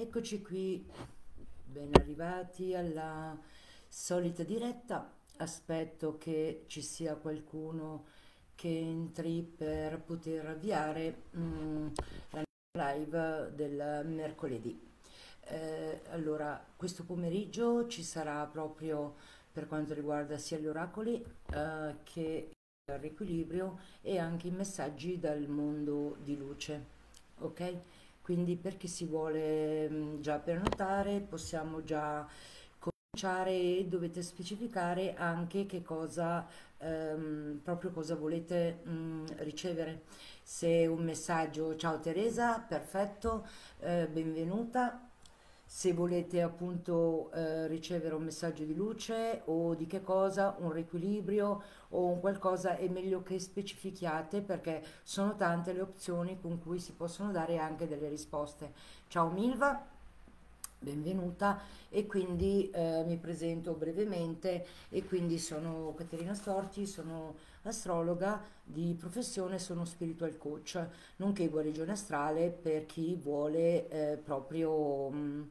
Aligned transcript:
Eccoci 0.00 0.40
qui, 0.40 0.82
ben 1.62 1.90
arrivati 1.92 2.74
alla 2.74 3.38
solita 3.86 4.42
diretta. 4.44 5.12
Aspetto 5.36 6.16
che 6.16 6.64
ci 6.68 6.80
sia 6.80 7.16
qualcuno 7.16 8.06
che 8.54 8.78
entri 8.78 9.42
per 9.42 10.00
poter 10.00 10.46
avviare 10.46 11.24
mm, 11.36 11.88
la 12.30 12.94
live 12.94 13.52
del 13.54 14.06
mercoledì. 14.06 14.80
Eh, 15.42 16.00
allora, 16.12 16.64
questo 16.76 17.04
pomeriggio 17.04 17.86
ci 17.86 18.02
sarà 18.02 18.46
proprio 18.46 19.16
per 19.52 19.68
quanto 19.68 19.92
riguarda 19.92 20.38
sia 20.38 20.56
gli 20.56 20.66
oracoli 20.66 21.22
eh, 21.52 21.96
che 22.04 22.52
il 22.90 22.98
riequilibrio 22.98 23.78
e 24.00 24.18
anche 24.18 24.46
i 24.46 24.50
messaggi 24.50 25.18
dal 25.18 25.46
mondo 25.46 26.16
di 26.22 26.38
luce. 26.38 26.98
Ok? 27.40 27.74
Quindi 28.22 28.56
per 28.56 28.76
chi 28.76 28.88
si 28.88 29.04
vuole 29.06 29.88
mm, 29.90 30.20
già 30.20 30.38
prenotare 30.38 31.20
possiamo 31.20 31.82
già 31.82 32.26
cominciare 32.78 33.50
e 33.50 33.86
dovete 33.88 34.22
specificare 34.22 35.14
anche 35.14 35.66
che 35.66 35.82
cosa, 35.82 36.46
ehm, 36.78 37.60
proprio 37.62 37.90
cosa 37.90 38.14
volete 38.14 38.80
mh, 38.84 38.90
mm, 38.90 39.26
ricevere. 39.38 40.02
Se 40.42 40.86
un 40.86 41.02
messaggio, 41.04 41.76
ciao 41.76 42.00
Teresa, 42.00 42.60
perfetto, 42.60 43.46
eh, 43.80 44.06
benvenuta 44.08 45.09
se 45.72 45.92
volete 45.92 46.42
appunto 46.42 47.30
eh, 47.30 47.68
ricevere 47.68 48.16
un 48.16 48.24
messaggio 48.24 48.64
di 48.64 48.74
luce 48.74 49.42
o 49.44 49.76
di 49.76 49.86
che 49.86 50.02
cosa, 50.02 50.56
un 50.58 50.72
riequilibrio 50.72 51.62
o 51.90 52.06
un 52.06 52.18
qualcosa, 52.18 52.76
è 52.76 52.88
meglio 52.88 53.22
che 53.22 53.38
specifichiate 53.38 54.40
perché 54.40 54.82
sono 55.04 55.36
tante 55.36 55.72
le 55.72 55.82
opzioni 55.82 56.40
con 56.40 56.60
cui 56.60 56.80
si 56.80 56.90
possono 56.90 57.30
dare 57.30 57.58
anche 57.58 57.86
delle 57.86 58.08
risposte. 58.08 58.72
Ciao 59.06 59.30
Milva, 59.30 59.80
benvenuta 60.76 61.60
e 61.88 62.04
quindi 62.04 62.68
eh, 62.70 63.04
mi 63.06 63.16
presento 63.16 63.72
brevemente 63.74 64.66
e 64.88 65.04
quindi 65.04 65.38
sono 65.38 65.94
Caterina 65.96 66.34
Storti, 66.34 66.84
sono 66.84 67.36
astrologa 67.62 68.42
di 68.62 68.94
professione, 68.98 69.58
sono 69.58 69.84
spiritual 69.84 70.36
coach, 70.38 70.84
nonché 71.16 71.48
guarigione 71.48 71.92
astrale 71.92 72.50
per 72.50 72.86
chi 72.86 73.14
vuole 73.14 73.88
eh, 73.88 74.16
proprio... 74.16 75.10
Mh, 75.10 75.48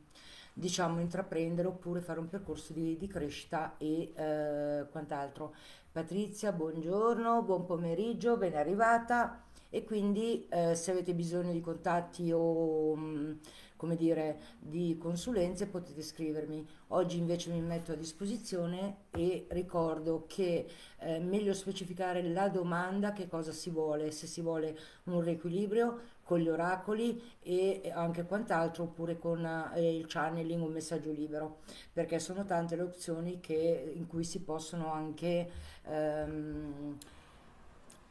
diciamo, 0.60 1.00
intraprendere 1.00 1.70
oppure 1.70 2.02
fare 2.02 2.20
un 2.20 2.28
percorso 2.28 2.74
di, 2.74 2.98
di 2.98 3.08
crescita 3.08 3.76
e 3.78 4.12
eh, 4.14 4.86
quant'altro. 4.92 5.54
Patrizia, 5.92 6.52
buongiorno, 6.52 7.42
buon 7.44 7.66
pomeriggio, 7.66 8.38
ben 8.38 8.56
arrivata 8.56 9.44
e 9.70 9.84
quindi 9.84 10.48
eh, 10.50 10.76
se 10.76 10.92
avete 10.92 11.14
bisogno 11.14 11.52
di 11.52 11.62
contatti 11.62 12.32
o 12.32 12.96
mh, 12.96 13.02
mm, 13.02 13.32
come 13.80 13.96
dire 13.96 14.38
di 14.60 14.98
consulenze 15.00 15.66
potete 15.68 16.02
scrivermi. 16.02 16.68
Oggi 16.88 17.18
invece 17.18 17.50
mi 17.50 17.62
metto 17.62 17.94
a 17.94 17.96
disposizione 17.96 19.06
e 19.12 19.46
ricordo 19.52 20.26
che 20.28 20.68
è 20.98 21.16
eh, 21.16 21.20
meglio 21.20 21.54
specificare 21.54 22.22
la 22.22 22.50
domanda 22.50 23.14
che 23.14 23.30
cosa 23.30 23.54
si 23.54 23.70
vuole 23.70 24.12
se 24.12 24.28
si 24.28 24.42
vuole 24.42 24.78
un 25.06 25.22
riequilibrio 25.22 26.18
con 26.24 26.40
gli 26.40 26.50
oracoli 26.50 27.24
e 27.42 27.90
anche 27.96 28.26
quant'altro 28.26 28.84
oppure 28.84 29.18
con 29.18 29.46
eh, 29.74 29.96
il 29.96 30.08
channeling 30.08 30.62
un 30.62 30.74
messaggio 30.74 31.14
libero 31.14 31.60
perché 31.94 32.20
sono 32.20 32.44
tante 32.44 32.76
le 32.76 32.82
opzioni 32.82 33.40
che, 33.40 33.94
in 33.96 34.08
cui 34.08 34.26
si 34.26 34.42
possono 34.42 34.92
anche 34.92 35.50
ehm, 35.86 36.98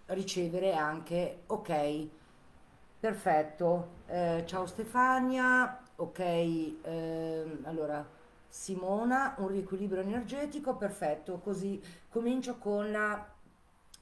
ricevere 0.07 0.73
anche 0.73 1.41
ok 1.45 2.09
perfetto. 3.01 3.97
Eh, 4.07 4.45
ciao 4.47 4.67
Stefania. 4.67 5.81
Ok 5.97 6.19
ehm, 6.21 7.61
allora 7.65 8.07
Simona 8.49 9.35
un 9.39 9.49
riequilibrio 9.49 10.03
energetico 10.03 10.77
perfetto. 10.77 11.39
Così 11.39 11.81
comincio 12.09 12.59
con 12.59 12.97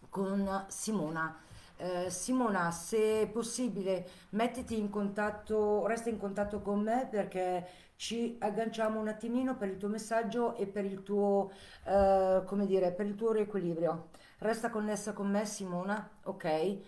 con 0.09 0.65
Simona. 0.69 1.39
Eh, 1.79 2.09
Simona, 2.11 2.71
se 2.71 3.23
è 3.23 3.29
possibile, 3.29 4.09
mettiti 4.31 4.79
in 4.79 4.89
contatto, 4.89 5.87
resta 5.87 6.09
in 6.09 6.19
contatto 6.19 6.61
con 6.61 6.81
me 6.81 7.07
perché 7.11 7.67
ci 7.97 8.37
agganciamo 8.41 8.99
un 8.99 9.09
attimino 9.09 9.57
per 9.57 9.69
il 9.69 9.77
tuo 9.77 9.89
messaggio 9.89 10.55
e 10.57 10.67
per 10.67 10.85
il 10.87 11.03
tuo, 11.03 11.51
eh, 11.85 12.43
come 12.47 12.67
dire, 12.67 12.93
per 12.93 13.07
il 13.07 13.15
tuo 13.15 13.33
riequilibrio. 13.33 14.09
Resta 14.39 14.71
connessa 14.71 15.13
con 15.13 15.31
me, 15.31 15.45
Simona, 15.45 16.09
ok? 16.25 16.79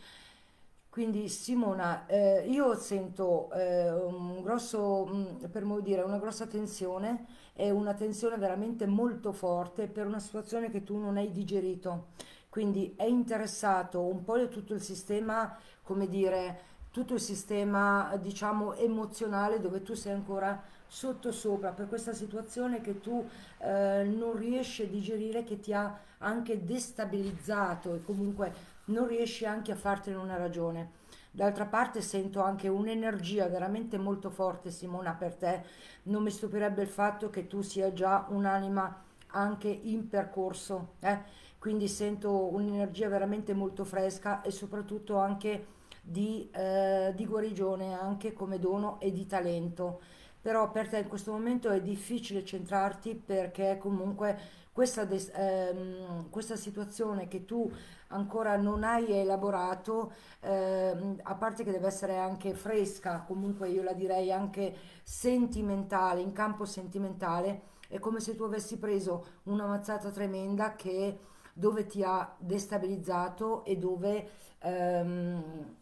Quindi 0.99 1.29
Simona, 1.29 2.07
eh, 2.09 2.45
io 2.49 2.75
sento 2.75 3.53
eh, 3.53 3.89
un 3.89 4.43
grosso, 4.43 5.07
mm, 5.07 5.45
per 5.45 5.65
modo 5.65 5.81
dire, 5.81 6.03
una 6.03 6.19
grossa 6.19 6.49
tensione 6.49 7.25
e 7.55 7.71
una 7.71 7.95
tensione 7.95 8.37
veramente 8.37 8.85
molto 8.85 9.31
forte 9.31 9.87
per 9.87 10.07
una 10.07 10.19
situazione 10.19 10.73
che 10.73 10.83
tu 10.83 10.97
non 10.97 11.17
hai 11.17 11.31
digerito. 11.31 12.07
Quindi 12.49 12.95
è 12.97 13.05
interessato 13.05 14.01
un 14.01 14.25
po' 14.25 14.49
tutto 14.49 14.75
il 14.75 14.81
sistema, 14.81 15.57
come 15.85 16.09
dire, 16.09 16.63
tutto 16.91 17.15
il 17.15 17.21
sistema 17.21 18.19
diciamo 18.21 18.75
emozionale 18.75 19.61
dove 19.61 19.83
tu 19.83 19.95
sei 19.95 20.15
ancora 20.15 20.61
sotto 20.89 21.31
sopra 21.31 21.71
per 21.71 21.87
questa 21.87 22.13
situazione 22.13 22.81
che 22.81 22.99
tu 22.99 23.25
eh, 23.59 24.03
non 24.03 24.37
riesci 24.37 24.83
a 24.83 24.89
digerire 24.89 25.45
che 25.45 25.61
ti 25.61 25.73
ha 25.73 25.97
anche 26.19 26.65
destabilizzato. 26.65 27.95
E 27.95 28.03
comunque 28.03 28.77
non 28.89 29.07
riesci 29.07 29.47
anche 29.47 29.73
a 29.73 29.77
fartene 29.77 30.17
una 30.17 30.37
ragione. 30.37 31.07
D'altra 31.31 31.67
parte 31.67 32.01
sento 32.01 32.43
anche 32.43 32.69
un'energia 32.69 33.47
veramente 33.49 33.97
molto 33.97 34.31
forte 34.31 34.71
Simona 34.71 35.15
per 35.15 35.35
te, 35.35 35.63
non 36.05 36.23
mi 36.23 36.31
stupirebbe 36.31 36.83
il 36.83 36.89
fatto 36.89 37.31
che 37.31 37.47
tu 37.47 37.63
sia 37.63 37.93
già 37.93 38.27
un'anima 38.29 39.05
anche 39.29 39.69
in 39.69 40.09
percorso. 40.09 40.95
Eh? 41.01 41.47
quindi 41.59 41.89
sento 41.89 42.53
un'energia 42.55 43.09
veramente 43.09 43.53
molto 43.53 43.85
fresca 43.85 44.43
e 44.43 44.51
soprattutto 44.51 45.19
anche 45.19 45.77
di, 46.01 46.49
eh, 46.53 47.13
di 47.15 47.27
guarigione, 47.27 47.99
anche 47.99 48.33
come 48.33 48.59
dono 48.59 49.01
e 49.01 49.13
di 49.13 49.27
talento. 49.27 50.01
Però 50.41 50.71
per 50.71 50.89
te 50.89 50.99
in 50.99 51.09
questo 51.09 51.33
momento 51.33 51.69
è 51.71 51.83
difficile 51.83 52.45
centrarti 52.45 53.15
perché 53.17 53.77
comunque 53.79 54.39
questa, 54.73 55.07
ehm, 55.09 56.31
questa 56.31 56.55
situazione 56.55 57.27
che 57.27 57.45
tu 57.45 57.71
ancora 58.09 58.57
non 58.57 58.85
hai 58.85 59.11
elaborato, 59.13 60.13
ehm, 60.41 61.21
a 61.23 61.35
parte 61.35 61.65
che 61.65 61.71
deve 61.71 61.87
essere 61.89 62.17
anche 62.17 62.55
fresca, 62.55 63.25
comunque 63.27 63.69
io 63.69 63.83
la 63.83 63.93
direi 63.93 64.33
anche 64.33 64.75
sentimentale, 65.03 66.21
in 66.21 66.33
campo 66.33 66.65
sentimentale, 66.65 67.63
è 67.89 67.99
come 67.99 68.21
se 68.21 68.35
tu 68.37 68.45
avessi 68.45 68.79
preso 68.79 69.41
una 69.45 69.67
mazzata 69.67 70.11
tremenda 70.11 70.75
che 70.75 71.19
dove 71.53 71.87
ti 71.87 72.03
ha 72.05 72.35
destabilizzato 72.39 73.65
e 73.65 73.77
dove, 73.77 74.29
ehm, 74.61 75.75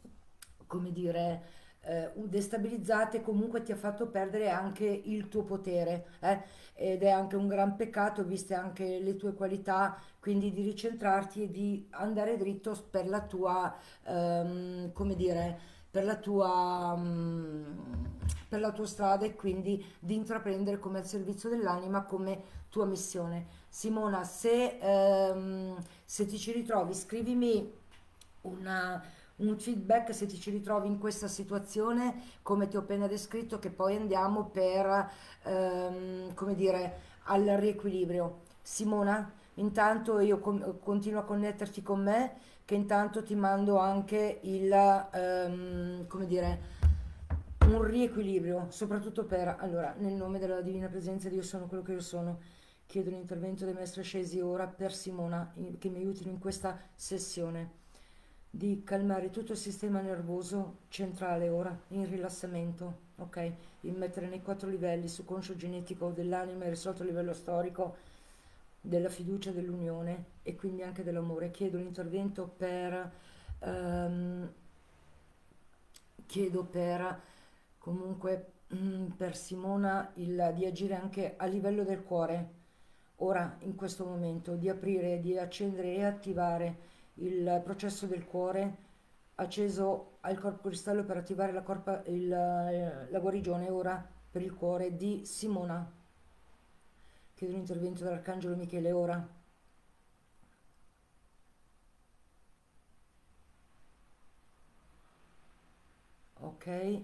come 0.66 0.92
dire, 0.92 1.54
eh, 1.86 2.10
destabilizzate 2.14 3.22
comunque 3.22 3.62
ti 3.62 3.70
ha 3.72 3.76
fatto 3.76 4.08
perdere 4.08 4.50
anche 4.50 4.84
il 4.86 5.28
tuo 5.28 5.44
potere 5.44 6.06
eh? 6.20 6.42
ed 6.74 7.02
è 7.02 7.10
anche 7.10 7.36
un 7.36 7.46
gran 7.46 7.76
peccato 7.76 8.24
viste 8.24 8.54
anche 8.54 8.98
le 8.98 9.14
tue 9.14 9.34
qualità 9.34 9.96
quindi 10.26 10.50
di 10.50 10.62
ricentrarti 10.62 11.44
e 11.44 11.50
di 11.52 11.86
andare 11.90 12.36
dritto 12.36 12.76
per 12.90 13.06
la 13.06 13.20
tua 13.20 13.72
ehm, 14.02 14.92
come 14.92 15.14
dire 15.14 15.56
per 15.88 16.04
la 16.04 16.16
tua 16.16 16.94
um, 16.96 17.64
per 18.48 18.58
la 18.58 18.72
tua 18.72 18.86
strada 18.86 19.24
e 19.24 19.36
quindi 19.36 19.84
di 20.00 20.16
intraprendere 20.16 20.80
come 20.80 20.98
al 20.98 21.06
servizio 21.06 21.48
dell'anima 21.48 22.02
come 22.02 22.64
tua 22.70 22.86
missione 22.86 23.46
Simona, 23.68 24.24
se, 24.24 24.78
ehm, 24.80 25.76
se 26.04 26.26
ti 26.26 26.38
ci 26.38 26.50
ritrovi, 26.50 26.92
scrivimi 26.92 27.70
una, 28.40 29.04
un 29.36 29.58
feedback 29.58 30.12
se 30.14 30.26
ti 30.26 30.40
ci 30.40 30.50
ritrovi 30.50 30.88
in 30.88 30.98
questa 30.98 31.28
situazione, 31.28 32.22
come 32.42 32.68
ti 32.68 32.76
ho 32.76 32.80
appena 32.80 33.06
descritto, 33.06 33.58
che 33.58 33.68
poi 33.68 33.96
andiamo 33.96 34.46
per, 34.46 35.10
ehm, 35.42 36.32
come 36.34 36.54
dire, 36.54 37.00
al 37.24 37.44
riequilibrio. 37.44 38.44
Simona, 38.62 39.30
intanto 39.56 40.20
io 40.20 40.38
com- 40.38 40.78
continuo 40.78 41.20
a 41.20 41.24
connetterti 41.24 41.82
con 41.82 42.02
me, 42.02 42.32
che 42.64 42.74
intanto 42.74 43.22
ti 43.22 43.34
mando 43.34 43.78
anche 43.78 44.40
il, 44.42 44.72
ehm, 44.72 46.06
come 46.06 46.26
dire, 46.26 46.74
un 47.66 47.82
riequilibrio, 47.82 48.66
soprattutto 48.70 49.24
per, 49.24 49.56
allora, 49.58 49.94
nel 49.98 50.14
nome 50.14 50.38
della 50.38 50.60
Divina 50.60 50.88
Presenza, 50.88 51.28
Dio 51.28 51.42
sono 51.42 51.66
quello 51.66 51.82
che 51.82 51.92
io 51.92 52.00
sono 52.00 52.38
Chiedo 52.86 53.10
l'intervento 53.10 53.64
dei 53.64 53.74
maestri 53.74 54.04
scesi 54.04 54.38
ora 54.38 54.68
per 54.68 54.94
Simona 54.94 55.52
che 55.78 55.88
mi 55.88 55.98
aiutino 55.98 56.30
in 56.30 56.38
questa 56.38 56.78
sessione 56.94 57.84
di 58.48 58.84
calmare 58.84 59.30
tutto 59.30 59.52
il 59.52 59.58
sistema 59.58 60.00
nervoso 60.00 60.78
centrale 60.88 61.48
ora 61.48 61.76
in 61.88 62.08
rilassamento, 62.08 62.98
ok? 63.16 63.52
Immettere 63.80 64.28
nei 64.28 64.40
quattro 64.40 64.70
livelli 64.70 65.08
su 65.08 65.24
conscio 65.24 65.56
genetico 65.56 66.10
dell'anima 66.10 66.64
e 66.64 66.70
risolto 66.70 67.02
a 67.02 67.06
livello 67.06 67.34
storico 67.34 67.96
della 68.86 69.08
fiducia 69.08 69.50
dell'unione 69.50 70.24
e 70.42 70.54
quindi 70.54 70.82
anche 70.82 71.02
dell'amore. 71.02 71.50
Chiedo 71.50 71.78
l'intervento 71.78 72.46
per 72.46 73.12
um, 73.60 74.52
chiedo 76.26 76.64
per 76.64 77.20
comunque 77.78 78.52
mm, 78.74 79.06
per 79.10 79.36
Simona 79.36 80.10
il, 80.14 80.52
di 80.54 80.66
agire 80.66 80.94
anche 80.94 81.34
a 81.36 81.46
livello 81.46 81.84
del 81.84 82.02
cuore, 82.02 82.50
ora 83.16 83.56
in 83.60 83.74
questo 83.74 84.04
momento, 84.04 84.54
di 84.54 84.68
aprire, 84.68 85.20
di 85.20 85.38
accendere 85.38 85.94
e 85.94 86.04
attivare 86.04 86.76
il 87.14 87.60
processo 87.64 88.06
del 88.06 88.24
cuore 88.24 88.84
acceso 89.36 90.18
al 90.20 90.38
corpo 90.38 90.68
cristallo 90.68 91.04
per 91.04 91.16
attivare 91.16 91.52
la, 91.52 91.62
corpa, 91.62 92.02
il, 92.06 92.28
la 92.28 93.18
guarigione 93.20 93.68
ora 93.68 94.04
per 94.30 94.42
il 94.42 94.54
cuore 94.54 94.96
di 94.96 95.24
Simona. 95.24 95.95
Chiedo 97.36 97.52
l'intervento 97.52 98.02
dell'Arcangelo 98.02 98.56
Michele 98.56 98.92
ora. 98.92 99.28
Ok, 106.40 107.00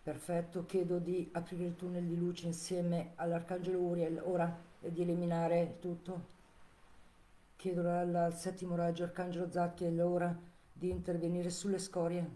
perfetto. 0.00 0.66
Chiedo 0.66 1.00
di 1.00 1.28
aprire 1.32 1.64
il 1.64 1.74
tunnel 1.74 2.06
di 2.06 2.16
luce 2.16 2.46
insieme 2.46 3.14
all'Arcangelo 3.16 3.80
Uriel 3.80 4.22
ora 4.22 4.56
e 4.80 4.92
di 4.92 5.02
eliminare 5.02 5.78
tutto. 5.80 6.26
Chiedo 7.56 7.80
al, 7.90 8.14
al 8.14 8.38
settimo 8.38 8.76
raggio 8.76 9.02
Arcangelo 9.02 9.50
Zacchiel 9.50 10.00
ora 10.00 10.32
di 10.72 10.90
intervenire 10.90 11.50
sulle 11.50 11.80
scorie, 11.80 12.30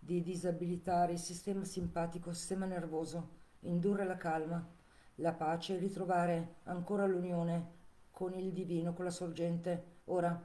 di 0.00 0.20
disabilitare 0.20 1.12
il 1.12 1.20
sistema 1.20 1.62
simpatico, 1.64 2.30
il 2.30 2.34
sistema 2.34 2.66
nervoso, 2.66 3.28
indurre 3.60 4.04
la 4.04 4.16
calma, 4.16 4.74
la 5.16 5.32
pace 5.32 5.76
ritrovare 5.78 6.56
ancora 6.64 7.06
l'unione 7.06 7.74
con 8.10 8.34
il 8.34 8.52
divino, 8.52 8.92
con 8.92 9.04
la 9.04 9.10
sorgente. 9.10 9.94
Ora, 10.06 10.40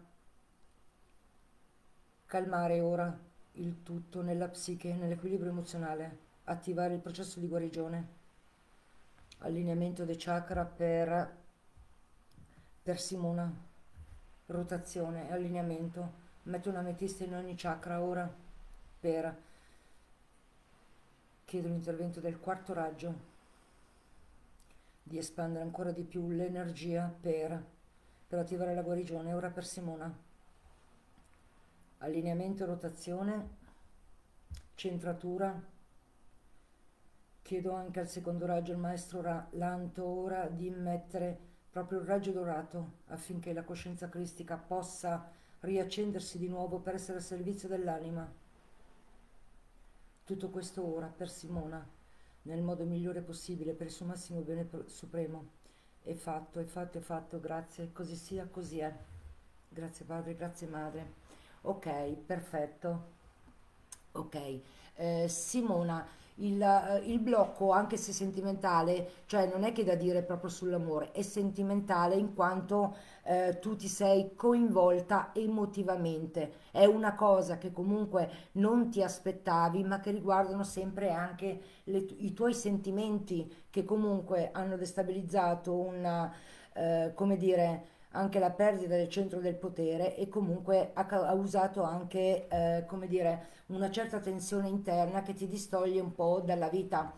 calmare 2.25 2.79
ora 2.79 3.17
il 3.53 3.83
tutto 3.83 4.21
nella 4.21 4.47
psiche, 4.47 4.93
nell'equilibrio 4.93 5.51
emozionale, 5.51 6.17
attivare 6.45 6.93
il 6.93 6.99
processo 6.99 7.39
di 7.39 7.47
guarigione, 7.47 8.19
allineamento 9.39 10.05
dei 10.05 10.15
chakra 10.17 10.65
per, 10.65 11.37
per 12.83 12.99
Simona, 12.99 13.53
rotazione, 14.47 15.31
allineamento, 15.31 16.19
metto 16.43 16.69
una 16.69 16.79
ametista 16.79 17.23
in 17.23 17.35
ogni 17.35 17.55
chakra 17.55 18.01
ora 18.01 18.29
per 18.99 19.35
chiedo 21.45 21.67
l'intervento 21.67 22.19
del 22.19 22.39
quarto 22.39 22.73
raggio 22.73 23.30
di 25.11 25.17
espandere 25.17 25.63
ancora 25.63 25.91
di 25.91 26.03
più 26.03 26.29
l'energia 26.29 27.13
per, 27.19 27.63
per 28.27 28.39
attivare 28.39 28.73
la 28.73 28.81
guarigione. 28.81 29.33
Ora 29.33 29.49
per 29.49 29.65
Simona. 29.65 30.11
Allineamento 31.97 32.65
rotazione 32.65 33.59
centratura. 34.75 35.61
Chiedo 37.41 37.73
anche 37.73 37.99
al 37.99 38.07
secondo 38.07 38.45
raggio 38.45 38.71
il 38.71 38.77
maestro 38.77 39.21
Lanto 39.51 40.05
ora 40.05 40.47
di 40.47 40.69
mettere 40.69 41.37
proprio 41.69 41.99
il 41.99 42.05
raggio 42.05 42.31
dorato 42.31 42.99
affinché 43.07 43.51
la 43.51 43.63
coscienza 43.63 44.07
cristica 44.07 44.55
possa 44.55 45.29
riaccendersi 45.59 46.37
di 46.37 46.47
nuovo 46.47 46.79
per 46.79 46.95
essere 46.95 47.17
al 47.17 47.23
servizio 47.23 47.67
dell'anima. 47.67 48.29
Tutto 50.23 50.49
questo 50.49 50.85
ora 50.85 51.07
per 51.07 51.29
Simona, 51.29 51.85
nel 52.43 52.61
modo 52.61 52.83
migliore 52.85 53.21
possibile, 53.21 53.73
per 53.73 53.87
il 53.87 53.93
suo 53.93 54.05
massimo 54.05 54.39
bene 54.41 54.67
supremo. 54.87 55.59
È 56.03 56.13
fatto, 56.13 56.59
è 56.59 56.63
fatto, 56.63 56.97
è 56.97 57.01
fatto, 57.01 57.39
grazie, 57.39 57.91
così 57.91 58.15
sia, 58.15 58.47
così 58.49 58.79
è. 58.79 58.93
Grazie 59.69 60.05
padre, 60.05 60.35
grazie 60.35 60.67
madre. 60.67 61.13
Ok, 61.61 61.89
perfetto. 62.25 63.19
Ok, 64.13 64.59
eh, 64.95 65.27
Simona, 65.29 66.05
il, 66.35 66.61
eh, 66.61 66.97
il, 67.05 67.19
blocco, 67.19 67.71
anche 67.71 67.97
se 67.97 68.13
sentimentale, 68.13 69.23
cioè 69.25 69.47
non 69.47 69.63
è 69.63 69.71
che 69.71 69.83
da 69.83 69.95
dire 69.95 70.23
proprio 70.23 70.49
sull'amore, 70.49 71.11
è 71.11 71.21
sentimentale 71.21 72.15
in 72.15 72.33
quanto 72.33 72.95
eh, 73.23 73.59
tu 73.59 73.75
ti 73.75 73.87
sei 73.87 74.35
coinvolta 74.35 75.31
emotivamente. 75.33 76.53
È 76.71 76.85
una 76.85 77.15
cosa 77.15 77.57
che 77.57 77.71
comunque 77.71 78.29
non 78.53 78.89
ti 78.89 79.03
aspettavi, 79.03 79.83
ma 79.83 79.99
che 79.99 80.11
riguardano 80.11 80.63
sempre 80.63 81.11
anche 81.11 81.61
le, 81.85 81.97
i 82.17 82.33
tuoi 82.33 82.53
sentimenti 82.53 83.65
che 83.69 83.83
comunque 83.83 84.49
hanno 84.51 84.77
destabilizzato 84.77 85.73
una, 85.73 86.33
eh, 86.73 87.11
come 87.13 87.37
dire, 87.37 87.99
anche 88.11 88.39
la 88.39 88.51
perdita 88.51 88.95
del 88.95 89.09
centro 89.09 89.39
del 89.39 89.55
potere 89.55 90.15
e 90.15 90.27
comunque 90.27 90.91
ha, 90.93 91.05
ha 91.05 91.33
usato 91.33 91.83
anche, 91.83 92.47
eh, 92.47 92.85
come 92.87 93.07
dire, 93.07 93.47
una 93.67 93.89
certa 93.89 94.19
tensione 94.19 94.67
interna 94.67 95.21
che 95.21 95.33
ti 95.33 95.47
distoglie 95.47 95.99
un 95.99 96.13
po' 96.13 96.41
dalla 96.43 96.69
vita. 96.69 97.17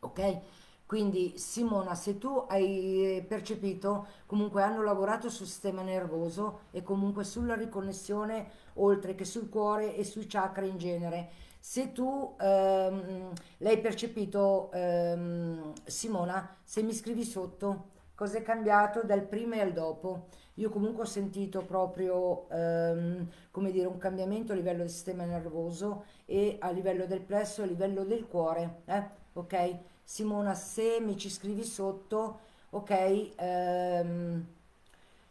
Ok? 0.00 0.40
Quindi 0.84 1.38
Simona, 1.38 1.94
se 1.94 2.18
tu 2.18 2.44
hai 2.48 3.24
percepito, 3.26 4.06
comunque 4.26 4.62
hanno 4.62 4.82
lavorato 4.82 5.30
sul 5.30 5.46
sistema 5.46 5.80
nervoso 5.80 6.64
e 6.70 6.82
comunque 6.82 7.24
sulla 7.24 7.54
riconnessione 7.54 8.50
oltre 8.74 9.14
che 9.14 9.24
sul 9.24 9.48
cuore 9.48 9.96
e 9.96 10.04
sui 10.04 10.26
chakra 10.26 10.66
in 10.66 10.76
genere. 10.76 11.30
Se 11.58 11.92
tu 11.92 12.34
ehm, 12.38 13.32
l'hai 13.58 13.80
percepito, 13.80 14.70
ehm, 14.72 15.72
Simona, 15.84 16.56
se 16.62 16.82
mi 16.82 16.92
scrivi 16.92 17.24
sotto 17.24 17.91
è 18.30 18.42
cambiato 18.42 19.02
dal 19.02 19.22
prima 19.22 19.56
e 19.56 19.60
al 19.60 19.72
dopo. 19.72 20.26
Io 20.56 20.68
comunque 20.70 21.04
ho 21.04 21.06
sentito 21.06 21.62
proprio, 21.64 22.48
ehm, 22.50 23.26
come 23.50 23.70
dire, 23.70 23.86
un 23.86 23.98
cambiamento 23.98 24.52
a 24.52 24.54
livello 24.54 24.78
del 24.78 24.90
sistema 24.90 25.24
nervoso 25.24 26.04
e 26.26 26.56
a 26.60 26.70
livello 26.70 27.06
del 27.06 27.22
plesso, 27.22 27.62
a 27.62 27.66
livello 27.66 28.04
del 28.04 28.26
cuore, 28.26 28.82
eh? 28.84 29.02
ok? 29.32 29.78
Simona, 30.04 30.54
se 30.54 31.00
mi 31.00 31.16
ci 31.16 31.30
scrivi 31.30 31.64
sotto, 31.64 32.40
ok, 32.70 33.30
ehm, 33.36 34.46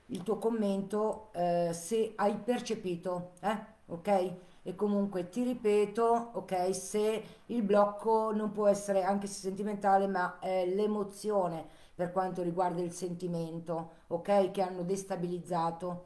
il 0.08 0.24
tuo 0.24 0.38
commento, 0.38 1.30
eh, 1.34 1.70
se 1.74 2.14
hai 2.16 2.36
percepito, 2.36 3.32
eh? 3.42 3.58
ok? 3.88 4.34
E 4.64 4.76
comunque 4.76 5.30
ti 5.30 5.44
ripeto, 5.44 6.32
ok, 6.34 6.76
se 6.76 7.24
il 7.48 7.62
blocco 7.64 8.32
non 8.32 8.52
può 8.52 8.68
essere 8.68 9.04
anche 9.04 9.28
se 9.28 9.40
sentimentale, 9.40 10.08
ma 10.08 10.40
è 10.40 10.66
l'emozione 10.66 11.81
per 12.02 12.12
quanto 12.12 12.42
riguarda 12.42 12.82
il 12.82 12.94
sentimento, 12.94 13.92
ok? 14.08 14.50
Che 14.50 14.62
hanno 14.64 14.82
destabilizzato. 14.82 16.06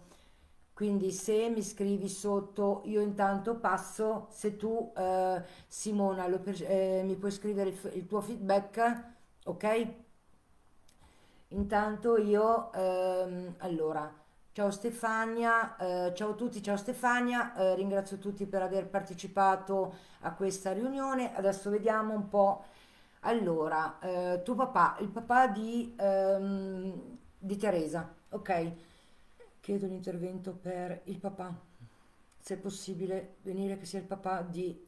Quindi 0.74 1.10
se 1.14 1.48
mi 1.48 1.64
scrivi 1.64 2.10
sotto, 2.10 2.82
io 2.84 3.00
intanto 3.00 3.56
passo, 3.56 4.28
se 4.30 4.58
tu 4.58 4.92
eh, 4.94 5.42
Simona 5.66 6.26
eh, 6.26 7.02
mi 7.06 7.16
puoi 7.16 7.32
scrivere 7.32 7.70
il, 7.70 7.92
il, 7.94 8.06
tuo 8.08 8.20
feedback, 8.20 9.04
ok? 9.46 9.88
Intanto 11.50 12.18
io, 12.18 12.74
ehm, 12.74 13.56
allora, 13.60 14.14
ciao 14.52 14.72
Stefania, 14.72 15.78
eh, 15.78 16.14
ciao 16.14 16.32
a 16.32 16.34
tutti, 16.34 16.62
ciao 16.62 16.76
Stefania, 16.76 17.56
eh, 17.56 17.76
ringrazio 17.76 18.18
tutti 18.18 18.46
per 18.46 18.62
aver 18.62 18.88
partecipato 18.90 19.96
a 20.22 20.34
questa 20.34 20.74
riunione, 20.74 21.34
adesso 21.34 21.70
vediamo 21.70 22.14
un 22.14 22.28
po' 22.28 22.66
Allora, 23.28 23.98
eh, 24.02 24.44
tuo 24.44 24.54
papà, 24.54 24.98
il 25.00 25.10
papà 25.10 25.48
di, 25.48 25.96
ehm, 25.98 27.18
di 27.40 27.58
Teresa, 27.58 28.14
ok? 28.30 28.72
Chiedo 29.62 29.88
un 29.88 29.94
intervento 29.94 30.54
per 30.54 31.02
il 31.06 31.18
papà, 31.20 31.60
se 32.40 32.54
è 32.56 32.58
possibile 32.58 33.38
venire 33.42 33.78
che 33.78 33.86
sia 33.86 34.00
il 34.00 34.06
papà 34.06 34.42
di... 34.44 34.80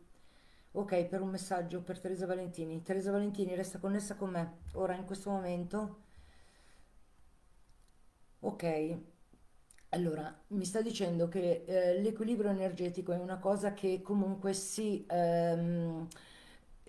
Ok, 0.73 1.05
per 1.05 1.21
un 1.21 1.29
messaggio 1.29 1.81
per 1.81 1.99
Teresa 1.99 2.27
Valentini. 2.27 2.83
Teresa 2.83 3.11
Valentini 3.11 3.55
resta 3.55 3.79
connessa 3.79 4.15
con 4.15 4.29
me 4.29 4.57
ora 4.73 4.93
in 4.95 5.05
questo 5.05 5.31
momento. 5.31 5.97
Ok, 8.41 8.97
allora 9.89 10.33
mi 10.49 10.65
sta 10.65 10.81
dicendo 10.81 11.27
che 11.27 11.63
eh, 11.65 11.99
l'equilibrio 12.01 12.51
energetico 12.51 13.11
è 13.13 13.17
una 13.17 13.37
cosa 13.39 13.73
che 13.73 14.01
comunque 14.03 14.53
si... 14.53 15.05
Ehm, 15.09 16.07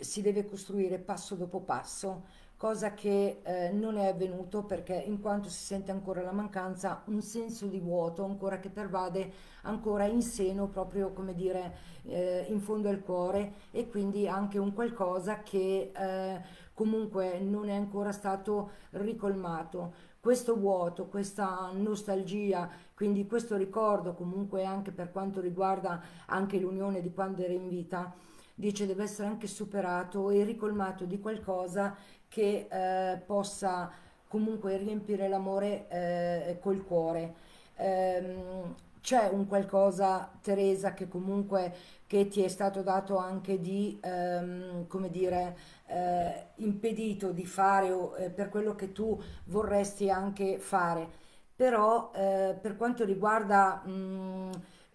si 0.00 0.23
deve 0.23 0.45
costruire 0.45 0.99
passo 0.99 1.35
dopo 1.35 1.61
passo, 1.61 2.25
cosa 2.59 2.93
che 2.93 3.40
eh, 3.45 3.71
non 3.71 3.97
è 3.97 4.09
avvenuto 4.09 4.64
perché 4.64 4.95
in 4.95 5.21
quanto 5.21 5.49
si 5.49 5.62
sente 5.62 5.93
ancora 5.93 6.23
la 6.23 6.33
mancanza, 6.33 7.02
un 7.07 7.23
senso 7.23 7.67
di 7.67 7.78
vuoto 7.78 8.25
ancora 8.25 8.59
che 8.59 8.69
pervade 8.69 9.33
ancora 9.62 10.07
in 10.07 10.23
seno, 10.23 10.67
proprio 10.67 11.12
come 11.12 11.35
dire 11.35 11.76
eh, 12.02 12.47
in 12.49 12.61
fondo 12.61 12.88
al 12.88 13.00
cuore 13.00 13.52
e 13.71 13.88
quindi 13.88 14.26
anche 14.26 14.59
un 14.59 14.75
qualcosa 14.75 15.43
che 15.43 15.93
eh, 15.95 16.40
comunque 16.75 17.38
non 17.38 17.69
è 17.69 17.75
ancora 17.75 18.11
stato 18.11 18.71
ricolmato. 18.90 20.07
Questo 20.21 20.57
vuoto, 20.57 21.07
questa 21.07 21.71
nostalgia, 21.73 22.69
quindi 22.93 23.25
questo 23.28 23.57
ricordo 23.57 24.14
comunque 24.14 24.64
anche 24.64 24.90
per 24.90 25.12
quanto 25.12 25.40
riguarda 25.40 26.02
anche 26.26 26.59
l'unione 26.59 27.00
di 27.00 27.12
quando 27.12 27.43
era 27.43 27.52
in 27.52 27.69
vita, 27.69 28.12
dice 28.59 28.87
deve 28.87 29.05
essere 29.05 29.29
anche 29.29 29.47
superato 29.47 30.31
e 30.31 30.43
ricolmato 30.43 31.05
di 31.05 31.21
qualcosa 31.21 31.95
che 32.29 32.67
eh, 32.69 33.19
possa 33.19 33.91
comunque 34.27 34.77
riempire 34.77 35.29
l'amore 35.29 35.87
eh, 35.88 36.59
col 36.61 36.85
cuore. 36.85 37.35
Ehm, 37.77 38.75
c'è 39.00 39.29
un 39.29 39.47
qualcosa, 39.47 40.29
Teresa, 40.43 40.93
che 40.93 41.09
comunque 41.09 41.73
che 42.07 42.27
ti 42.29 42.43
è 42.43 42.49
stato 42.49 42.83
dato 42.83 43.17
anche 43.17 43.61
di, 43.61 43.99
ehm, 44.03 44.87
come 44.88 45.09
dire, 45.11 45.57
eh, 45.87 46.47
impedito 46.57 47.31
di 47.33 47.47
fare 47.47 47.93
o, 47.93 48.17
eh, 48.17 48.31
per 48.31 48.49
quello 48.49 48.75
che 48.75 48.93
tu 48.93 49.19
vorresti 49.47 50.11
anche 50.11 50.59
fare. 50.59 51.09
Però 51.55 52.11
eh, 52.15 52.57
per 52.61 52.77
quanto 52.77 53.05
riguarda 53.05 53.83
mh, 53.85 54.50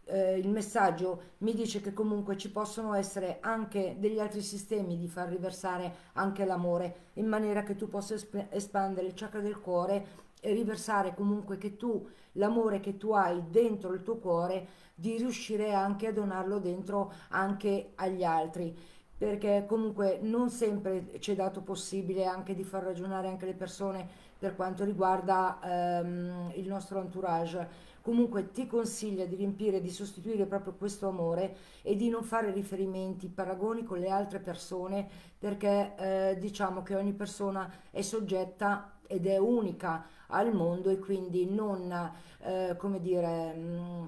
eh, 0.05 0.37
il 0.37 0.49
messaggio, 0.49 1.21
mi 1.39 1.53
dice 1.53 1.81
che 1.81 1.93
comunque 1.93 2.37
ci 2.37 2.51
possono 2.51 2.93
essere 2.93 3.37
anche 3.41 3.95
degli 3.99 4.19
altri 4.19 4.41
sistemi 4.41 4.97
di 4.97 5.07
far 5.07 5.29
riversare 5.29 5.93
anche 6.13 6.45
l'amore, 6.45 6.95
in 7.13 7.27
maniera 7.27 7.63
che 7.63 7.75
tu 7.75 7.87
possa 7.89 8.15
esp- 8.15 8.47
espandere 8.49 9.07
il 9.07 9.13
chakra 9.15 9.39
del 9.39 9.59
cuore 9.59 10.21
e 10.41 10.53
riversare 10.53 11.13
comunque 11.13 11.57
che 11.57 11.77
tu, 11.77 12.07
l'amore 12.33 12.79
che 12.79 12.97
tu 12.97 13.11
hai 13.11 13.43
dentro 13.49 13.93
il 13.93 14.03
tuo 14.03 14.17
cuore, 14.17 14.67
di 14.95 15.17
riuscire 15.17 15.73
anche 15.73 16.07
a 16.07 16.13
donarlo 16.13 16.59
dentro 16.59 17.11
anche 17.29 17.91
agli 17.95 18.23
altri 18.23 18.91
perché 19.23 19.63
comunque 19.67 20.19
non 20.21 20.49
sempre 20.49 21.17
ci 21.19 21.31
è 21.31 21.35
dato 21.35 21.61
possibile 21.61 22.25
anche 22.25 22.53
di 22.53 22.65
far 22.65 22.83
ragionare 22.83 23.29
anche 23.29 23.45
le 23.45 23.53
persone 23.53 24.05
per 24.37 24.53
quanto 24.53 24.83
riguarda 24.83 25.59
ehm, 25.63 26.51
il 26.55 26.67
nostro 26.67 26.99
entourage. 26.99 27.91
Comunque 28.03 28.51
ti 28.51 28.67
consiglia 28.67 29.23
di 29.23 29.35
riempire, 29.35 29.79
di 29.79 29.89
sostituire 29.89 30.45
proprio 30.45 30.73
questo 30.73 31.07
amore 31.07 31.55
e 31.81 31.95
di 31.95 32.09
non 32.09 32.23
fare 32.23 32.51
riferimenti, 32.51 33.29
paragoni 33.29 33.85
con 33.85 33.97
le 33.97 34.09
altre 34.09 34.39
persone 34.39 35.07
perché 35.39 35.93
eh, 35.97 36.37
diciamo 36.37 36.83
che 36.83 36.95
ogni 36.95 37.13
persona 37.13 37.71
è 37.91 38.01
soggetta 38.01 38.99
ed 39.07 39.25
è 39.25 39.37
unica 39.37 40.05
al 40.27 40.53
mondo 40.53 40.89
e 40.89 40.99
quindi 40.99 41.45
non, 41.45 42.11
eh, 42.41 42.75
come 42.77 42.99
dire, 42.99 43.53
mh, 43.53 43.61
mm, 43.61 44.05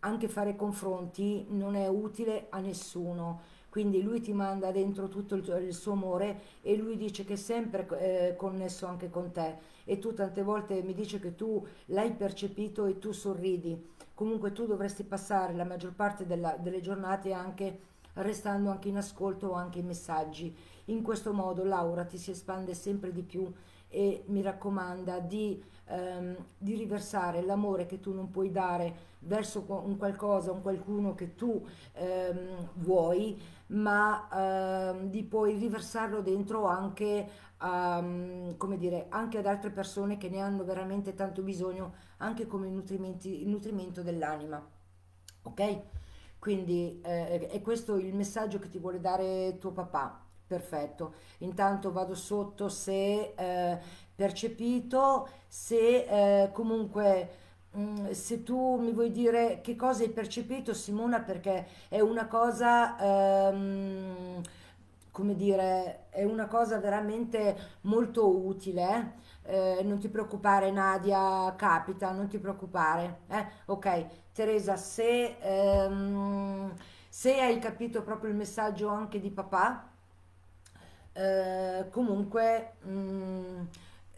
anche 0.00 0.26
fare 0.26 0.56
confronti 0.56 1.46
non 1.50 1.76
è 1.76 1.86
utile 1.86 2.46
a 2.48 2.58
nessuno. 2.58 3.42
Quindi 3.68 4.02
lui 4.02 4.20
ti 4.20 4.32
manda 4.32 4.72
dentro 4.72 5.06
tutto 5.06 5.36
il, 5.36 5.72
suo 5.72 5.92
amore 5.92 6.40
e 6.62 6.74
lui 6.76 6.96
dice 6.96 7.24
che 7.24 7.34
è 7.34 7.36
sempre 7.36 7.86
eh, 8.00 8.34
connesso 8.34 8.86
anche 8.86 9.08
con 9.08 9.30
te 9.30 9.74
e 9.88 9.98
tu 9.98 10.12
tante 10.12 10.42
volte 10.42 10.82
mi 10.82 10.92
dice 10.92 11.18
che 11.18 11.34
tu 11.34 11.64
l'hai 11.86 12.12
percepito 12.12 12.84
e 12.84 12.98
tu 12.98 13.12
sorridi. 13.12 13.94
Comunque 14.12 14.52
tu 14.52 14.66
dovresti 14.66 15.04
passare 15.04 15.54
la 15.54 15.64
maggior 15.64 15.94
parte 15.94 16.26
della, 16.26 16.56
delle 16.58 16.80
giornate 16.80 17.32
anche 17.32 17.94
restando 18.14 18.70
anche 18.70 18.88
in 18.88 18.96
ascolto 18.96 19.48
o 19.48 19.52
anche 19.52 19.78
in 19.78 19.86
messaggi. 19.86 20.54
In 20.86 21.02
questo 21.02 21.32
modo 21.32 21.64
Laura 21.64 22.04
ti 22.04 22.18
si 22.18 22.30
espande 22.30 22.74
sempre 22.74 23.12
di 23.12 23.22
più 23.22 23.50
e 23.88 24.24
mi 24.26 24.42
raccomanda 24.42 25.20
di, 25.20 25.62
ehm, 25.86 26.36
di 26.58 26.74
riversare 26.74 27.42
l'amore 27.42 27.86
che 27.86 28.00
tu 28.00 28.12
non 28.12 28.30
puoi 28.30 28.50
dare 28.50 29.14
verso 29.20 29.64
un 29.68 29.96
qualcosa, 29.96 30.52
un 30.52 30.62
qualcuno 30.62 31.14
che 31.14 31.34
tu 31.34 31.64
ehm, 31.92 32.70
vuoi, 32.74 33.40
ma 33.68 34.28
ehm, 34.90 35.10
di 35.10 35.24
poi 35.24 35.56
riversarlo 35.56 36.20
dentro 36.20 36.66
anche, 36.66 37.28
um, 37.60 38.56
come 38.56 38.76
dire, 38.76 39.06
anche 39.08 39.38
ad 39.38 39.46
altre 39.46 39.70
persone 39.70 40.16
che 40.16 40.28
ne 40.28 40.40
hanno 40.40 40.64
veramente 40.64 41.14
tanto 41.14 41.42
bisogno, 41.42 41.94
anche 42.18 42.46
come 42.46 42.68
nutrimento 42.68 44.02
dell'anima. 44.02 44.64
Ok? 45.42 45.80
Quindi 46.38 47.00
eh, 47.02 47.48
è 47.48 47.60
questo 47.62 47.96
il 47.96 48.14
messaggio 48.14 48.58
che 48.58 48.68
ti 48.68 48.78
vuole 48.78 49.00
dare 49.00 49.56
tuo 49.58 49.72
papà. 49.72 50.22
Perfetto. 50.46 51.14
Intanto 51.38 51.90
vado 51.90 52.14
sotto 52.14 52.68
se 52.68 53.34
eh, 53.36 53.78
percepito, 54.14 55.28
se 55.48 56.44
eh, 56.44 56.52
comunque 56.52 57.45
Mm, 57.76 58.10
se 58.12 58.42
tu 58.42 58.76
mi 58.80 58.92
vuoi 58.92 59.10
dire 59.10 59.60
che 59.60 59.76
cosa 59.76 60.02
hai 60.02 60.10
percepito, 60.10 60.72
Simona, 60.72 61.20
perché 61.20 61.66
è 61.88 62.00
una 62.00 62.26
cosa, 62.26 62.96
ehm, 63.48 64.40
come 65.10 65.34
dire, 65.36 66.06
è 66.10 66.24
una 66.24 66.46
cosa 66.46 66.78
veramente 66.78 67.56
molto 67.82 68.28
utile. 68.28 69.22
eh. 69.44 69.78
Eh, 69.78 69.82
non 69.84 69.98
ti 70.00 70.08
preoccupare, 70.08 70.70
Nadia, 70.72 71.54
capita, 71.56 72.10
non 72.12 72.26
ti 72.28 72.38
preoccupare. 72.38 73.20
eh. 73.28 73.46
Ok, 73.66 74.06
Teresa, 74.32 74.76
se, 74.76 75.36
ehm, 75.40 76.72
se 77.08 77.40
hai 77.40 77.58
capito 77.60 78.02
proprio 78.02 78.30
il 78.30 78.36
messaggio 78.36 78.88
anche 78.88 79.20
di 79.20 79.30
papà, 79.30 79.88
eh, 81.12 81.86
comunque 81.90 82.72
mm, 82.86 83.60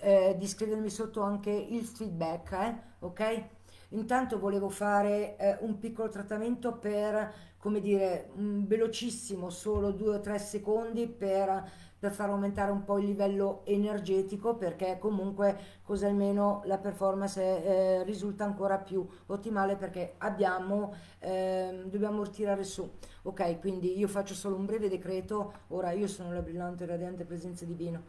eh, 0.01 0.37
di 0.39 0.47
scrivermi 0.47 0.91
sotto 0.91 1.23
anche 1.23 1.51
il 1.51 1.85
feedback, 1.85 2.53
eh? 2.53 2.75
ok? 3.01 3.45
Intanto 3.93 4.39
volevo 4.39 4.69
fare 4.69 5.37
eh, 5.39 5.57
un 5.61 5.79
piccolo 5.79 6.11
trattamento 6.11 6.77
per, 6.77 7.33
come 7.59 7.81
dire, 7.81 8.31
un 8.35 8.67
velocissimo, 8.67 9.49
solo 9.49 9.93
due 9.93 10.17
o 10.17 10.21
tre 10.21 10.39
secondi 10.39 11.07
per, 11.09 11.71
per 11.99 12.13
far 12.13 12.29
aumentare 12.29 12.71
un 12.71 12.85
po' 12.85 12.99
il 12.99 13.07
livello 13.07 13.63
energetico 13.65 14.57
perché 14.57 14.99
comunque 14.99 15.59
così 15.83 16.05
almeno 16.05 16.61
la 16.67 16.77
performance 16.77 17.41
eh, 17.41 18.05
risulta 18.05 18.45
ancora 18.45 18.77
più 18.77 19.07
ottimale 19.27 19.77
perché 19.77 20.15
abbiamo, 20.19 20.95
eh, 21.21 21.85
dobbiamo 21.87 22.29
tirare 22.29 22.65
su. 22.65 22.87
Ok, 23.23 23.59
quindi 23.59 23.99
io 23.99 24.07
faccio 24.07 24.35
solo 24.35 24.57
un 24.57 24.67
breve 24.67 24.91
decreto, 24.91 25.53
ora 25.69 25.93
io 25.93 26.07
sono 26.09 26.31
la 26.33 26.43
brillante 26.43 26.85
e 26.85 26.87
radiante 26.87 27.25
presenza 27.25 27.65
divina 27.65 28.03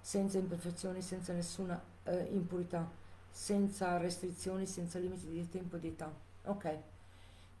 senza 0.00 0.38
imperfezioni, 0.38 1.02
senza 1.02 1.32
nessuna 1.32 1.80
eh, 2.04 2.28
impurità, 2.32 2.88
senza 3.30 3.96
restrizioni, 3.98 4.66
senza 4.66 4.98
limiti 4.98 5.28
di 5.28 5.48
tempo 5.48 5.76
e 5.76 5.80
di 5.80 5.88
età. 5.88 6.10
Ok, 6.44 6.78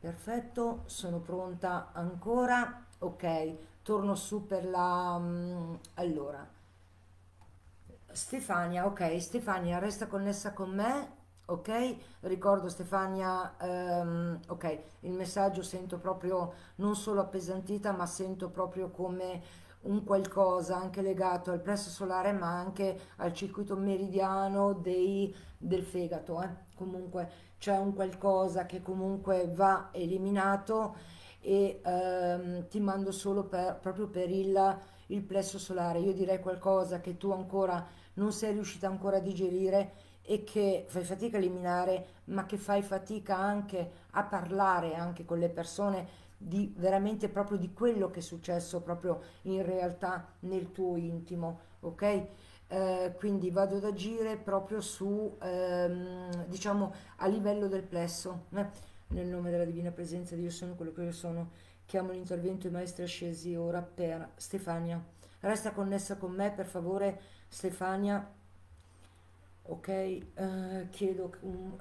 perfetto, 0.00 0.82
sono 0.86 1.18
pronta 1.18 1.90
ancora. 1.92 2.84
Ok, 3.00 3.56
torno 3.82 4.14
su 4.14 4.46
per 4.46 4.64
la... 4.64 5.16
Um, 5.18 5.78
allora, 5.94 6.46
Stefania, 8.10 8.86
ok, 8.86 9.20
Stefania 9.20 9.78
resta 9.78 10.06
connessa 10.06 10.52
con 10.52 10.70
me. 10.74 11.16
Ok, 11.50 11.96
ricordo 12.20 12.68
Stefania, 12.68 13.54
um, 13.60 14.38
ok, 14.48 14.78
il 15.00 15.12
messaggio 15.12 15.62
sento 15.62 15.98
proprio 15.98 16.52
non 16.76 16.94
solo 16.94 17.22
appesantita, 17.22 17.92
ma 17.92 18.04
sento 18.04 18.50
proprio 18.50 18.90
come 18.90 19.42
un 19.82 20.04
qualcosa 20.04 20.76
anche 20.76 21.02
legato 21.02 21.50
al 21.50 21.60
plesso 21.60 21.90
solare 21.90 22.32
ma 22.32 22.58
anche 22.58 22.98
al 23.16 23.32
circuito 23.32 23.76
meridiano 23.76 24.72
dei, 24.72 25.34
del 25.56 25.82
fegato. 25.82 26.42
Eh. 26.42 26.48
Comunque 26.74 27.30
c'è 27.58 27.76
un 27.76 27.94
qualcosa 27.94 28.66
che 28.66 28.82
comunque 28.82 29.50
va 29.52 29.88
eliminato 29.92 30.96
e 31.40 31.80
ehm, 31.84 32.68
ti 32.68 32.80
mando 32.80 33.12
solo 33.12 33.44
per, 33.44 33.78
proprio 33.80 34.08
per 34.08 34.30
il, 34.30 34.78
il 35.06 35.22
plesso 35.22 35.58
solare. 35.58 36.00
Io 36.00 36.12
direi 36.12 36.40
qualcosa 36.40 37.00
che 37.00 37.16
tu 37.16 37.30
ancora 37.30 37.86
non 38.14 38.32
sei 38.32 38.52
riuscita 38.52 38.86
ancora 38.88 39.18
a 39.18 39.20
digerire 39.20 40.06
e 40.22 40.44
che 40.44 40.84
fai 40.88 41.04
fatica 41.04 41.36
a 41.36 41.40
eliminare, 41.40 42.06
ma 42.24 42.44
che 42.44 42.58
fai 42.58 42.82
fatica 42.82 43.36
anche 43.36 43.90
a 44.10 44.24
parlare 44.24 44.94
anche 44.94 45.24
con 45.24 45.38
le 45.38 45.48
persone 45.48 46.26
di 46.38 46.72
veramente 46.76 47.28
proprio 47.28 47.58
di 47.58 47.72
quello 47.72 48.10
che 48.10 48.20
è 48.20 48.22
successo 48.22 48.80
proprio 48.80 49.20
in 49.42 49.64
realtà 49.64 50.34
nel 50.40 50.70
tuo 50.70 50.96
intimo, 50.96 51.58
ok? 51.80 52.26
Eh, 52.70 53.14
quindi 53.16 53.50
vado 53.50 53.76
ad 53.76 53.84
agire 53.84 54.36
proprio 54.36 54.80
su, 54.80 55.36
ehm, 55.40 56.46
diciamo, 56.46 56.94
a 57.16 57.26
livello 57.26 57.66
del 57.66 57.82
plesso. 57.82 58.44
Eh? 58.54 58.66
Nel 59.08 59.26
nome 59.26 59.50
della 59.50 59.64
divina 59.64 59.90
presenza 59.90 60.34
di 60.34 60.42
Dio 60.42 60.50
sono 60.50 60.74
quello 60.74 60.92
che 60.92 61.02
io 61.02 61.12
sono. 61.12 61.50
Chiamo 61.86 62.12
l'intervento 62.12 62.66
ai 62.66 62.72
maestri 62.72 63.02
ascesi 63.02 63.54
ora 63.56 63.82
per 63.82 64.32
Stefania. 64.36 65.02
Resta 65.40 65.72
connessa 65.72 66.16
con 66.16 66.32
me, 66.32 66.52
per 66.52 66.66
favore, 66.66 67.20
Stefania. 67.48 68.34
Ok, 69.62 69.88
eh, 69.88 70.86
chiedo 70.90 71.32
um, 71.40 71.76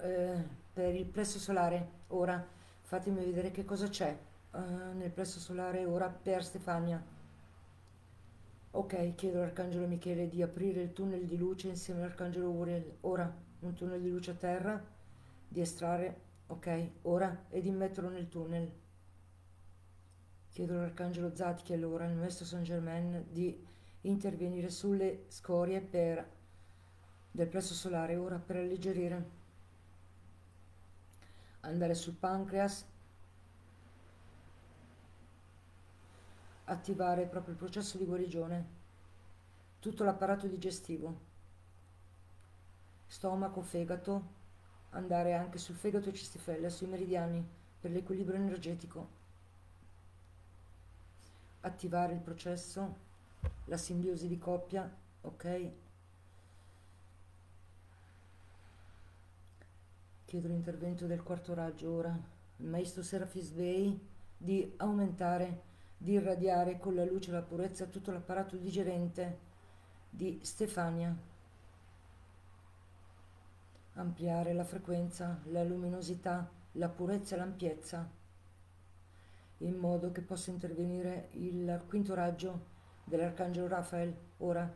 per 0.73 0.95
il 0.95 1.05
plesso 1.05 1.37
solare 1.37 1.89
ora. 2.07 2.45
Fatemi 2.81 3.25
vedere 3.25 3.51
che 3.51 3.65
cosa 3.65 3.89
c'è 3.89 4.17
uh, 4.57 4.97
nel 4.97 5.11
plesso 5.11 5.39
solare 5.39 5.85
ora 5.85 6.09
per 6.09 6.43
Stefania. 6.43 7.15
Ok, 8.71 9.15
chiedo 9.15 9.37
all'Arcangelo 9.37 9.87
Michele 9.87 10.27
di 10.27 10.41
aprire 10.41 10.81
il 10.81 10.93
tunnel 10.93 11.25
di 11.25 11.37
luce 11.37 11.67
insieme 11.67 12.01
all'Arcangelo 12.01 12.49
Uriel. 12.49 12.97
Ora, 13.01 13.33
un 13.59 13.73
tunnel 13.73 14.01
di 14.01 14.09
luce 14.09 14.31
a 14.31 14.35
terra, 14.35 14.83
di 15.47 15.61
estrarre, 15.61 16.21
ok, 16.47 16.89
ora, 17.03 17.45
e 17.49 17.61
di 17.61 17.71
metterlo 17.71 18.09
nel 18.09 18.27
tunnel. 18.27 18.71
Chiedo 20.49 20.73
all'Arcangelo 20.73 21.33
Zadkiel 21.33 21.85
ora, 21.85 22.05
il 22.05 22.15
Maestro 22.15 22.45
Saint 22.45 22.65
Germain, 22.65 23.25
di 23.29 23.65
intervenire 24.01 24.69
sulle 24.69 25.25
scorie 25.27 25.81
per, 25.81 26.25
del 27.31 27.47
plesso 27.47 27.73
solare 27.73 28.15
ora 28.15 28.37
per 28.37 28.57
alleggerire. 28.57 29.35
Andare 31.61 31.95
sul 31.95 32.13
pancreas 32.13 32.85
attivare 36.69 37.25
proprio 37.25 37.53
il 37.53 37.59
processo 37.59 37.97
di 37.97 38.05
guarigione, 38.05 38.65
tutto 39.79 40.03
l'apparato 40.03 40.47
digestivo, 40.47 41.25
stomaco, 43.07 43.61
fegato, 43.61 44.35
andare 44.91 45.33
anche 45.33 45.57
sul 45.57 45.75
fegato 45.75 46.09
e 46.09 46.13
cistifella, 46.13 46.69
sui 46.69 46.87
meridiani 46.87 47.45
per 47.79 47.91
l'equilibrio 47.91 48.37
energetico, 48.37 49.15
attivare 51.61 52.13
il 52.13 52.19
processo, 52.19 53.05
la 53.65 53.77
simbiosi 53.77 54.27
di 54.27 54.37
coppia, 54.37 54.89
ok? 55.21 55.71
Chiedo 60.25 60.47
l'intervento 60.49 61.05
del 61.05 61.23
quarto 61.23 61.53
raggio 61.53 61.91
ora, 61.91 62.19
il 62.57 62.65
maestro 62.65 63.03
Serafis 63.03 63.51
Bey, 63.51 63.97
di 64.35 64.73
aumentare, 64.77 65.66
di 65.97 66.13
irradiare 66.13 66.77
con 66.77 66.95
la 66.95 67.05
luce 67.05 67.29
e 67.29 67.33
la 67.33 67.41
purezza 67.41 67.85
tutto 67.85 68.11
l'apparato 68.11 68.55
digerente 68.55 69.39
di 70.09 70.39
Stefania 70.43 71.15
ampliare 73.97 74.53
la 74.53 74.63
frequenza, 74.63 75.39
la 75.45 75.63
luminosità, 75.63 76.49
la 76.73 76.89
purezza 76.89 77.35
e 77.35 77.37
l'ampiezza, 77.37 78.09
in 79.59 79.75
modo 79.75 80.11
che 80.11 80.21
possa 80.21 80.51
intervenire 80.51 81.29
il 81.33 81.83
quinto 81.87 82.13
raggio 82.13 82.65
dell'Arcangelo 83.03 83.67
Raphael. 83.67 84.15
Ora 84.37 84.71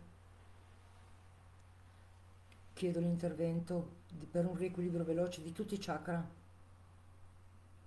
chiedo 2.74 3.00
l'intervento 3.00 4.00
per 4.30 4.46
un 4.46 4.56
riequilibrio 4.56 5.04
veloce 5.04 5.42
di 5.44 5.52
tutti 5.52 5.76
i 5.76 5.80
chakra, 5.80 6.28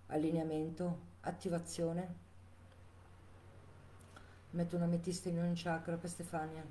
allineamento, 0.07 0.99
attivazione. 1.23 2.23
Metto 4.55 4.77
una 4.77 4.87
metista 4.87 5.29
in 5.29 5.41
ogni 5.41 5.57
chakra 5.57 5.97
per 5.97 6.09
Stefania 6.09 6.65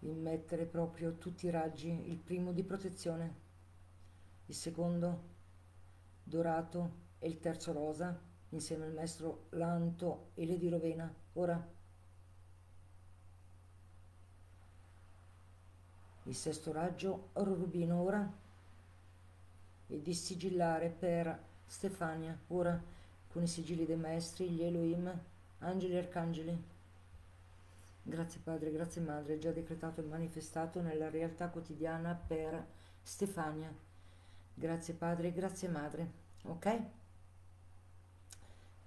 immettere 0.00 0.66
proprio 0.66 1.16
tutti 1.16 1.46
i 1.46 1.50
raggi, 1.50 2.10
il 2.10 2.18
primo 2.18 2.52
di 2.52 2.62
protezione, 2.62 3.34
il 4.44 4.54
secondo 4.54 5.22
dorato 6.22 7.04
e 7.18 7.28
il 7.28 7.38
terzo 7.38 7.72
rosa, 7.72 8.14
insieme 8.50 8.84
al 8.84 8.92
maestro 8.92 9.46
Lanto 9.50 10.32
e 10.34 10.46
Lady 10.46 10.68
Rovena. 10.68 11.10
Ora 11.32 11.66
il 16.24 16.34
sesto 16.34 16.72
raggio 16.72 17.30
oro 17.32 17.54
rubino 17.54 18.02
ora 18.02 18.30
e 19.86 20.02
di 20.02 20.12
sigillare 20.12 20.90
per 20.90 21.42
Stefania 21.64 22.36
ora 22.48 22.94
con 23.32 23.42
i 23.42 23.46
sigilli 23.46 23.86
dei 23.86 23.96
maestri, 23.96 24.48
gli 24.48 24.62
Elohim, 24.62 25.12
angeli 25.58 25.94
e 25.94 25.98
arcangeli 25.98 26.74
Grazie 28.08 28.38
Padre, 28.40 28.70
grazie 28.70 29.00
Madre, 29.00 29.36
già 29.40 29.50
decretato 29.50 30.00
e 30.00 30.04
manifestato 30.04 30.80
nella 30.80 31.10
realtà 31.10 31.48
quotidiana 31.48 32.14
per 32.14 32.64
Stefania. 33.02 33.68
Grazie 34.54 34.94
Padre, 34.94 35.32
grazie 35.32 35.68
Madre. 35.68 36.10
Ok? 36.44 36.80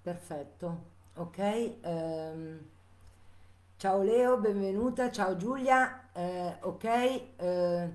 Perfetto. 0.00 0.84
Ok? 1.16 1.74
Um, 1.84 2.60
ciao 3.76 4.02
Leo, 4.02 4.38
benvenuta. 4.38 5.10
Ciao 5.10 5.36
Giulia. 5.36 6.08
Uh, 6.14 6.56
ok? 6.60 7.22
Uh, 7.36 7.94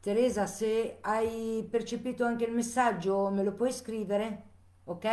Teresa, 0.00 0.46
se 0.46 0.96
hai 1.02 1.68
percepito 1.70 2.24
anche 2.24 2.46
il 2.46 2.54
messaggio, 2.54 3.28
me 3.28 3.42
lo 3.42 3.52
puoi 3.52 3.72
scrivere? 3.72 4.47
Ok? 4.88 5.06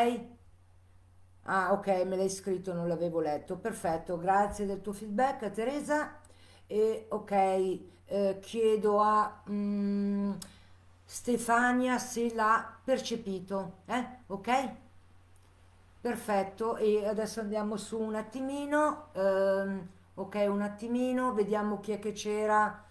Ah, 1.48 1.74
ok, 1.74 1.88
me 2.06 2.16
l'hai 2.16 2.30
scritto, 2.30 2.74
non 2.74 2.88
l'avevo 2.88 3.20
letto. 3.20 3.58
Perfetto, 3.58 4.18
grazie 4.18 4.66
del 4.66 4.82
tuo 4.82 4.94
feedback, 4.94 5.52
Teresa. 5.52 6.20
E 6.68 7.06
ok, 7.10 7.32
eh, 8.08 8.40
chiedo 8.42 9.00
a 9.02 9.44
mm, 9.50 10.32
Stefania 11.06 12.00
se 12.00 12.34
l'ha 12.34 12.78
percepito. 12.84 13.80
Eh? 13.86 14.06
Ok? 14.28 14.70
Perfetto, 16.02 16.78
e 16.78 17.06
adesso 17.08 17.40
andiamo 17.42 17.78
su 17.78 18.00
un 18.00 18.16
attimino. 18.16 19.08
Ehm, 19.14 19.88
ok, 20.16 20.46
un 20.50 20.62
attimino, 20.62 21.34
vediamo 21.34 21.80
chi 21.80 21.92
è 21.94 22.00
che 22.00 22.12
c'era. 22.12 22.84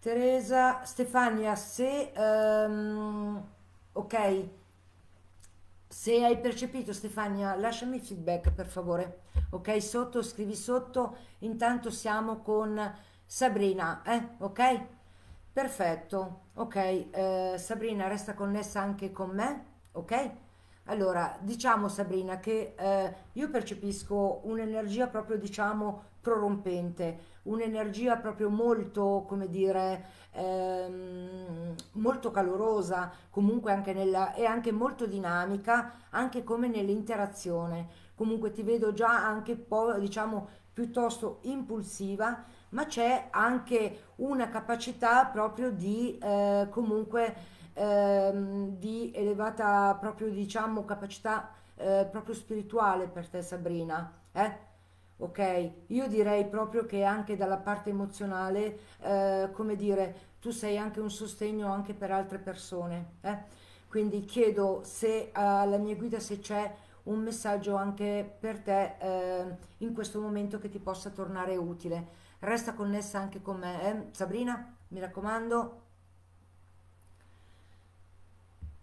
Teresa, 0.00 0.84
Stefania, 0.84 1.54
se... 1.56 2.12
Ehm, 2.14 3.42
ok 3.92 4.58
se 5.92 6.22
hai 6.24 6.38
percepito 6.38 6.92
Stefania, 6.92 7.56
lasciami 7.56 7.98
feedback 7.98 8.52
per 8.52 8.66
favore. 8.66 9.22
Ok, 9.50 9.82
sotto, 9.82 10.22
scrivi 10.22 10.54
sotto. 10.54 11.16
Intanto 11.40 11.90
siamo 11.90 12.36
con 12.42 12.80
Sabrina, 13.26 14.02
eh? 14.04 14.36
Ok? 14.38 14.86
Perfetto. 15.52 16.42
Ok, 16.54 16.76
eh, 16.76 17.54
Sabrina 17.58 18.06
resta 18.06 18.34
connessa 18.34 18.80
anche 18.80 19.10
con 19.10 19.30
me, 19.30 19.64
ok? 19.92 20.30
Allora, 20.84 21.36
diciamo 21.40 21.88
Sabrina 21.88 22.40
che 22.40 22.74
eh, 22.76 23.14
io 23.34 23.48
percepisco 23.48 24.40
un'energia 24.44 25.06
proprio, 25.06 25.36
diciamo, 25.38 26.02
prorompente, 26.20 27.18
un'energia 27.42 28.16
proprio 28.16 28.50
molto, 28.50 29.24
come 29.28 29.48
dire, 29.48 30.06
ehm, 30.32 31.74
molto 31.92 32.30
calorosa, 32.32 33.12
comunque 33.30 33.72
anche 33.72 33.92
nella, 33.92 34.34
e 34.34 34.44
anche 34.46 34.72
molto 34.72 35.06
dinamica, 35.06 35.92
anche 36.10 36.42
come 36.42 36.66
nell'interazione. 36.68 37.88
Comunque 38.16 38.50
ti 38.50 38.62
vedo 38.62 38.92
già 38.92 39.24
anche 39.24 39.54
po', 39.56 39.92
diciamo, 39.94 40.48
piuttosto 40.72 41.38
impulsiva, 41.42 42.44
ma 42.70 42.86
c'è 42.86 43.28
anche 43.30 44.12
una 44.16 44.48
capacità 44.48 45.24
proprio 45.26 45.70
di 45.70 46.18
eh, 46.18 46.66
comunque 46.70 47.58
ehm, 47.80 48.76
di 48.78 49.12
elevata 49.14 49.94
proprio 50.00 50.28
diciamo 50.30 50.84
capacità 50.84 51.50
eh, 51.76 52.06
proprio 52.10 52.34
spirituale 52.34 53.06
per 53.08 53.28
te 53.28 53.42
Sabrina 53.42 54.12
eh? 54.32 54.68
ok? 55.20 55.70
Io 55.88 56.08
direi 56.08 56.46
proprio 56.46 56.84
che 56.86 57.04
anche 57.04 57.36
dalla 57.36 57.58
parte 57.58 57.90
emozionale, 57.90 58.78
eh, 59.00 59.50
come 59.52 59.76
dire, 59.76 60.28
tu 60.40 60.50
sei 60.50 60.78
anche 60.78 61.00
un 61.00 61.10
sostegno 61.10 61.70
anche 61.70 61.94
per 61.94 62.10
altre 62.10 62.38
persone, 62.38 63.16
eh? 63.20 63.38
Quindi 63.88 64.24
chiedo 64.24 64.80
se 64.84 65.30
alla 65.32 65.76
mia 65.76 65.96
guida 65.96 66.20
se 66.20 66.38
c'è 66.38 66.72
un 67.04 67.20
messaggio 67.20 67.74
anche 67.74 68.36
per 68.38 68.60
te 68.60 68.94
eh, 68.98 69.56
in 69.78 69.92
questo 69.92 70.20
momento 70.20 70.58
che 70.58 70.68
ti 70.68 70.78
possa 70.78 71.10
tornare 71.10 71.56
utile. 71.56 72.18
Resta 72.38 72.72
connessa 72.74 73.18
anche 73.18 73.42
con 73.42 73.58
me, 73.58 73.82
eh? 73.82 74.06
Sabrina, 74.12 74.74
mi 74.88 75.00
raccomando. 75.00 75.88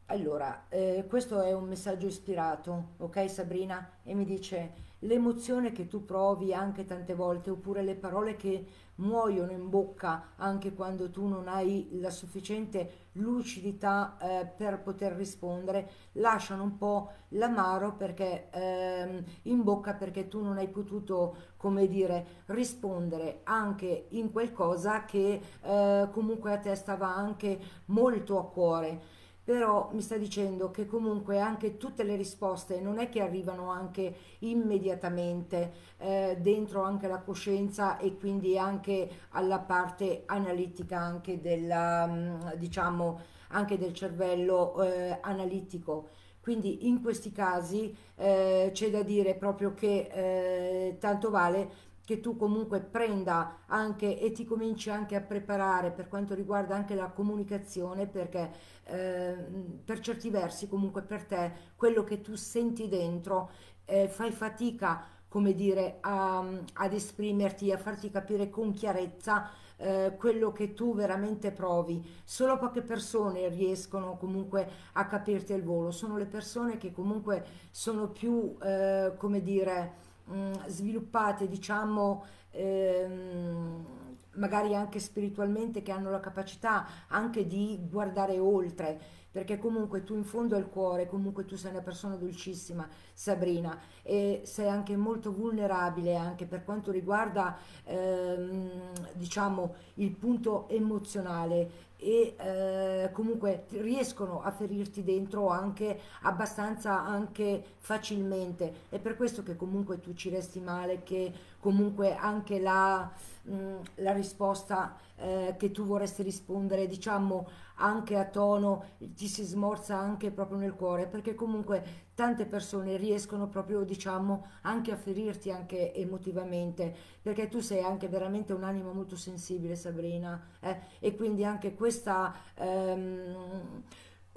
Allora, 0.10 0.68
eh, 0.70 1.06
questo 1.10 1.42
è 1.42 1.52
un 1.52 1.66
messaggio 1.68 2.08
ispirato, 2.08 2.92
ok 2.98 3.30
Sabrina? 3.30 4.00
E 4.04 4.14
mi 4.16 4.24
dice 4.24 4.86
l'emozione 5.00 5.74
che 5.74 5.88
tu 5.88 6.06
provi 6.06 6.54
anche 6.54 6.86
tante 6.86 7.14
volte, 7.14 7.50
oppure 7.50 7.82
le 7.84 7.96
parole 7.96 8.38
che 8.38 8.66
muoiono 8.96 9.52
in 9.52 9.70
bocca 9.70 10.30
anche 10.38 10.74
quando 10.74 11.12
tu 11.12 11.28
non 11.28 11.50
hai 11.50 11.90
la 12.00 12.10
sufficiente 12.10 13.10
lucidità 13.14 14.18
eh, 14.20 14.46
per 14.46 14.80
poter 14.80 15.12
rispondere, 15.14 15.90
lasciano 16.14 16.64
un 16.64 16.78
po' 16.78 17.12
l'amaro 17.30 17.94
perché 17.96 18.48
ehm, 18.50 19.24
in 19.44 19.64
bocca 19.64 19.94
perché 19.94 20.30
tu 20.30 20.42
non 20.42 20.58
hai 20.58 20.70
potuto, 20.70 21.36
come 21.58 21.86
dire, 21.88 22.44
rispondere 22.48 23.42
anche 23.44 24.08
in 24.12 24.32
qualcosa 24.32 25.04
che 25.04 25.42
eh, 25.62 26.08
comunque 26.12 26.54
a 26.54 26.58
te 26.60 26.74
stava 26.76 27.14
anche 27.14 27.60
molto 27.88 28.40
a 28.40 28.46
cuore 28.50 29.16
però 29.48 29.92
mi 29.94 30.02
sta 30.02 30.18
dicendo 30.18 30.72
che 30.72 30.86
comunque 30.86 31.40
anche 31.40 31.78
tutte 31.78 32.04
le 32.04 32.18
risposte 32.18 32.82
non 32.82 32.98
è 33.00 33.08
che 33.08 33.22
arrivano 33.22 33.72
anche 33.72 34.14
immediatamente 34.40 35.72
eh, 36.00 36.38
dentro 36.42 36.82
anche 36.82 37.08
la 37.08 37.20
coscienza 37.20 37.96
e 37.96 38.18
quindi 38.18 38.58
anche 38.58 39.10
alla 39.30 39.60
parte 39.60 40.24
analitica 40.26 41.00
anche 41.00 41.40
della 41.40 42.06
mm, 42.08 42.42
diciamo 42.58 43.22
anche 43.52 43.78
del 43.78 43.94
cervello 43.94 44.84
eh, 44.84 45.18
analitico. 45.22 46.10
Quindi 46.42 46.88
in 46.88 47.02
questi 47.02 47.32
casi 47.32 47.96
eh, 48.16 48.72
c'è 48.74 48.90
da 48.90 49.04
dire 49.04 49.36
proprio 49.36 49.74
che 49.74 50.10
eh, 50.12 50.98
tanto 51.00 51.30
vale 51.30 51.87
che 52.08 52.22
tu 52.22 52.38
comunque 52.38 52.80
prenda 52.80 53.64
anche 53.66 54.18
e 54.18 54.32
ti 54.32 54.46
cominci 54.46 54.90
anche 54.90 55.18
a 55.18 55.20
preparare 55.20 55.92
per 55.92 56.08
quanto 56.08 56.34
riguarda 56.34 56.74
anche 56.74 56.96
la 56.96 57.10
comunicazione 57.10 58.08
perché 58.08 58.50
eh, 58.86 59.36
per 59.84 60.00
certi 60.00 60.30
versi 60.30 60.70
comunque 60.70 61.02
per 61.02 61.26
te 61.26 61.52
quello 61.76 62.06
che 62.06 62.22
tu 62.22 62.36
senti 62.36 62.88
dentro 62.88 63.52
eh, 63.84 64.08
fai 64.08 64.32
fatica 64.32 65.04
come 65.28 65.54
dire 65.54 65.98
a, 66.00 66.48
ad 66.76 66.94
esprimerti 66.94 67.74
a 67.74 67.78
farti 67.78 68.10
capire 68.10 68.50
con 68.50 68.72
chiarezza 68.72 69.50
eh, 69.76 70.16
quello 70.18 70.54
che 70.54 70.74
tu 70.74 70.96
veramente 70.96 71.52
provi. 71.52 72.02
Solo 72.24 72.58
poche 72.58 72.84
persone 72.84 73.50
riescono 73.50 74.16
comunque 74.16 74.66
a 74.94 75.06
capirti 75.08 75.52
al 75.52 75.62
volo, 75.62 75.92
sono 75.92 76.16
le 76.16 76.26
persone 76.26 76.78
che 76.78 76.94
comunque 76.94 77.46
sono 77.70 78.08
più, 78.08 78.56
eh, 78.62 79.12
come 79.18 79.42
dire, 79.42 80.06
mh, 80.28 80.68
sviluppate, 80.68 81.48
diciamo, 81.48 82.24
ehm, 82.52 83.86
magari 84.34 84.76
anche 84.76 85.00
spiritualmente, 85.00 85.82
che 85.82 85.92
hanno 85.92 86.10
la 86.12 86.20
capacità 86.20 86.86
anche 87.08 87.48
di 87.48 87.80
guardare 87.90 88.38
oltre, 88.40 89.00
perché 89.32 89.58
comunque 89.60 90.04
tu 90.04 90.16
in 90.16 90.24
fondo 90.24 90.56
al 90.56 90.70
cuore, 90.70 91.08
comunque 91.08 91.46
tu 91.46 91.56
sei 91.56 91.72
una 91.72 91.82
persona 91.82 92.16
dolcissima, 92.16 92.88
Sabrina, 93.14 93.78
e 94.04 94.42
sei 94.46 94.68
anche 94.70 94.96
molto 94.96 95.32
vulnerabile 95.32 96.16
anche 96.16 96.46
per 96.46 96.64
quanto 96.64 96.92
riguarda, 96.92 97.58
ehm, 97.84 98.70
diciamo, 99.14 99.76
il 99.96 100.12
punto 100.12 100.68
emozionale 100.70 101.86
e 102.00 102.36
eh, 102.38 103.10
comunque 103.12 103.66
riescono 103.70 104.42
a 104.42 104.52
ferirti 104.52 105.04
dentro 105.04 105.50
anche 105.50 106.00
abbastanza 106.22 107.04
anche 107.04 107.64
facilmente. 107.80 108.86
È 108.90 109.00
per 109.00 109.16
questo 109.16 109.44
che 109.44 109.56
comunque 109.56 110.00
tu 110.00 110.14
ci 110.14 110.30
resti 110.30 110.60
male 110.60 111.04
che 111.04 111.34
comunque 111.60 112.16
anche 112.16 112.60
la, 112.60 113.12
mh, 113.44 113.76
la 113.96 114.14
risposta 114.14 114.96
eh, 115.18 115.56
che 115.58 115.72
tu 115.72 115.86
vorresti 115.86 116.22
rispondere 116.24 116.88
diciamo 116.88 117.48
anche 117.80 118.16
a 118.18 118.26
tono 118.26 118.84
ti 118.98 119.28
si 119.28 119.44
smorza 119.44 119.96
anche 119.98 120.32
proprio 120.32 120.58
nel 120.58 120.74
cuore 120.74 121.08
perché 121.08 121.36
comunque 121.36 122.06
tante 122.18 122.48
persone 122.48 122.98
riescono 122.98 123.48
proprio 123.48 123.84
diciamo 123.84 124.48
anche 124.62 124.92
a 124.92 124.96
ferirti 124.96 125.52
anche 125.52 125.94
emotivamente 125.94 126.92
perché 127.22 127.48
tu 127.48 127.60
sei 127.60 127.84
anche 127.84 128.08
veramente 128.08 128.54
un'anima 128.54 128.92
molto 128.92 129.16
sensibile 129.16 129.76
Sabrina 129.76 130.44
eh? 130.60 130.80
e 130.98 131.16
quindi 131.16 131.46
anche 131.46 131.76
questa 131.76 132.34
ehm, 132.56 133.84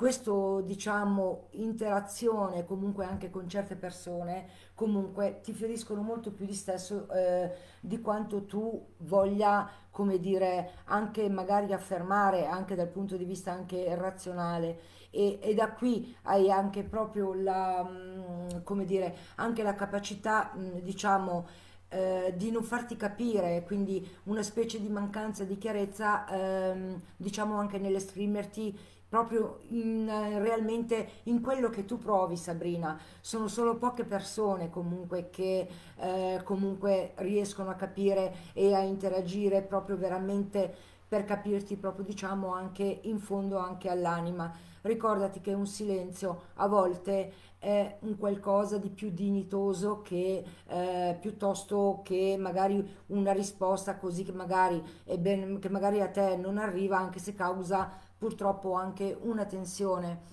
questo 0.01 0.63
diciamo 0.63 1.49
interazione 1.51 2.65
comunque 2.65 3.05
anche 3.05 3.29
con 3.29 3.47
certe 3.47 3.77
persone 3.77 4.49
comunque 4.75 5.41
ti 5.43 5.53
feriscono 5.53 6.01
molto 6.01 6.33
più 6.33 6.47
di 6.47 6.55
stesso 6.55 7.07
eh, 7.11 7.53
di 7.81 8.01
quanto 8.01 8.47
tu 8.47 8.83
voglia 9.01 9.69
come 9.91 10.19
dire 10.19 10.71
anche 10.85 11.29
magari 11.29 11.75
affermare 11.75 12.47
anche 12.47 12.75
dal 12.75 12.89
punto 12.89 13.19
di 13.19 13.27
vista 13.27 13.53
anche 13.53 13.95
razionale. 13.95 14.81
E, 15.11 15.39
e 15.43 15.53
da 15.53 15.71
qui 15.73 16.17
hai 16.23 16.51
anche 16.51 16.83
proprio 16.83 17.35
la 17.35 17.87
mm, 17.87 18.63
come 18.65 18.87
dire 18.87 19.15
anche 19.35 19.63
la 19.63 19.75
capacità 19.75 20.53
mm, 20.57 20.79
diciamo 20.79 21.47
eh, 21.91 22.33
di 22.37 22.51
non 22.51 22.63
farti 22.63 22.97
capire, 22.97 23.65
quindi 23.67 24.09
una 24.25 24.43
specie 24.43 24.81
di 24.81 24.89
mancanza 24.89 25.45
di 25.45 25.59
chiarezza, 25.59 26.27
ehm, 26.29 27.03
diciamo 27.17 27.59
anche 27.59 27.79
nell'esprimerti 27.79 28.79
proprio 29.11 29.59
in, 29.71 30.07
realmente 30.39 31.09
in 31.25 31.43
quello 31.43 31.69
che 31.69 31.85
tu 31.85 31.99
provi 31.99 32.37
Sabrina. 32.37 32.99
Sono 33.21 33.49
solo 33.49 33.77
poche 33.77 34.05
persone 34.05 34.71
comunque 34.71 35.29
che 35.31 35.69
eh, 35.97 36.41
comunque 36.45 37.13
riescono 37.17 37.71
a 37.71 37.75
capire 37.75 38.35
e 38.55 38.73
a 38.73 38.81
interagire 38.81 39.63
proprio 39.63 39.97
veramente 39.97 40.73
per 41.09 41.25
capirti 41.25 41.75
proprio 41.75 42.05
diciamo 42.05 42.55
anche 42.55 43.01
in 43.03 43.19
fondo 43.19 43.59
anche 43.59 43.91
all'anima. 43.91 44.69
Ricordati 44.83 45.41
che 45.41 45.53
un 45.53 45.67
silenzio 45.67 46.43
a 46.55 46.69
volte 46.69 47.33
è 47.59 47.97
un 48.03 48.17
qualcosa 48.17 48.79
di 48.79 48.89
più 48.89 49.11
dignitoso 49.11 50.01
che 50.03 50.43
eh, 50.69 51.19
piuttosto 51.21 52.01
che 52.05 52.37
magari 52.39 52.89
una 53.09 53.33
risposta 53.33 53.99
così 53.99 54.23
che 54.23 54.33
magari, 54.33 54.83
ben, 55.19 55.59
che 55.59 55.69
magari 55.69 56.01
a 56.01 56.09
te 56.09 56.37
non 56.37 56.59
arriva 56.59 56.97
anche 56.97 57.19
se 57.19 57.35
causa 57.35 58.09
purtroppo 58.21 58.75
anche 58.75 59.17
una 59.23 59.47
tensione. 59.47 60.29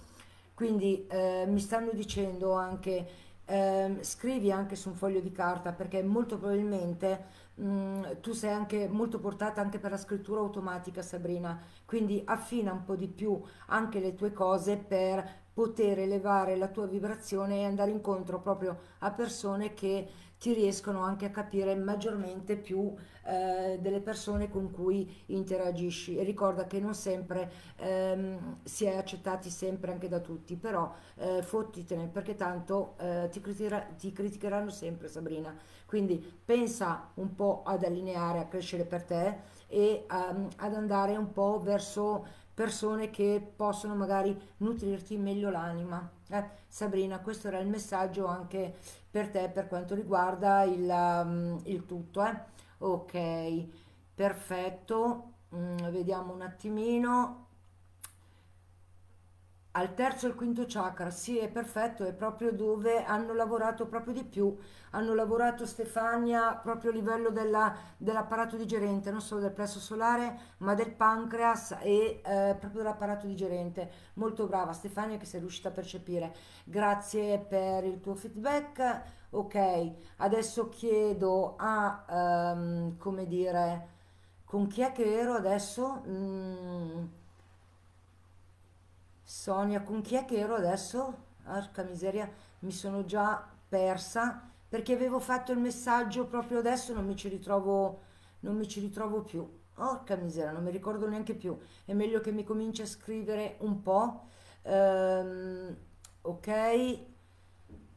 Quindi 0.53 1.07
eh, 1.07 1.45
mi 1.47 1.59
stanno 1.59 1.91
dicendo 1.93 2.53
anche 2.53 3.07
eh, 3.45 3.97
scrivi 4.01 4.51
anche 4.51 4.75
su 4.75 4.89
un 4.89 4.95
foglio 4.95 5.21
di 5.21 5.31
carta 5.31 5.71
perché 5.71 6.03
molto 6.03 6.37
probabilmente 6.37 7.25
mh, 7.55 8.19
tu 8.19 8.33
sei 8.33 8.51
anche 8.51 8.89
molto 8.89 9.19
portata 9.19 9.61
anche 9.61 9.79
per 9.79 9.91
la 9.91 9.97
scrittura 9.97 10.41
automatica 10.41 11.01
Sabrina, 11.01 11.59
quindi 11.85 12.21
affina 12.25 12.73
un 12.73 12.83
po' 12.83 12.95
di 12.95 13.07
più 13.07 13.41
anche 13.67 13.99
le 13.99 14.15
tue 14.15 14.33
cose 14.33 14.77
per 14.77 15.45
poter 15.53 15.99
elevare 15.99 16.57
la 16.57 16.67
tua 16.67 16.85
vibrazione 16.87 17.61
e 17.61 17.65
andare 17.65 17.91
incontro 17.91 18.39
proprio 18.41 18.77
a 18.99 19.11
persone 19.11 19.73
che 19.73 20.07
ti 20.39 20.53
riescono 20.53 21.01
anche 21.01 21.25
a 21.25 21.29
capire 21.31 21.75
maggiormente 21.75 22.55
più 22.57 22.93
eh, 23.25 23.77
delle 23.81 23.99
persone 24.01 24.49
con 24.49 24.71
cui 24.71 25.23
interagisci 25.27 26.17
e 26.17 26.23
ricorda 26.23 26.65
che 26.67 26.79
non 26.79 26.93
sempre 26.93 27.51
ehm, 27.77 28.57
si 28.63 28.85
è 28.85 28.95
accettati 28.95 29.49
sempre 29.49 29.91
anche 29.91 30.07
da 30.07 30.19
tutti 30.19 30.55
però 30.55 30.93
eh, 31.15 31.41
fottitene 31.41 32.07
perché 32.07 32.35
tanto 32.35 32.95
eh, 32.99 33.29
ti, 33.31 33.41
critica- 33.41 33.87
ti 33.97 34.11
criticheranno 34.11 34.69
sempre 34.69 35.07
Sabrina 35.07 35.55
quindi 35.85 36.17
pensa 36.43 37.11
un 37.15 37.33
po' 37.33 37.63
ad 37.65 37.83
allineare 37.83 38.39
a 38.39 38.45
crescere 38.45 38.83
per 38.85 39.03
te 39.03 39.55
e 39.67 40.05
um, 40.09 40.47
ad 40.57 40.73
andare 40.73 41.15
un 41.15 41.31
po' 41.31 41.59
verso 41.61 42.25
persone 42.53 43.09
che 43.09 43.53
possono 43.55 43.95
magari 43.95 44.35
nutrirti 44.57 45.17
meglio 45.17 45.49
l'anima. 45.49 46.16
Eh, 46.29 46.43
Sabrina, 46.67 47.19
questo 47.19 47.47
era 47.47 47.59
il 47.59 47.67
messaggio 47.67 48.25
anche 48.27 48.75
per 49.09 49.29
te 49.29 49.49
per 49.49 49.67
quanto 49.67 49.95
riguarda 49.95 50.63
il, 50.63 50.87
um, 50.89 51.59
il 51.65 51.85
tutto. 51.85 52.23
Eh? 52.25 52.35
Ok, 52.79 53.65
perfetto. 54.13 55.33
Mm, 55.55 55.77
vediamo 55.89 56.33
un 56.33 56.41
attimino 56.41 57.46
al 59.77 59.93
terzo 59.93 60.25
e 60.25 60.29
al 60.29 60.35
quinto 60.35 60.65
chakra, 60.67 61.11
sì 61.11 61.37
è 61.37 61.49
perfetto, 61.49 62.03
è 62.03 62.11
proprio 62.11 62.51
dove 62.51 63.03
hanno 63.03 63.33
lavorato 63.33 63.85
proprio 63.85 64.11
di 64.11 64.23
più, 64.23 64.57
hanno 64.91 65.13
lavorato 65.13 65.67
Stefania 65.67 66.55
proprio 66.55 66.89
a 66.89 66.93
livello 66.95 67.29
della, 67.29 67.75
dell'apparato 67.95 68.57
digerente, 68.57 69.11
non 69.11 69.21
solo 69.21 69.41
del 69.41 69.51
plesso 69.51 69.79
solare, 69.79 70.55
ma 70.57 70.73
del 70.73 70.91
pancreas 70.91 71.77
e 71.81 72.21
eh, 72.25 72.55
proprio 72.59 72.81
dell'apparato 72.81 73.27
digerente. 73.27 73.91
Molto 74.15 74.47
brava 74.47 74.73
Stefania 74.73 75.17
che 75.17 75.25
sei 75.25 75.41
riuscita 75.41 75.69
a 75.69 75.71
percepire. 75.73 76.33
Grazie 76.63 77.37
per 77.37 77.83
il 77.83 77.99
tuo 77.99 78.15
feedback. 78.15 79.01
Ok, 79.29 79.91
adesso 80.17 80.69
chiedo 80.69 81.55
a, 81.55 82.53
um, 82.55 82.97
come 82.97 83.27
dire, 83.27 83.87
con 84.43 84.65
chi 84.67 84.81
è 84.81 84.91
che 84.91 85.19
ero 85.19 85.33
adesso? 85.33 86.01
Mm. 86.07 87.16
Sonia, 89.29 89.81
con 89.81 90.01
chi 90.01 90.15
è 90.15 90.23
che 90.23 90.37
ero 90.37 90.55
adesso? 90.55 91.25
Porca 91.43 91.83
miseria, 91.83 92.29
mi 92.59 92.71
sono 92.71 93.03
già 93.03 93.45
persa 93.67 94.41
perché 94.69 94.93
avevo 94.93 95.19
fatto 95.19 95.51
il 95.51 95.57
messaggio 95.57 96.27
proprio 96.27 96.59
adesso, 96.59 96.93
non 96.93 97.05
mi 97.05 97.17
ci 97.17 97.27
ritrovo, 97.27 98.03
non 98.41 98.55
mi 98.55 98.65
ci 98.69 98.79
ritrovo 98.79 99.23
più. 99.23 99.45
Porca 99.73 100.15
miseria, 100.15 100.51
non 100.51 100.63
mi 100.63 100.71
ricordo 100.71 101.09
neanche 101.09 101.33
più. 101.35 101.57
È 101.83 101.91
meglio 101.91 102.21
che 102.21 102.31
mi 102.31 102.45
cominci 102.45 102.83
a 102.83 102.85
scrivere 102.85 103.57
un 103.59 103.81
po'. 103.81 104.27
Ehm, 104.61 105.75
ok, 106.21 106.99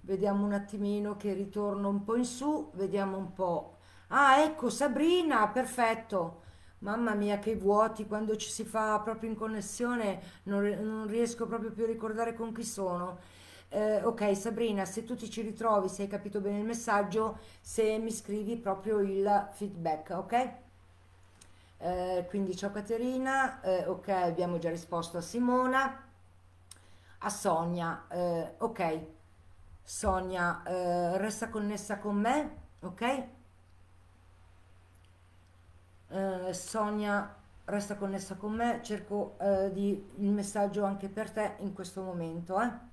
vediamo 0.01 0.45
un 0.45 0.53
attimino 0.53 1.17
che 1.17 1.33
ritorno 1.33 1.89
un 1.91 2.03
po' 2.03 2.17
in 2.17 2.25
su, 2.25 2.73
vediamo 2.75 3.17
un 3.17 3.33
po'. 3.33 3.79
Ah, 4.09 4.41
ecco, 4.43 4.69
Sabrina, 4.69 5.47
perfetto. 5.49 6.40
Mamma 6.81 7.15
mia, 7.15 7.39
che 7.39 7.57
vuoti 7.57 8.07
quando 8.07 8.37
ci 8.37 8.49
si 8.51 8.65
fa 8.65 8.99
proprio 9.01 9.29
in 9.31 9.37
connessione, 9.37 10.21
non, 10.45 10.65
non 10.65 11.07
riesco 11.07 11.47
proprio 11.47 11.71
più 11.73 11.85
a 11.85 11.87
ricordare 11.87 12.35
con 12.35 12.53
chi 12.53 12.65
sono. 12.65 13.19
Eh, 13.69 14.03
ok, 14.03 14.35
Sabrina, 14.37 14.85
se 14.87 15.05
tu 15.05 15.15
ti 15.15 15.31
ci 15.31 15.43
ritrovi, 15.43 15.89
se 15.89 16.03
hai 16.03 16.09
capito 16.09 16.41
bene 16.41 16.59
il 16.59 16.65
messaggio, 16.65 17.39
se 17.61 17.99
mi 17.99 18.11
scrivi 18.11 18.57
proprio 18.57 19.01
il 19.01 19.49
feedback, 19.53 20.11
ok? 20.11 20.51
Eh, 21.83 22.27
quindi 22.29 22.55
ciao 22.57 22.71
Caterina, 22.71 23.61
eh, 23.63 23.87
ok, 23.87 24.09
abbiamo 24.09 24.59
già 24.59 24.69
risposto 24.71 25.17
a 25.19 25.21
Simona, 25.23 26.05
a 27.23 27.29
Sonia, 27.31 28.07
eh, 28.09 28.55
ok, 28.59 29.01
Sonia, 29.83 30.63
eh, 30.65 31.19
resta 31.19 31.49
connessa 31.51 31.99
con 31.99 32.17
me, 32.17 32.57
ok? 32.81 33.27
Eh, 36.11 36.53
Sonia 36.55 37.35
resta 37.65 37.97
connessa 37.97 38.35
con 38.37 38.53
me, 38.53 38.81
cerco 38.83 39.37
eh, 39.39 39.71
di, 39.73 40.11
il 40.17 40.31
messaggio 40.31 40.85
anche 40.85 41.09
per 41.09 41.31
te 41.31 41.55
in 41.61 41.73
questo 41.73 42.03
momento. 42.03 42.61
Eh. 42.61 42.89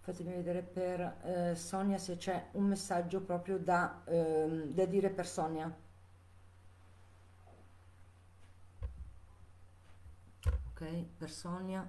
Fatemi 0.00 0.32
vedere 0.32 0.62
per 0.62 1.00
eh, 1.24 1.54
Sonia 1.54 1.98
se 1.98 2.16
c'è 2.16 2.48
un 2.52 2.64
messaggio 2.64 3.20
proprio 3.20 3.58
da, 3.58 4.02
ehm, 4.06 4.72
da 4.72 4.84
dire 4.86 5.10
per 5.10 5.26
Sonia. 5.26 5.72
Ok, 10.72 11.04
per 11.18 11.30
Sonia. 11.30 11.86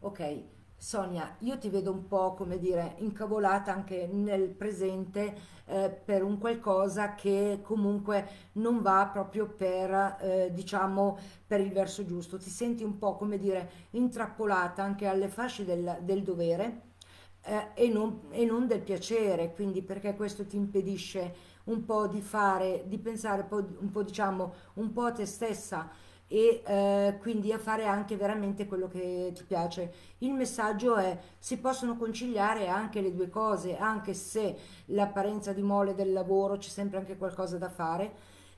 Ok, 0.00 0.42
Sonia, 0.82 1.36
io 1.38 1.58
ti 1.58 1.68
vedo 1.68 1.92
un 1.92 2.08
po', 2.08 2.34
come 2.34 2.58
dire, 2.58 2.96
incavolata 2.98 3.72
anche 3.72 4.08
nel 4.10 4.48
presente 4.48 5.32
eh, 5.66 5.88
per 5.88 6.24
un 6.24 6.38
qualcosa 6.38 7.14
che 7.14 7.60
comunque 7.62 8.28
non 8.54 8.82
va 8.82 9.08
proprio 9.12 9.46
per, 9.46 10.16
eh, 10.20 10.50
diciamo, 10.52 11.16
per 11.46 11.60
il 11.60 11.70
verso 11.70 12.04
giusto. 12.04 12.36
Ti 12.36 12.50
senti 12.50 12.82
un 12.82 12.98
po', 12.98 13.14
come 13.14 13.38
dire, 13.38 13.70
intrappolata 13.90 14.82
anche 14.82 15.06
alle 15.06 15.28
fasce 15.28 15.64
del, 15.64 15.98
del 16.02 16.24
dovere 16.24 16.80
eh, 17.42 17.68
e, 17.74 17.88
non, 17.88 18.22
e 18.30 18.44
non 18.44 18.66
del 18.66 18.80
piacere, 18.80 19.52
quindi 19.54 19.82
perché 19.82 20.16
questo 20.16 20.44
ti 20.46 20.56
impedisce 20.56 21.34
un 21.64 21.84
po' 21.84 22.08
di 22.08 22.20
fare, 22.20 22.82
di 22.88 22.98
pensare 22.98 23.42
un 23.42 23.48
po', 23.48 23.64
un 23.78 23.90
po', 23.92 24.02
diciamo, 24.02 24.52
un 24.74 24.92
po' 24.92 25.02
a 25.04 25.12
te 25.12 25.26
stessa 25.26 25.88
e 26.32 26.62
eh, 26.64 27.18
quindi 27.20 27.52
a 27.52 27.58
fare 27.58 27.84
anche 27.84 28.16
veramente 28.16 28.64
quello 28.66 28.88
che 28.88 29.32
ti 29.34 29.44
piace. 29.44 29.92
Il 30.18 30.32
messaggio 30.32 30.96
è 30.96 31.18
si 31.38 31.58
possono 31.58 31.98
conciliare 31.98 32.68
anche 32.68 33.02
le 33.02 33.12
due 33.12 33.28
cose, 33.28 33.76
anche 33.76 34.14
se 34.14 34.56
l'apparenza 34.86 35.52
di 35.52 35.60
mole 35.60 35.94
del 35.94 36.10
lavoro 36.10 36.56
c'è 36.56 36.70
sempre 36.70 36.96
anche 36.98 37.18
qualcosa 37.18 37.58
da 37.58 37.68
fare, 37.68 38.10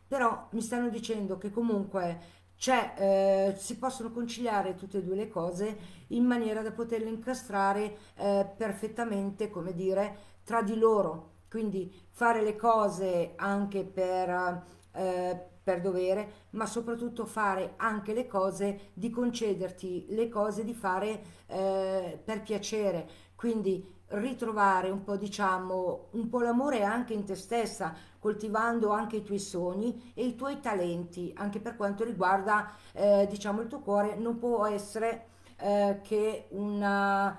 però 0.06 0.46
mi 0.50 0.60
stanno 0.60 0.88
dicendo 0.88 1.36
che 1.36 1.50
comunque 1.50 2.42
c'è, 2.56 2.94
eh, 2.96 3.56
si 3.58 3.76
possono 3.76 4.12
conciliare 4.12 4.76
tutte 4.76 4.98
e 4.98 5.02
due 5.02 5.16
le 5.16 5.28
cose 5.28 5.76
in 6.08 6.24
maniera 6.24 6.62
da 6.62 6.70
poterle 6.70 7.08
incastrare 7.08 7.96
eh, 8.14 8.48
perfettamente, 8.56 9.50
come 9.50 9.74
dire, 9.74 10.16
tra 10.44 10.62
di 10.62 10.76
loro. 10.76 11.32
Quindi 11.50 11.92
fare 12.10 12.40
le 12.40 12.54
cose 12.54 13.32
anche 13.34 13.82
per, 13.84 14.62
eh, 14.92 15.53
per 15.64 15.80
dovere, 15.80 16.46
ma 16.50 16.66
soprattutto 16.66 17.24
fare 17.24 17.72
anche 17.78 18.12
le 18.12 18.26
cose 18.26 18.90
di 18.92 19.10
concederti 19.10 20.06
le 20.10 20.28
cose 20.28 20.62
di 20.62 20.74
fare 20.74 21.22
eh, 21.46 22.20
per 22.22 22.42
piacere. 22.42 23.08
Quindi 23.34 23.92
ritrovare 24.08 24.90
un 24.90 25.02
po', 25.02 25.16
diciamo, 25.16 26.08
un 26.12 26.28
po' 26.28 26.40
l'amore 26.40 26.84
anche 26.84 27.14
in 27.14 27.24
te 27.24 27.34
stessa, 27.34 27.94
coltivando 28.18 28.90
anche 28.90 29.16
i 29.16 29.22
tuoi 29.22 29.38
sogni 29.38 30.12
e 30.14 30.24
i 30.26 30.36
tuoi 30.36 30.60
talenti, 30.60 31.32
anche 31.36 31.60
per 31.60 31.76
quanto 31.76 32.04
riguarda, 32.04 32.70
eh, 32.92 33.26
diciamo, 33.28 33.62
il 33.62 33.68
tuo 33.68 33.80
cuore, 33.80 34.16
non 34.16 34.38
può 34.38 34.66
essere 34.66 35.28
eh, 35.56 36.00
che 36.02 36.46
una, 36.50 37.36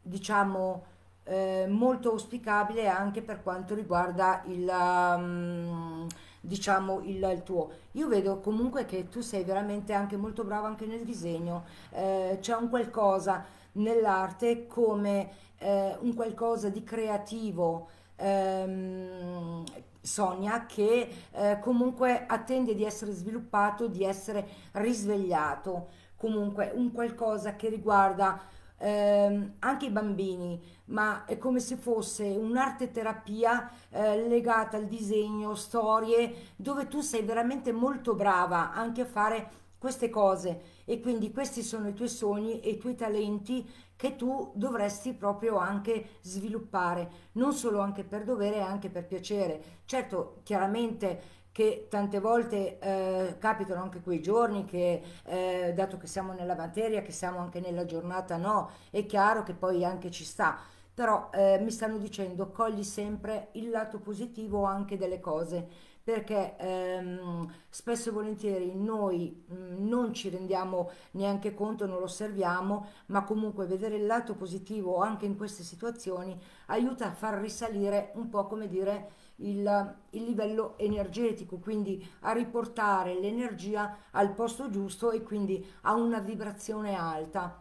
diciamo, 0.00 0.84
eh, 1.24 1.66
molto 1.68 2.10
auspicabile 2.10 2.88
anche 2.88 3.22
per 3.22 3.42
quanto 3.42 3.74
riguarda 3.74 4.42
il, 4.46 4.68
um, 4.68 6.06
diciamo, 6.42 7.00
il, 7.04 7.22
il, 7.22 7.42
tuo. 7.42 7.70
Io 7.92 8.08
vedo 8.08 8.40
comunque 8.40 8.84
che 8.84 9.08
tu 9.08 9.20
sei 9.20 9.44
veramente 9.44 9.92
anche 9.92 10.16
molto 10.16 10.44
bravo 10.44 10.66
anche 10.66 10.86
nel 10.86 11.04
disegno, 11.04 11.64
eh, 11.90 12.38
c'è 12.40 12.54
un 12.54 12.68
qualcosa 12.68 13.44
nell'arte 13.72 14.66
come 14.66 15.30
eh, 15.58 15.96
un 16.00 16.14
qualcosa 16.14 16.68
di 16.68 16.82
creativo. 16.82 17.88
Ehm, 18.16 19.64
Sonia 20.04 20.66
che 20.66 21.08
eh, 21.30 21.58
comunque 21.60 22.26
attende 22.26 22.74
di 22.74 22.84
essere 22.84 23.12
sviluppato, 23.12 23.86
di 23.86 24.02
essere 24.02 24.48
risvegliato, 24.72 25.90
comunque 26.16 26.72
un 26.74 26.90
qualcosa 26.90 27.54
che 27.54 27.68
riguarda 27.68 28.40
ehm, 28.82 29.54
anche 29.60 29.86
i 29.86 29.90
bambini, 29.90 30.60
ma 30.86 31.24
è 31.24 31.38
come 31.38 31.60
se 31.60 31.76
fosse 31.76 32.24
un'arte 32.24 32.90
terapia 32.90 33.70
eh, 33.90 34.26
legata 34.26 34.76
al 34.76 34.86
disegno, 34.86 35.54
storie, 35.54 36.52
dove 36.56 36.88
tu 36.88 37.00
sei 37.00 37.22
veramente 37.22 37.72
molto 37.72 38.14
brava 38.14 38.72
anche 38.72 39.02
a 39.02 39.06
fare 39.06 39.60
queste 39.78 40.10
cose 40.10 40.60
e 40.84 41.00
quindi 41.00 41.32
questi 41.32 41.62
sono 41.62 41.88
i 41.88 41.94
tuoi 41.94 42.08
sogni 42.08 42.60
e 42.60 42.70
i 42.70 42.78
tuoi 42.78 42.94
talenti 42.94 43.68
che 43.96 44.16
tu 44.16 44.52
dovresti 44.54 45.12
proprio 45.12 45.56
anche 45.58 46.18
sviluppare, 46.22 47.10
non 47.32 47.52
solo 47.52 47.80
anche 47.80 48.04
per 48.04 48.24
dovere, 48.24 48.60
anche 48.60 48.90
per 48.90 49.06
piacere. 49.06 49.80
Certo, 49.84 50.40
chiaramente 50.42 51.40
che 51.52 51.86
tante 51.90 52.18
volte 52.18 52.78
eh, 52.78 53.36
capitano 53.38 53.82
anche 53.82 54.00
quei 54.00 54.22
giorni 54.22 54.64
che, 54.64 55.02
eh, 55.24 55.72
dato 55.74 55.98
che 55.98 56.06
siamo 56.06 56.32
nella 56.32 56.56
materia, 56.56 57.02
che 57.02 57.12
siamo 57.12 57.38
anche 57.38 57.60
nella 57.60 57.84
giornata, 57.84 58.36
no, 58.36 58.70
è 58.90 59.04
chiaro 59.06 59.42
che 59.42 59.52
poi 59.52 59.84
anche 59.84 60.10
ci 60.10 60.24
sta. 60.24 60.58
Però 60.94 61.30
eh, 61.32 61.58
mi 61.62 61.70
stanno 61.70 61.98
dicendo, 61.98 62.50
cogli 62.50 62.82
sempre 62.82 63.48
il 63.52 63.70
lato 63.70 63.98
positivo 63.98 64.64
anche 64.64 64.96
delle 64.96 65.20
cose 65.20 65.90
perché 66.02 66.56
ehm, 66.58 67.52
spesso 67.68 68.08
e 68.08 68.12
volentieri 68.12 68.74
noi 68.74 69.44
mh, 69.46 69.54
mm, 69.54 69.88
non 69.88 70.12
ci 70.12 70.28
rendiamo 70.30 70.90
neanche 71.12 71.54
conto, 71.54 71.86
non 71.86 71.98
lo 71.98 72.04
osserviamo, 72.04 72.86
ma 73.06 73.22
comunque 73.22 73.66
vedere 73.66 73.96
il 73.96 74.06
lato 74.06 74.34
positivo 74.34 75.00
anche 75.00 75.26
in 75.26 75.36
queste 75.36 75.62
situazioni 75.62 76.36
aiuta 76.66 77.06
a 77.06 77.12
far 77.12 77.38
risalire 77.40 78.10
un 78.14 78.28
po' 78.28 78.46
come 78.46 78.66
dire 78.68 79.10
il, 79.48 79.96
il 80.10 80.24
livello 80.24 80.74
energetico, 80.78 81.56
quindi 81.58 82.04
a 82.20 82.32
riportare 82.32 83.18
l'energia 83.18 83.96
al 84.12 84.32
posto 84.32 84.70
giusto 84.70 85.10
e 85.10 85.22
quindi 85.22 85.64
a 85.82 85.94
una 85.94 86.18
vibrazione 86.18 86.94
alta. 86.94 87.60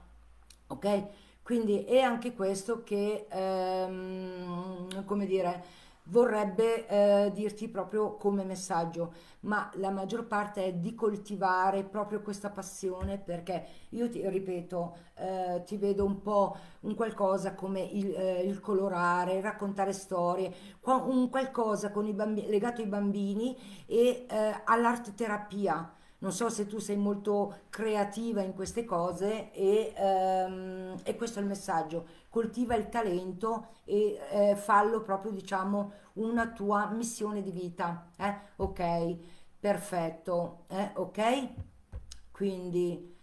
Ok? 0.67 1.03
Quindi 1.43 1.83
è 1.83 1.99
anche 1.99 2.33
questo 2.33 2.83
che, 2.83 3.25
ehm, 3.29 5.05
come 5.05 5.25
dire, 5.25 5.63
vorrebbe 6.11 6.87
eh, 6.87 7.31
dirti 7.33 7.69
proprio 7.69 8.15
come 8.17 8.43
messaggio, 8.43 9.13
ma 9.41 9.71
la 9.75 9.89
maggior 9.89 10.27
parte 10.27 10.65
è 10.65 10.73
di 10.73 10.93
coltivare 10.93 11.83
proprio 11.83 12.21
questa 12.21 12.49
passione 12.49 13.17
perché 13.17 13.65
io 13.89 14.09
ti 14.09 14.27
ripeto, 14.27 14.97
eh, 15.15 15.63
ti 15.65 15.77
vedo 15.77 16.03
un 16.05 16.21
po' 16.21 16.55
un 16.81 16.95
qualcosa 16.95 17.55
come 17.55 17.81
il, 17.81 18.13
eh, 18.13 18.41
il 18.41 18.59
colorare, 18.59 19.39
raccontare 19.41 19.93
storie, 19.93 20.53
un 20.81 21.29
qualcosa 21.29 21.91
bambini, 21.91 22.47
legato 22.49 22.81
ai 22.81 22.87
bambini 22.87 23.57
e 23.85 24.25
eh, 24.29 24.61
all'arte 24.65 25.13
terapia 25.13 25.95
non 26.21 26.31
so 26.31 26.49
se 26.49 26.67
tu 26.67 26.77
sei 26.77 26.97
molto 26.97 27.61
creativa 27.69 28.41
in 28.41 28.53
queste 28.53 28.85
cose 28.85 29.51
e, 29.53 29.91
ehm, 29.95 30.99
e 31.03 31.15
questo 31.15 31.39
è 31.39 31.41
il 31.41 31.47
messaggio. 31.47 32.05
Coltiva 32.29 32.75
il 32.75 32.89
talento 32.89 33.69
e 33.85 34.19
eh, 34.31 34.55
fallo 34.55 35.01
proprio, 35.01 35.31
diciamo, 35.31 35.91
una 36.13 36.49
tua 36.51 36.87
missione 36.89 37.41
di 37.41 37.51
vita. 37.51 38.11
Eh? 38.17 38.35
Ok, 38.57 39.17
perfetto. 39.59 40.65
Eh? 40.67 40.91
Ok? 40.95 41.49
Quindi 42.31 43.15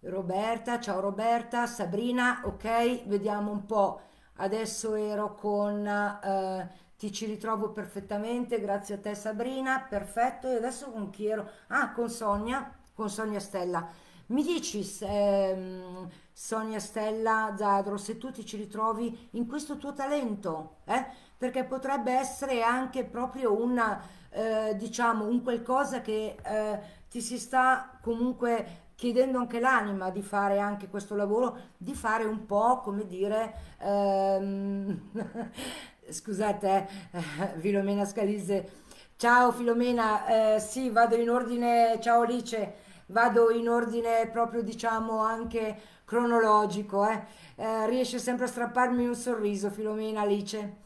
Roberta, 0.00 0.80
ciao 0.80 1.00
Roberta, 1.00 1.66
Sabrina, 1.66 2.42
ok? 2.44 3.06
Vediamo 3.06 3.50
un 3.50 3.66
po'. 3.66 4.00
Adesso 4.36 4.94
ero 4.94 5.34
con... 5.34 5.86
Eh, 5.86 6.86
ti 6.96 7.12
ci 7.12 7.26
ritrovo 7.26 7.70
perfettamente, 7.70 8.60
grazie 8.60 8.96
a 8.96 8.98
te 8.98 9.14
Sabrina, 9.14 9.86
perfetto. 9.88 10.48
E 10.48 10.56
adesso 10.56 10.90
con 10.90 11.10
chi 11.10 11.26
ero? 11.26 11.48
Ah, 11.68 11.92
con 11.92 12.10
Sonia, 12.10 12.72
con 12.92 13.08
Sonia 13.08 13.40
Stella. 13.40 13.88
Mi 14.26 14.42
dici, 14.42 14.86
ehm, 15.00 16.08
Sonia 16.32 16.78
Stella 16.80 17.54
Zadro, 17.56 17.96
se 17.96 18.18
tu 18.18 18.30
ti 18.30 18.44
ci 18.44 18.56
ritrovi 18.56 19.28
in 19.32 19.46
questo 19.46 19.76
tuo 19.78 19.92
talento, 19.94 20.78
eh? 20.84 21.06
Perché 21.38 21.64
potrebbe 21.64 22.12
essere 22.12 22.62
anche 22.62 23.04
proprio 23.04 23.60
una, 23.60 24.02
eh, 24.30 24.74
diciamo, 24.76 25.26
un 25.26 25.42
qualcosa 25.42 26.00
che 26.00 26.36
eh, 26.42 26.80
ti 27.08 27.20
si 27.20 27.38
sta 27.38 27.98
comunque 28.02 28.86
chiedendo 28.96 29.38
anche 29.38 29.60
l'anima 29.60 30.10
di 30.10 30.22
fare 30.22 30.58
anche 30.58 30.88
questo 30.88 31.14
lavoro, 31.14 31.56
di 31.76 31.94
fare 31.94 32.24
un 32.24 32.44
po', 32.46 32.80
come 32.80 33.06
dire, 33.06 33.54
ehm, 33.78 35.00
Scusate, 36.10 36.88
eh, 37.12 37.60
Filomena 37.60 38.04
Scalise. 38.04 38.86
Ciao 39.16 39.52
Filomena, 39.52 40.54
eh, 40.56 40.60
sì, 40.60 40.90
vado 40.90 41.16
in 41.16 41.28
ordine, 41.28 41.98
ciao 42.00 42.22
Alice, 42.22 42.74
vado 43.06 43.50
in 43.50 43.68
ordine 43.68 44.28
proprio 44.32 44.62
diciamo 44.62 45.18
anche 45.18 45.76
cronologico, 46.04 47.06
eh. 47.06 47.24
Eh, 47.56 47.86
riesce 47.88 48.18
sempre 48.18 48.44
a 48.46 48.48
strapparmi 48.48 49.06
un 49.06 49.14
sorriso 49.16 49.70
Filomena 49.70 50.20
Alice. 50.22 50.76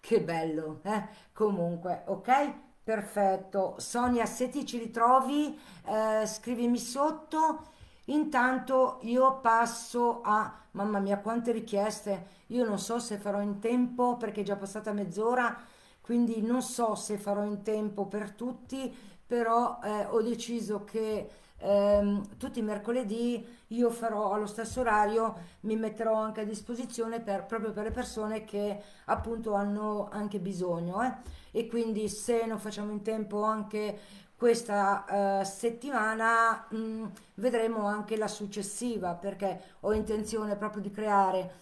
Che 0.00 0.20
bello, 0.22 0.80
eh? 0.82 1.08
Comunque, 1.32 2.02
ok? 2.06 2.52
Perfetto. 2.82 3.74
Sonia, 3.78 4.26
se 4.26 4.48
ti 4.48 4.64
ci 4.66 4.78
ritrovi, 4.78 5.58
eh, 5.86 6.26
scrivimi 6.26 6.78
sotto. 6.78 7.68
Intanto 8.06 8.98
io 9.02 9.38
passo 9.40 10.20
a, 10.22 10.52
mamma 10.72 10.98
mia, 10.98 11.18
quante 11.18 11.52
richieste 11.52 12.38
io 12.48 12.64
non 12.64 12.78
so 12.78 12.98
se 12.98 13.18
farò 13.18 13.40
in 13.40 13.60
tempo 13.60 14.16
perché 14.16 14.40
è 14.40 14.44
già 14.44 14.56
passata 14.56 14.92
mezz'ora, 14.92 15.56
quindi 16.00 16.42
non 16.42 16.60
so 16.62 16.96
se 16.96 17.16
farò 17.18 17.44
in 17.44 17.62
tempo 17.62 18.06
per 18.06 18.32
tutti, 18.32 18.92
però 19.24 19.78
eh, 19.84 20.06
ho 20.06 20.20
deciso 20.22 20.82
che 20.84 21.30
ehm, 21.60 22.36
tutti 22.36 22.58
i 22.58 22.62
mercoledì 22.62 23.58
io 23.68 23.90
farò 23.90 24.32
allo 24.32 24.46
stesso 24.46 24.80
orario, 24.80 25.36
mi 25.60 25.76
metterò 25.76 26.14
anche 26.14 26.40
a 26.40 26.44
disposizione 26.44 27.20
per, 27.20 27.44
proprio 27.44 27.72
per 27.72 27.84
le 27.84 27.90
persone 27.92 28.44
che 28.44 28.82
appunto 29.06 29.54
hanno 29.54 30.08
anche 30.10 30.40
bisogno. 30.40 31.02
Eh? 31.02 31.12
E 31.52 31.68
quindi 31.68 32.08
se 32.08 32.46
non 32.46 32.58
facciamo 32.58 32.90
in 32.90 33.02
tempo 33.02 33.42
anche 33.42 33.98
questa 34.36 35.40
uh, 35.40 35.44
settimana 35.44 36.66
mh, 36.70 36.76
mm, 36.76 37.04
vedremo 37.34 37.86
anche 37.86 38.16
la 38.16 38.28
successiva 38.28 39.12
perché 39.14 39.60
ho 39.80 39.92
intenzione 39.92 40.56
proprio 40.56 40.80
di 40.80 40.90
creare 40.90 41.52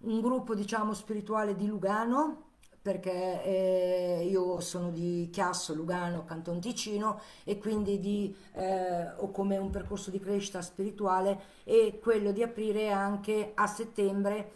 un 0.00 0.20
gruppo 0.20 0.54
diciamo 0.54 0.92
spirituale 0.92 1.56
di 1.56 1.66
Lugano 1.66 2.50
perché 2.82 3.44
eh, 3.44 4.26
io 4.28 4.58
sono 4.60 4.90
di 4.90 5.30
Chiasso, 5.32 5.72
Lugano, 5.72 6.24
Canton 6.24 6.60
Ticino 6.60 7.20
e 7.44 7.56
quindi 7.58 8.00
di, 8.00 8.34
eh, 8.54 9.08
ho 9.16 9.30
come 9.30 9.56
un 9.56 9.70
percorso 9.70 10.10
di 10.10 10.18
crescita 10.18 10.60
spirituale 10.60 11.40
e 11.62 12.00
quello 12.02 12.32
di 12.32 12.42
aprire 12.42 12.90
anche 12.90 13.52
a 13.54 13.68
settembre 13.68 14.50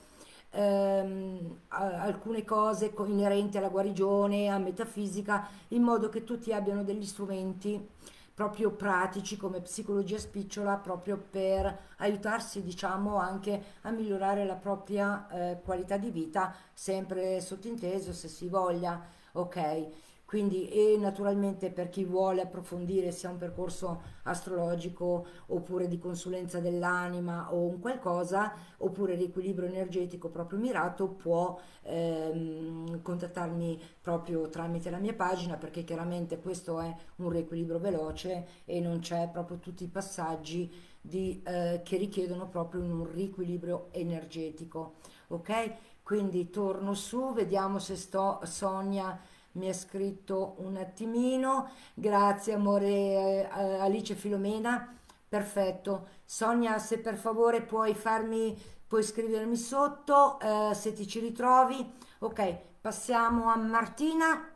ehm, 0.51 1.61
alcune 1.69 2.45
cose 2.45 2.93
inerenti 3.07 3.59
alla 3.59 3.69
guarigione, 3.69 4.49
a 4.49 4.59
metafisica, 4.59 5.49
in 5.69 5.83
modo 5.83 6.09
che 6.09 6.25
tutti 6.25 6.53
abbiano 6.53 6.83
degli 6.83 7.05
strumenti 7.05 7.89
proprio 8.37 8.71
pratici 8.71 9.39
come 9.39 9.63
psicologia 9.63 10.19
spicciola 10.19 10.77
proprio 10.77 11.17
per 11.17 11.75
aiutarsi 11.97 12.63
diciamo 12.63 13.17
anche 13.17 13.63
a 13.81 13.91
migliorare 13.91 14.45
la 14.45 14.57
propria 14.57 15.27
eh, 15.31 15.61
qualità 15.65 15.97
di 15.97 16.11
vita 16.11 16.55
sempre 16.75 17.41
sottinteso 17.41 18.13
se 18.13 18.29
si 18.29 18.49
voglia 18.49 19.03
ok 19.33 19.89
quindi, 20.27 20.69
e 20.69 20.97
naturalmente 20.99 21.71
per 21.71 21.89
chi 21.89 22.05
vuole 22.05 22.43
approfondire 22.43 23.13
sia 23.13 23.31
un 23.31 23.37
percorso 23.37 24.03
astrologico 24.25 25.25
oppure 25.47 25.87
di 25.87 25.99
consulenza 25.99 26.59
dell'anima 26.59 27.55
o 27.55 27.65
un 27.65 27.79
qualcosa, 27.79 28.53
oppure 28.79 29.15
riequilibrio 29.15 29.69
energetico 29.69 30.29
proprio 30.29 30.59
mirato, 30.59 31.11
può 31.11 31.57
ehm, 31.83 33.03
contattarmi 33.03 33.81
proprio 34.01 34.49
tramite 34.49 34.91
la 34.91 34.99
mia 34.99 35.15
pagina 35.15 35.57
perché 35.57 35.85
chiaramente 35.85 36.41
questo 36.41 36.81
è 36.81 36.93
un 37.17 37.31
riequilibrio 37.31 37.79
veloce 37.79 38.47
e 38.65 38.81
non 38.81 38.99
c'è 38.99 39.29
proprio 39.33 39.59
tutti 39.59 39.85
i 39.85 39.89
passaggi 39.89 40.69
di, 41.01 41.41
eh, 41.47 41.83
che 41.85 41.97
richiedono 41.97 42.49
proprio 42.49 42.83
un 42.83 43.09
riequilibrio 43.13 43.91
energetico. 43.93 44.95
Ok? 45.29 45.75
Quindi 46.03 46.51
torno 46.51 46.95
su, 46.95 47.33
vediamo 47.33 47.79
se 47.79 47.95
sto 47.95 48.41
Sonia 48.43 49.19
mi 49.57 49.69
ha 49.69 49.73
scritto 49.73 50.55
un 50.59 50.77
attimino, 50.77 51.71
grazie 51.95 52.55
amore 52.55 52.89
eh, 52.89 53.49
Alice 53.81 54.15
Filomena, 54.15 54.95
perfetto. 55.29 56.09
Sonia, 56.25 56.79
se 56.79 56.99
per 56.99 57.17
favore 57.17 57.63
puoi 57.63 57.95
farmi, 57.95 58.57
puoi 58.87 59.03
scrivermi 59.03 59.57
sotto 59.57 60.39
eh, 60.41 60.75
se 60.75 60.93
ti 60.93 61.07
ci 61.07 61.21
ritrovi. 61.21 61.95
Ok, 62.21 62.57
passiamo 62.81 63.51
a 63.51 63.57
Martina. 63.57 64.51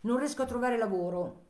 Non 0.00 0.18
riesco 0.18 0.42
a 0.42 0.46
trovare 0.46 0.78
lavoro. 0.78 1.44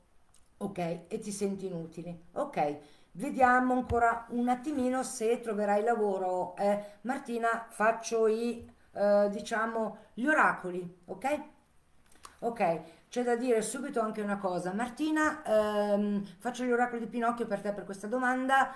Ok, 0.59 0.79
e 1.09 1.19
ti 1.21 1.31
senti 1.31 1.67
inutile. 1.67 2.29
Ok, 2.33 2.79
vediamo 3.13 3.75
ancora 3.75 4.27
un 4.31 4.49
attimino 4.49 5.03
se 5.03 5.41
troverai 5.41 5.83
lavoro. 5.83 6.57
Eh, 6.57 6.83
Martina, 7.03 7.67
faccio 7.69 8.27
i, 8.27 8.67
eh, 8.93 9.29
diciamo, 9.31 9.99
gli 10.15 10.27
oracoli, 10.27 11.03
ok? 11.07 11.55
Ok, 12.47 12.81
c'è 13.09 13.25
da 13.25 13.35
dire 13.35 13.61
subito 13.61 14.01
anche 14.01 14.21
una 14.21 14.39
cosa. 14.39 14.73
Martina, 14.73 15.43
ehm, 15.43 16.25
faccio 16.39 16.63
gli 16.63 16.71
oracoli 16.71 17.01
di 17.01 17.09
Pinocchio 17.09 17.45
per 17.47 17.61
te 17.61 17.73
per 17.73 17.85
questa 17.85 18.07
domanda. 18.07 18.73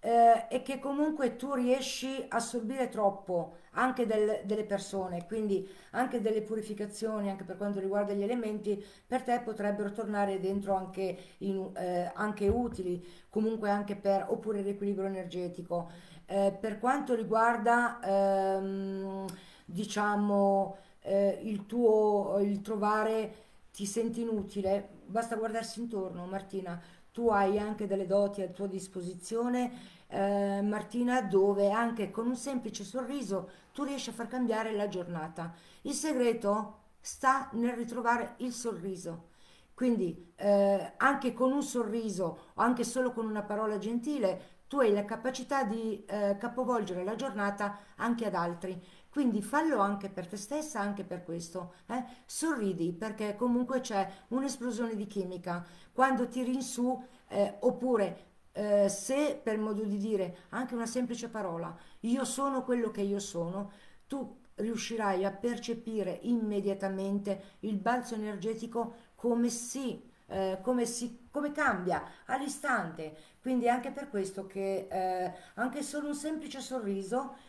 Eh, 0.00 0.46
e 0.50 0.62
che 0.62 0.78
comunque 0.78 1.36
tu 1.36 1.54
riesci 1.54 2.26
a 2.28 2.36
assorbire 2.36 2.88
troppo 2.90 3.56
anche 3.72 4.06
del, 4.06 4.42
delle 4.44 4.64
persone, 4.64 5.26
quindi 5.26 5.66
anche 5.92 6.20
delle 6.20 6.42
purificazioni, 6.42 7.30
anche 7.30 7.44
per 7.44 7.56
quanto 7.56 7.80
riguarda 7.80 8.12
gli 8.12 8.22
elementi, 8.22 8.84
per 9.06 9.22
te 9.22 9.40
potrebbero 9.42 9.90
tornare 9.92 10.38
dentro 10.38 10.74
anche, 10.74 11.16
in, 11.38 11.70
eh, 11.76 12.10
anche 12.14 12.48
utili, 12.48 13.04
comunque 13.30 13.70
anche 13.70 13.96
per, 13.96 14.26
oppure 14.28 14.60
l'equilibrio 14.62 15.06
energetico. 15.06 15.90
Eh, 16.26 16.56
per 16.60 16.78
quanto 16.78 17.14
riguarda, 17.14 17.98
ehm, 18.02 19.24
diciamo, 19.64 20.76
eh, 21.06 21.40
il 21.42 21.66
tuo 21.66 22.38
il 22.40 22.60
trovare 22.60 23.44
ti 23.72 23.86
senti 23.86 24.22
inutile, 24.22 24.88
basta 25.06 25.36
guardarsi 25.36 25.80
intorno, 25.80 26.26
Martina. 26.26 26.80
Tu 27.12 27.28
hai 27.28 27.58
anche 27.58 27.86
delle 27.86 28.06
doti 28.06 28.42
a 28.42 28.48
tua 28.48 28.66
disposizione, 28.66 29.72
eh, 30.08 30.60
Martina, 30.62 31.22
dove 31.22 31.70
anche 31.70 32.10
con 32.10 32.26
un 32.26 32.36
semplice 32.36 32.84
sorriso 32.84 33.50
tu 33.72 33.84
riesci 33.84 34.10
a 34.10 34.12
far 34.14 34.28
cambiare 34.28 34.72
la 34.72 34.88
giornata. 34.88 35.52
Il 35.82 35.92
segreto 35.92 36.84
sta 37.00 37.50
nel 37.52 37.74
ritrovare 37.74 38.34
il 38.38 38.52
sorriso. 38.52 39.28
Quindi 39.74 40.32
eh, 40.36 40.94
anche 40.96 41.34
con 41.34 41.52
un 41.52 41.62
sorriso 41.62 42.38
o 42.54 42.62
anche 42.62 42.82
solo 42.82 43.12
con 43.12 43.26
una 43.26 43.42
parola 43.42 43.76
gentile, 43.76 44.54
tu 44.68 44.80
hai 44.80 44.92
la 44.92 45.04
capacità 45.04 45.64
di 45.64 46.04
eh, 46.06 46.36
capovolgere 46.38 47.04
la 47.04 47.14
giornata 47.14 47.78
anche 47.96 48.24
ad 48.24 48.34
altri. 48.34 48.82
Quindi 49.16 49.40
fallo 49.40 49.78
anche 49.78 50.10
per 50.10 50.26
te 50.26 50.36
stessa, 50.36 50.78
anche 50.78 51.02
per 51.02 51.24
questo. 51.24 51.76
Eh? 51.86 52.04
Sorridi 52.26 52.92
perché 52.92 53.34
comunque 53.34 53.80
c'è 53.80 54.06
un'esplosione 54.28 54.94
di 54.94 55.06
chimica. 55.06 55.64
Quando 55.90 56.28
tiri 56.28 56.52
in 56.52 56.60
su, 56.60 57.02
eh, 57.28 57.56
oppure 57.60 58.24
eh, 58.52 58.90
se 58.90 59.40
per 59.42 59.56
modo 59.56 59.84
di 59.84 59.96
dire 59.96 60.40
anche 60.50 60.74
una 60.74 60.84
semplice 60.84 61.30
parola, 61.30 61.74
io 62.00 62.26
sono 62.26 62.62
quello 62.62 62.90
che 62.90 63.00
io 63.00 63.18
sono, 63.18 63.72
tu 64.06 64.38
riuscirai 64.56 65.24
a 65.24 65.30
percepire 65.30 66.18
immediatamente 66.24 67.56
il 67.60 67.78
balzo 67.78 68.16
energetico 68.16 68.96
come 69.14 69.48
si, 69.48 69.98
eh, 70.26 70.58
come, 70.60 70.84
si, 70.84 71.26
come 71.30 71.52
cambia 71.52 72.04
all'istante. 72.26 73.16
Quindi 73.40 73.66
anche 73.66 73.92
per 73.92 74.10
questo 74.10 74.46
che 74.46 74.88
eh, 74.90 75.32
anche 75.54 75.82
solo 75.82 76.08
un 76.08 76.14
semplice 76.14 76.60
sorriso 76.60 77.45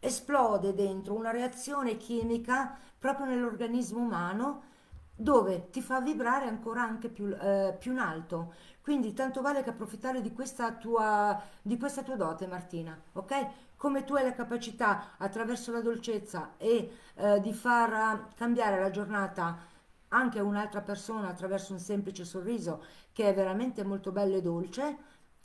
esplode 0.00 0.74
dentro 0.74 1.14
una 1.14 1.30
reazione 1.30 1.96
chimica 1.96 2.76
proprio 2.98 3.26
nell'organismo 3.26 4.00
umano 4.00 4.62
dove 5.14 5.68
ti 5.70 5.82
fa 5.82 6.00
vibrare 6.00 6.46
ancora 6.46 6.82
anche 6.82 7.08
più, 7.08 7.26
eh, 7.26 7.76
più 7.78 7.92
in 7.92 7.98
alto. 7.98 8.54
Quindi 8.80 9.12
tanto 9.12 9.40
vale 9.42 9.62
che 9.64 9.70
approfittare 9.70 10.20
di 10.20 10.32
questa 10.32 10.72
tua, 10.74 11.40
di 11.60 11.76
questa 11.76 12.02
tua 12.02 12.14
dote, 12.14 12.46
Martina, 12.46 12.96
ok? 13.12 13.48
Come 13.76 14.04
tu 14.04 14.14
hai 14.14 14.24
la 14.24 14.32
capacità 14.32 15.16
attraverso 15.18 15.72
la 15.72 15.80
dolcezza 15.80 16.52
e 16.56 16.92
eh, 17.14 17.40
di 17.40 17.52
far 17.52 18.28
cambiare 18.34 18.80
la 18.80 18.90
giornata 18.90 19.58
anche 20.08 20.38
a 20.38 20.44
un'altra 20.44 20.80
persona 20.80 21.28
attraverso 21.28 21.72
un 21.72 21.80
semplice 21.80 22.24
sorriso 22.24 22.82
che 23.12 23.28
è 23.28 23.34
veramente 23.34 23.84
molto 23.84 24.12
bello 24.12 24.36
e 24.36 24.40
dolce, 24.42 24.96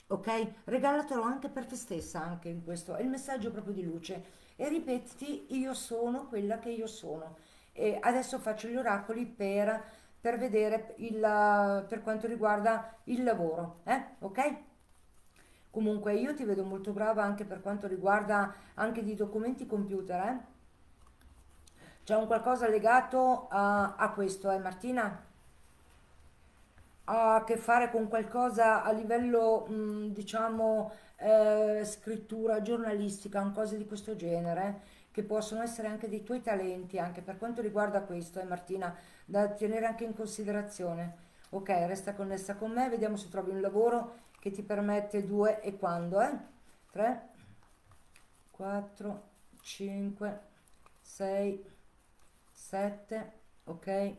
ok? 0.08 0.52
Regalatelo 0.66 1.22
anche 1.24 1.50
per 1.50 1.66
te 1.66 1.76
stessa, 1.76 2.22
anche 2.22 2.48
in 2.48 2.64
questo, 2.64 2.96
è 2.96 3.02
il 3.02 3.10
messaggio 3.10 3.52
proprio 3.52 3.74
di 3.74 3.84
luce 3.84 4.24
e 4.56 4.68
ripetiti 4.70 5.48
io 5.58 5.74
sono 5.74 6.28
quella 6.28 6.60
che 6.60 6.70
io 6.70 6.88
sono. 6.88 7.38
E 7.72 7.98
adesso 8.02 8.40
faccio 8.40 8.68
gli 8.68 8.76
oracoli 8.76 9.26
per, 9.26 9.84
per 10.20 10.38
vedere 10.38 10.94
il, 10.98 11.86
per 11.88 12.02
quanto 12.04 12.28
riguarda 12.28 12.96
il 13.06 13.24
lavoro, 13.24 13.82
eh? 13.86 14.04
ok? 14.20 14.56
Comunque 15.72 16.14
io 16.14 16.36
ti 16.36 16.44
vedo 16.44 16.64
molto 16.64 16.92
brava 16.94 17.24
anche 17.24 17.46
per 17.46 17.60
quanto 17.62 17.88
riguarda 17.88 18.54
anche 18.76 19.04
di 19.04 19.16
documenti 19.16 19.66
computer, 19.66 20.24
eh? 20.24 20.38
C'è 22.04 22.16
un 22.16 22.28
qualcosa 22.28 22.68
legato 22.68 23.48
a, 23.50 23.96
a 23.96 24.12
questo, 24.12 24.52
eh 24.52 24.60
Martina? 24.60 25.24
Ha 27.06 27.36
a 27.36 27.44
che 27.44 27.58
fare 27.58 27.90
con 27.92 28.08
qualcosa 28.08 28.84
a 28.84 28.92
livello, 28.92 29.66
mh, 29.68 30.14
diciamo, 30.14 30.92
eh, 31.24 31.86
scrittura 31.86 32.62
giornalistica, 32.62 33.42
cose 33.54 33.78
di 33.78 33.86
questo 33.86 34.16
genere, 34.16 34.82
che 35.12 35.24
possono 35.24 35.62
essere 35.62 35.88
anche 35.88 36.10
dei 36.10 36.24
tuoi 36.24 36.42
talenti, 36.42 37.00
anche 37.00 37.22
per 37.22 37.38
quanto 37.38 37.62
riguarda 37.62 38.02
questo, 38.02 38.40
eh, 38.40 38.44
Martina, 38.44 38.94
da 39.26 39.48
tenere 39.50 39.86
anche 39.86 40.04
in 40.04 40.14
considerazione. 40.14 41.32
Ok, 41.52 41.70
resta 41.70 42.14
connessa 42.14 42.56
con 42.56 42.72
me, 42.72 42.90
vediamo 42.90 43.16
se 43.16 43.30
trovi 43.30 43.52
un 43.52 43.62
lavoro 43.62 44.22
che 44.40 44.52
ti 44.52 44.64
permette 44.64 45.26
due 45.26 45.62
e 45.62 45.78
quando, 45.78 46.20
eh? 46.20 46.32
3, 46.92 47.22
4, 48.52 49.24
5, 49.62 50.40
6, 51.02 51.66
7, 52.52 53.32
ok? 53.66 54.16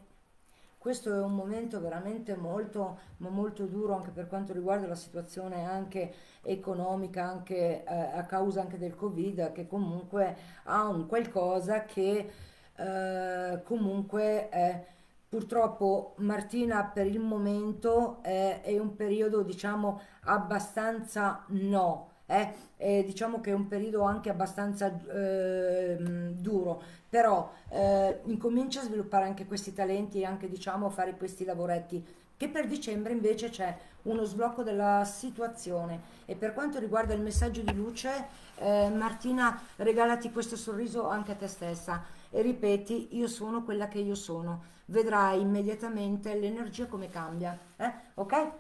Questo 0.85 1.14
è 1.14 1.18
un 1.18 1.35
momento 1.35 1.81
veramente 1.81 2.37
molto, 2.37 2.99
molto 3.16 3.64
duro 3.64 3.94
anche 3.94 4.11
per 4.11 4.27
quanto 4.27 4.53
riguarda 4.53 4.87
la 4.87 4.94
situazione 4.94 5.64
anche 5.64 6.12
economica, 6.42 7.25
anche 7.25 7.83
eh, 7.83 7.87
a 7.87 8.23
causa 8.27 8.61
anche 8.61 8.77
del 8.77 8.94
Covid, 8.94 9.53
che 9.53 9.66
comunque 9.66 10.37
ha 10.64 10.87
un 10.87 11.07
qualcosa 11.07 11.87
che 11.87 12.30
eh, 12.76 13.62
comunque 13.64 14.51
è, 14.51 14.85
purtroppo 15.26 16.16
Martina 16.18 16.85
per 16.85 17.07
il 17.07 17.18
momento 17.18 18.22
è, 18.22 18.61
è 18.61 18.78
un 18.78 18.95
periodo 18.95 19.41
diciamo 19.41 19.99
abbastanza 20.24 21.45
no 21.49 22.14
eh? 22.27 22.55
E 22.77 23.05
diciamo 23.05 23.41
che 23.41 23.51
è 23.51 23.55
un 23.55 23.66
periodo 23.68 24.03
anche 24.03 24.31
abbastanza 24.31 24.93
eh, 25.09 25.97
duro, 25.99 26.83
però 27.09 27.53
eh, 27.70 28.20
incomincia 28.25 28.81
a 28.81 28.85
sviluppare 28.85 29.25
anche 29.25 29.47
questi 29.47 29.72
talenti 29.72 30.20
e 30.20 30.25
anche 30.25 30.49
diciamo 30.49 30.87
a 30.87 30.91
fare 30.91 31.16
questi 31.16 31.45
lavoretti 31.45 32.05
che 32.37 32.49
per 32.49 32.66
dicembre 32.66 33.12
invece 33.12 33.49
c'è 33.49 33.77
uno 34.03 34.25
sblocco 34.25 34.62
della 34.62 35.05
situazione 35.05 36.01
e 36.27 36.35
per 36.35 36.53
quanto 36.53 36.79
riguarda 36.79 37.14
il 37.14 37.20
messaggio 37.20 37.62
di 37.62 37.75
luce 37.75 38.27
eh, 38.57 38.91
Martina 38.91 39.61
regalati 39.77 40.31
questo 40.33 40.57
sorriso 40.57 41.09
anche 41.09 41.33
a 41.33 41.37
te 41.37 41.47
stessa 41.47 42.05
e 42.31 42.43
ripeti 42.43 43.16
io 43.16 43.29
sono 43.29 43.62
quella 43.62 43.89
che 43.89 43.99
io 43.99 44.14
sono 44.14 44.72
vedrai 44.87 45.41
immediatamente 45.41 46.35
l'energia 46.35 46.87
come 46.87 47.09
cambia 47.09 47.57
eh? 47.77 47.93
ok? 48.14 48.51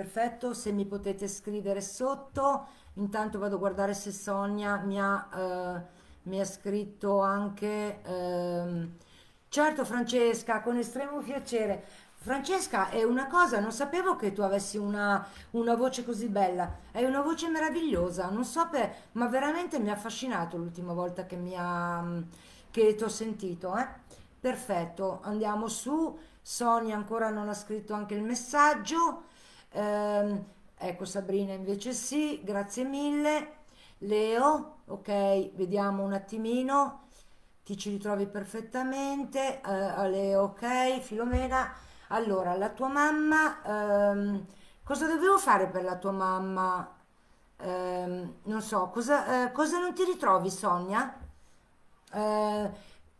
Perfetto, 0.00 0.54
se 0.54 0.72
mi 0.72 0.86
potete 0.86 1.28
scrivere 1.28 1.82
sotto 1.82 2.66
Intanto 2.94 3.38
vado 3.38 3.56
a 3.56 3.58
guardare 3.58 3.92
se 3.94 4.12
Sonia 4.12 4.76
mi 4.78 4.98
ha, 5.00 5.28
eh, 5.34 5.82
mi 6.22 6.40
ha 6.40 6.44
scritto 6.44 7.20
anche... 7.20 8.00
ehm, 8.02 8.96
Certo, 9.48 9.84
Francesca, 9.84 10.60
con 10.62 10.76
estremo 10.78 11.18
piacere. 11.20 11.84
Francesca, 12.16 12.88
è 12.90 13.02
una 13.02 13.26
cosa, 13.26 13.58
non 13.60 13.72
sapevo 13.72 14.16
che 14.16 14.32
tu 14.32 14.42
avessi 14.42 14.78
una, 14.78 15.26
una 15.52 15.74
voce 15.74 16.04
così 16.04 16.28
bella. 16.28 16.72
Hai 16.92 17.04
una 17.04 17.20
voce 17.20 17.48
meravigliosa, 17.48 18.30
non 18.30 18.44
so 18.44 18.68
per, 18.70 18.94
ma 19.12 19.26
veramente 19.26 19.78
mi 19.80 19.90
ha 19.90 19.94
affascinato 19.94 20.56
l'ultima 20.56 20.92
volta 20.92 21.26
che 21.26 21.36
mi 21.36 21.54
ha, 21.56 22.22
che 22.70 22.94
ti 22.94 23.02
ho 23.02 23.08
sentito, 23.08 23.76
eh? 23.76 23.86
Perfetto, 24.40 25.20
andiamo 25.22 25.68
su. 25.68 26.18
Sonia 26.42 26.96
ancora 26.96 27.28
non 27.30 27.48
ha 27.48 27.54
scritto 27.54 27.92
anche 27.94 28.14
il 28.14 28.22
messaggio. 28.22 29.24
Ehm, 29.72 30.44
ecco, 30.76 31.04
Sabrina 31.04 31.52
invece 31.52 31.92
sì, 31.92 32.40
grazie 32.42 32.84
mille. 32.84 33.58
Leo, 33.98 34.78
ok, 34.86 35.52
vediamo 35.54 36.02
un 36.04 36.12
attimino. 36.12 37.08
Ti 37.64 37.76
ci 37.76 37.90
ritrovi 37.90 38.26
perfettamente. 38.26 39.60
Eh, 39.60 39.70
Ale, 39.70 40.36
ok, 40.36 41.00
Filomena. 41.00 41.72
Allora, 42.08 42.56
la 42.56 42.70
tua 42.70 42.88
mamma, 42.88 43.62
ehm, 44.12 44.46
cosa 44.82 45.06
dovevo 45.06 45.38
fare 45.38 45.66
per 45.68 45.84
la 45.84 45.96
tua 45.96 46.10
mamma? 46.12 46.96
Ehm, 47.58 48.34
non 48.44 48.62
so, 48.62 48.88
cosa, 48.90 49.46
eh, 49.48 49.52
cosa 49.52 49.78
non 49.78 49.94
ti 49.94 50.04
ritrovi, 50.04 50.50
Sonia? 50.50 51.14
Eh, 52.12 52.70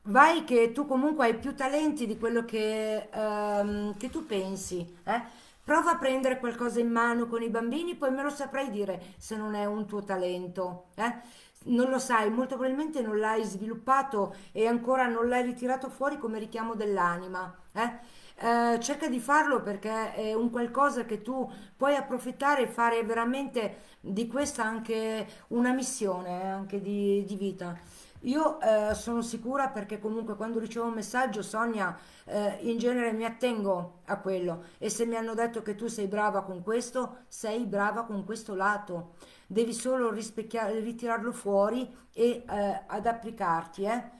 vai 0.02 0.44
che 0.44 0.72
tu 0.72 0.86
comunque 0.86 1.26
hai 1.26 1.38
più 1.38 1.54
talenti 1.54 2.06
di 2.06 2.18
quello 2.18 2.44
che, 2.44 3.08
ehm, 3.12 3.96
che 3.96 4.10
tu 4.10 4.26
pensi, 4.26 4.98
eh? 5.04 5.22
Prova 5.64 5.92
a 5.92 5.98
prendere 5.98 6.38
qualcosa 6.38 6.80
in 6.80 6.90
mano 6.90 7.26
con 7.26 7.42
i 7.42 7.48
bambini, 7.48 7.94
poi 7.94 8.10
me 8.10 8.22
lo 8.22 8.30
saprai 8.30 8.70
dire 8.70 9.14
se 9.18 9.36
non 9.36 9.54
è 9.54 9.64
un 9.66 9.86
tuo 9.86 10.02
talento, 10.02 10.86
eh? 10.96 11.14
Non 11.62 11.90
lo 11.90 11.98
sai, 11.98 12.30
molto 12.30 12.56
probabilmente 12.56 13.02
non 13.02 13.18
l'hai 13.18 13.44
sviluppato 13.44 14.34
e 14.52 14.66
ancora 14.66 15.06
non 15.06 15.28
l'hai 15.28 15.42
ritirato 15.42 15.90
fuori 15.90 16.18
come 16.18 16.38
richiamo 16.38 16.74
dell'anima, 16.74 17.54
eh? 17.72 17.98
Eh, 18.42 18.80
cerca 18.80 19.06
di 19.08 19.20
farlo 19.20 19.60
perché 19.62 20.14
è 20.14 20.32
un 20.32 20.48
qualcosa 20.50 21.04
che 21.04 21.20
tu 21.20 21.48
puoi 21.76 21.94
approfittare 21.94 22.62
e 22.62 22.66
fare 22.66 23.02
veramente 23.04 23.82
di 24.00 24.26
questa 24.26 24.64
anche 24.64 25.26
una 25.48 25.72
missione, 25.72 26.42
eh, 26.42 26.46
anche 26.46 26.80
di, 26.80 27.22
di 27.26 27.36
vita. 27.36 27.78
Io 28.24 28.60
eh, 28.60 28.94
sono 28.94 29.22
sicura 29.22 29.68
perché 29.68 29.98
comunque 29.98 30.36
quando 30.36 30.58
ricevo 30.58 30.86
un 30.86 30.92
messaggio, 30.92 31.42
Sonia, 31.42 31.96
eh, 32.24 32.58
in 32.62 32.76
genere 32.78 33.12
mi 33.12 33.24
attengo 33.24 34.00
a 34.06 34.18
quello 34.18 34.64
e 34.78 34.90
se 34.90 35.06
mi 35.06 35.16
hanno 35.16 35.34
detto 35.34 35.62
che 35.62 35.74
tu 35.74 35.86
sei 35.86 36.06
brava 36.06 36.42
con 36.42 36.62
questo, 36.62 37.24
sei 37.28 37.64
brava 37.64 38.04
con 38.04 38.24
questo 38.24 38.54
lato. 38.54 39.14
Devi 39.46 39.72
solo 39.72 40.12
ritirarlo 40.12 41.32
fuori 41.32 41.88
e 42.12 42.44
eh, 42.46 42.82
ad 42.86 43.06
applicarti, 43.06 43.84
eh. 43.84 44.10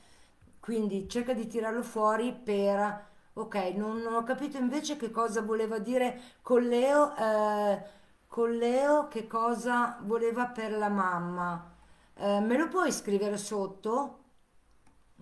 Quindi 0.60 1.08
cerca 1.08 1.32
di 1.34 1.46
tirarlo 1.46 1.82
fuori 1.82 2.32
per... 2.32 3.08
Ok, 3.34 3.54
non, 3.76 3.98
non 3.98 4.14
ho 4.14 4.22
capito 4.24 4.56
invece 4.58 4.96
che 4.96 5.10
cosa 5.10 5.40
voleva 5.42 5.78
dire 5.78 6.20
con 6.42 6.62
Leo, 6.62 7.14
eh, 7.16 7.82
con 8.26 8.50
Leo 8.56 9.08
che 9.08 9.26
cosa 9.26 9.98
voleva 10.02 10.46
per 10.46 10.72
la 10.72 10.88
mamma. 10.88 11.78
Eh, 12.20 12.40
me 12.40 12.56
lo 12.56 12.68
puoi 12.68 12.92
scrivere 12.92 13.36
sotto? 13.36 14.18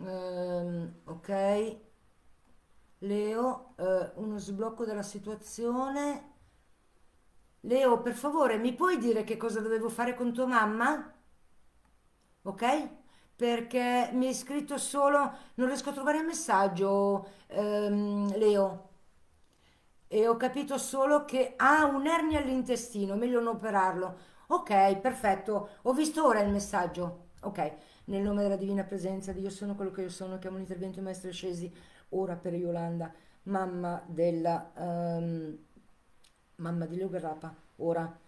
Ehm, 0.01 0.95
ok. 1.07 1.29
Leo, 3.01 3.75
eh, 3.77 4.13
uno 4.17 4.39
sblocco 4.39 4.85
della 4.85 5.03
situazione. 5.03 6.35
Leo, 7.61 8.01
per 8.03 8.15
favore, 8.15 8.57
mi 8.59 8.75
puoi 8.75 8.99
dire 8.99 9.23
che 9.23 9.37
cosa 9.37 9.61
dovevo 9.61 9.89
fare 9.89 10.13
con 10.15 10.33
tua 10.33 10.47
mamma? 10.47 11.15
Ok? 12.43 12.89
Perché 13.37 14.11
mi 14.15 14.27
hai 14.27 14.35
scritto 14.35 14.79
solo, 14.79 15.19
non 15.55 15.67
riesco 15.69 15.91
a 15.91 15.93
trovare 15.93 16.19
il 16.19 16.25
messaggio, 16.27 17.29
ehm, 17.49 18.37
Leo. 18.37 18.87
E 20.11 20.27
ho 20.27 20.37
capito 20.37 20.79
solo 20.79 21.25
che 21.25 21.53
ha 21.57 21.85
un'ernia 21.85 22.41
all'intestino, 22.41 23.15
meglio 23.17 23.41
non 23.41 23.55
operarlo. 23.57 24.17
Ok, 24.49 24.97
perfetto. 25.01 25.69
Ho 25.83 25.93
visto 25.93 26.27
ora 26.27 26.41
il 26.41 26.51
messaggio. 26.51 27.27
Ok, 27.43 27.73
nel 28.07 28.23
nome 28.23 28.43
della 28.43 28.57
divina 28.57 28.83
presenza 28.85 29.33
di 29.33 29.41
Io 29.43 29.51
sono 29.51 29.75
quello 29.75 29.91
che 29.91 30.03
io 30.03 30.09
sono, 30.11 30.39
chiamo 30.39 30.57
l'intervento 30.57 31.01
maestro 31.03 31.31
scesi 31.33 31.73
ora 32.11 32.35
per 32.37 32.55
Yolanda, 32.55 33.13
mamma 33.45 34.03
della 34.07 34.73
ehm, 34.77 35.59
mamma 36.57 36.87
di 36.87 36.97
Leo 36.97 37.09
Garrapa, 37.09 37.55
ora 37.77 38.19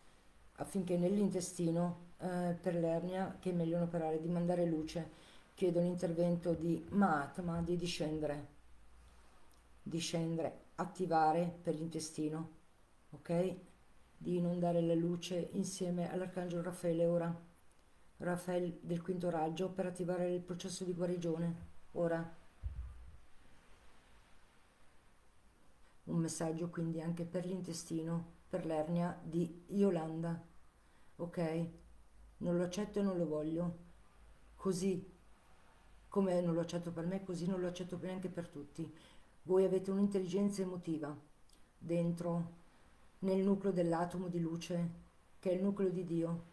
affinché 0.57 0.97
nell'intestino 0.97 2.09
eh, 2.19 2.57
per 2.61 2.75
l'ernia 2.77 3.37
che 3.41 3.51
è 3.51 3.53
meglio 3.53 3.79
non 3.79 3.87
operare 3.87 4.21
di 4.21 4.29
mandare 4.29 4.65
luce, 4.67 5.11
chiedo 5.55 5.81
l'intervento 5.81 6.53
di 6.55 6.85
Mahatma 6.91 7.61
di 7.63 7.77
discendere, 7.77 8.47
discendere, 9.83 10.67
attivare 10.77 11.59
per 11.63 11.75
l'intestino, 11.75 12.49
ok? 13.11 13.55
Di 14.23 14.37
inondare 14.37 14.83
la 14.83 14.95
luce 14.95 15.49
insieme 15.53 16.13
all'Arcangelo 16.13 16.61
Raffaele 16.61 17.07
ora. 17.07 17.35
Raffaele 18.19 18.79
del 18.83 19.01
quinto 19.01 19.31
raggio 19.31 19.71
per 19.71 19.87
attivare 19.87 20.31
il 20.35 20.43
processo 20.43 20.85
di 20.85 20.93
guarigione. 20.93 21.69
Ora. 21.93 22.37
Un 26.05 26.19
messaggio 26.19 26.69
quindi 26.69 27.01
anche 27.01 27.25
per 27.25 27.47
l'intestino, 27.47 28.33
per 28.51 28.67
l'ernia 28.67 29.19
di 29.23 29.65
Yolanda. 29.69 30.39
Ok? 31.17 31.69
Non 32.39 32.59
lo 32.59 32.65
accetto 32.65 32.99
e 32.99 33.03
non 33.03 33.17
lo 33.17 33.27
voglio. 33.27 33.79
Così 34.55 35.03
come 36.09 36.43
non 36.43 36.53
lo 36.53 36.61
accetto 36.61 36.91
per 36.91 37.07
me, 37.07 37.25
così 37.25 37.47
non 37.47 37.59
lo 37.59 37.69
accetto 37.69 37.99
neanche 38.03 38.29
per 38.29 38.49
tutti. 38.49 38.93
Voi 39.45 39.65
avete 39.65 39.91
un'intelligenza 39.91 40.61
emotiva 40.61 41.17
dentro 41.79 42.59
nel 43.21 43.43
nucleo 43.43 43.73
dell'atomo 43.73 44.29
di 44.29 44.41
luce, 44.41 44.91
che 45.39 45.51
è 45.51 45.55
il 45.55 45.63
nucleo 45.63 45.91
di 45.91 46.05
Dio, 46.05 46.45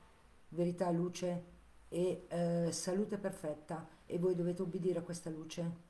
verità, 0.50 0.90
luce 0.92 1.56
e 1.90 2.26
eh, 2.28 2.72
salute 2.72 3.18
perfetta, 3.18 3.88
e 4.06 4.18
voi 4.18 4.36
dovete 4.36 4.62
obbedire 4.62 5.00
a 5.00 5.04
questa 5.04 5.30
luce, 5.30 5.86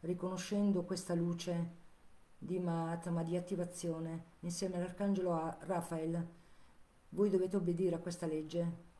riconoscendo 0.00 0.84
questa 0.84 1.14
luce 1.14 1.82
di 2.38 2.58
Mahatma, 2.58 3.22
di 3.22 3.36
attivazione, 3.36 4.24
insieme 4.40 4.76
all'Arcangelo 4.76 5.56
Raphael, 5.60 6.26
voi 7.10 7.30
dovete 7.30 7.56
obbedire 7.56 7.96
a 7.96 8.00
questa 8.00 8.26
legge. 8.26 8.92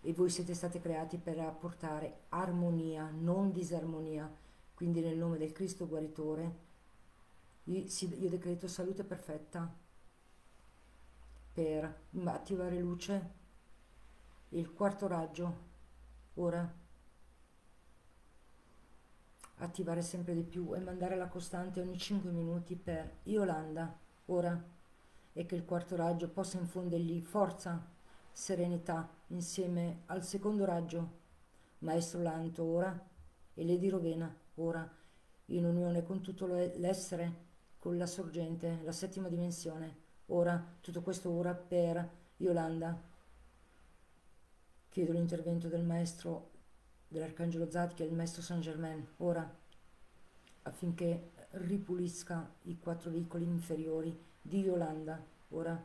E 0.00 0.12
voi 0.12 0.30
siete 0.30 0.54
stati 0.54 0.78
creati 0.78 1.18
per 1.18 1.38
apportare 1.40 2.20
armonia, 2.28 3.10
non 3.10 3.50
disarmonia. 3.50 4.30
Quindi 4.74 5.00
nel 5.00 5.16
nome 5.16 5.38
del 5.38 5.52
Cristo 5.52 5.88
guaritore 5.88 6.66
io 7.70 8.30
decreto 8.30 8.66
salute 8.66 9.04
perfetta 9.04 9.70
per 11.52 12.02
attivare 12.24 12.78
luce. 12.78 13.36
Il 14.50 14.72
quarto 14.72 15.06
raggio 15.06 15.66
ora. 16.34 16.86
Attivare 19.60 20.02
sempre 20.02 20.34
di 20.34 20.44
più 20.44 20.74
e 20.74 20.78
mandare 20.78 21.16
la 21.16 21.26
costante 21.26 21.80
ogni 21.80 21.98
5 21.98 22.30
minuti 22.30 22.74
per 22.74 23.18
Yolanda 23.24 23.94
ora. 24.26 24.76
E 25.34 25.44
che 25.44 25.54
il 25.54 25.66
quarto 25.66 25.94
raggio 25.94 26.28
possa 26.30 26.58
infondergli 26.58 27.20
forza 27.20 27.86
serenità 28.32 29.08
insieme 29.28 30.02
al 30.06 30.24
secondo 30.24 30.64
raggio 30.64 31.16
maestro 31.80 32.22
Lanto 32.22 32.64
ora. 32.64 33.06
E 33.52 33.66
Lady 33.66 33.88
Rovena 33.88 34.34
ora. 34.54 34.90
In 35.46 35.66
unione 35.66 36.02
con 36.02 36.22
tutto 36.22 36.46
l'essere 36.46 37.47
con 37.78 37.96
la 37.96 38.06
sorgente, 38.06 38.80
la 38.82 38.92
settima 38.92 39.28
dimensione. 39.28 40.06
Ora, 40.26 40.62
tutto 40.80 41.00
questo 41.00 41.30
ora 41.30 41.54
per 41.54 42.06
Yolanda. 42.38 43.00
Chiedo 44.88 45.12
l'intervento 45.12 45.68
del 45.68 45.84
maestro 45.84 46.50
dell'Arcangelo 47.08 47.70
Zadkiel, 47.70 48.08
il 48.08 48.14
maestro 48.14 48.42
Saint 48.42 48.62
Germain, 48.62 49.06
ora, 49.18 49.48
affinché 50.62 51.30
ripulisca 51.52 52.52
i 52.62 52.78
quattro 52.78 53.10
veicoli 53.10 53.44
inferiori 53.44 54.16
di 54.42 54.60
Yolanda, 54.60 55.24
ora, 55.50 55.82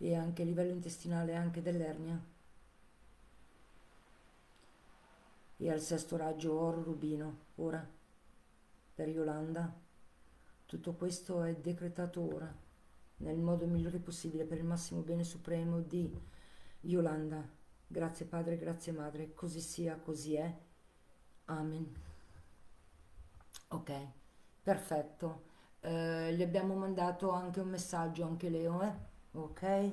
e 0.00 0.14
anche 0.14 0.42
a 0.42 0.44
livello 0.44 0.72
intestinale 0.72 1.34
anche 1.34 1.62
dell'ernia. 1.62 2.22
E 5.56 5.70
al 5.70 5.80
sesto 5.80 6.16
raggio 6.16 6.56
oro 6.56 6.82
rubino, 6.82 7.38
ora, 7.56 7.84
per 8.94 9.08
Yolanda 9.08 9.86
tutto 10.68 10.92
questo 10.92 11.42
è 11.44 11.54
decretato 11.56 12.20
ora, 12.20 12.54
nel 13.18 13.38
modo 13.38 13.66
migliore 13.66 13.98
possibile, 14.00 14.44
per 14.44 14.58
il 14.58 14.64
massimo 14.64 15.00
bene 15.00 15.24
supremo 15.24 15.80
di 15.80 16.14
Yolanda. 16.82 17.42
Grazie 17.86 18.26
Padre, 18.26 18.58
grazie 18.58 18.92
Madre, 18.92 19.32
così 19.32 19.60
sia, 19.60 19.96
così 19.96 20.34
è. 20.34 20.54
Amen. 21.46 21.90
Ok, 23.68 23.92
perfetto. 24.62 25.42
Eh, 25.80 26.34
gli 26.34 26.42
abbiamo 26.42 26.74
mandato 26.74 27.30
anche 27.30 27.60
un 27.60 27.68
messaggio, 27.70 28.26
anche 28.26 28.50
Leo, 28.50 28.82
eh? 28.82 28.92
Ok. 29.32 29.92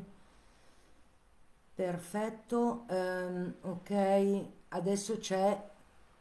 Perfetto, 1.73 2.85
ehm, 2.89 3.55
ok, 3.61 4.45
adesso 4.69 5.17
c'è 5.19 5.71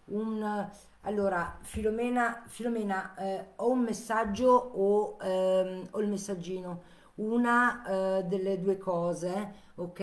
un... 0.06 0.68
Allora, 1.06 1.58
Filomena, 1.60 2.42
Filomena 2.46 3.14
eh, 3.16 3.48
ho 3.56 3.70
un 3.70 3.80
messaggio 3.80 4.48
o, 4.50 5.18
ehm, 5.20 5.88
ho 5.90 6.00
il 6.00 6.08
messaggino, 6.08 6.82
una 7.16 8.18
eh, 8.18 8.24
delle 8.24 8.58
due 8.58 8.78
cose, 8.78 9.52
ok? 9.74 10.00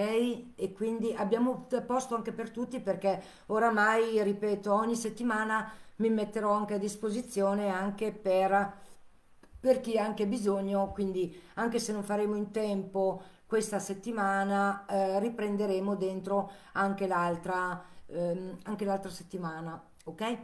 E 0.55 0.71
quindi 0.73 1.13
abbiamo 1.15 1.65
posto 1.87 2.13
anche 2.15 2.31
per 2.33 2.51
tutti 2.51 2.79
perché 2.79 3.19
oramai, 3.47 4.21
ripeto, 4.21 4.71
ogni 4.73 4.95
settimana 4.95 5.71
mi 5.97 6.09
metterò 6.09 6.51
anche 6.51 6.75
a 6.75 6.77
disposizione 6.77 7.69
anche 7.69 8.11
per, 8.11 8.73
per 9.59 9.79
chi 9.81 9.97
ha 9.97 10.03
anche 10.05 10.25
bisogno, 10.27 10.91
quindi 10.91 11.39
anche 11.55 11.79
se 11.79 11.91
non 11.93 12.03
faremo 12.03 12.35
in 12.35 12.51
tempo 12.51 13.21
questa 13.45 13.79
settimana 13.79 14.85
eh, 14.85 15.19
riprenderemo 15.19 15.95
dentro 15.95 16.51
anche 16.73 17.05
l'altra 17.05 17.83
ehm, 18.07 18.57
anche 18.63 18.85
l'altra 18.85 19.09
settimana, 19.11 19.81
ok? 20.05 20.37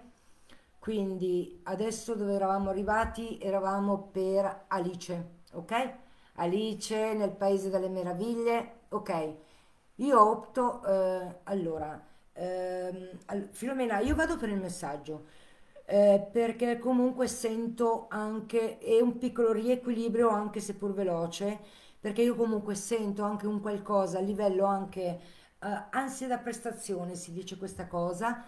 Quindi 0.80 1.60
adesso 1.64 2.16
dove 2.16 2.34
eravamo 2.34 2.70
arrivati? 2.70 3.38
Eravamo 3.39 4.10
per 4.12 4.66
Alice, 4.68 5.26
ok? 5.53 5.93
Alice 6.36 7.14
nel 7.14 7.32
Paese 7.32 7.70
delle 7.70 7.89
Meraviglie, 7.89 8.82
ok? 8.89 9.36
Io 9.95 10.22
opto, 10.30 10.84
eh, 10.86 11.39
allora, 11.43 11.99
ehm, 12.34 13.49
Filomena, 13.51 13.99
io 13.99 14.16
vado 14.16 14.38
per 14.38 14.49
il 14.49 14.60
messaggio. 14.60 15.26
Eh, 15.86 16.28
perché 16.32 16.80
comunque 16.80 17.28
sento 17.28 18.08
anche 18.10 18.78
è 18.78 18.99
un 18.99 19.18
piccolo 19.18 19.53
riequilibrio 19.53 20.28
anche 20.30 20.60
seppur 20.60 20.91
veloce 20.93 21.60
perché 22.01 22.22
io 22.24 22.36
comunque 22.36 22.76
sento 22.76 23.24
anche 23.24 23.47
un 23.47 23.62
qualcosa 23.62 24.18
a 24.18 24.22
livello 24.22 24.66
anche 24.66 25.20
uh, 25.62 25.68
ansia 25.91 26.28
da 26.28 26.38
prestazione, 26.39 27.16
si 27.16 27.32
dice 27.32 27.58
questa 27.58 27.88
cosa, 27.88 28.43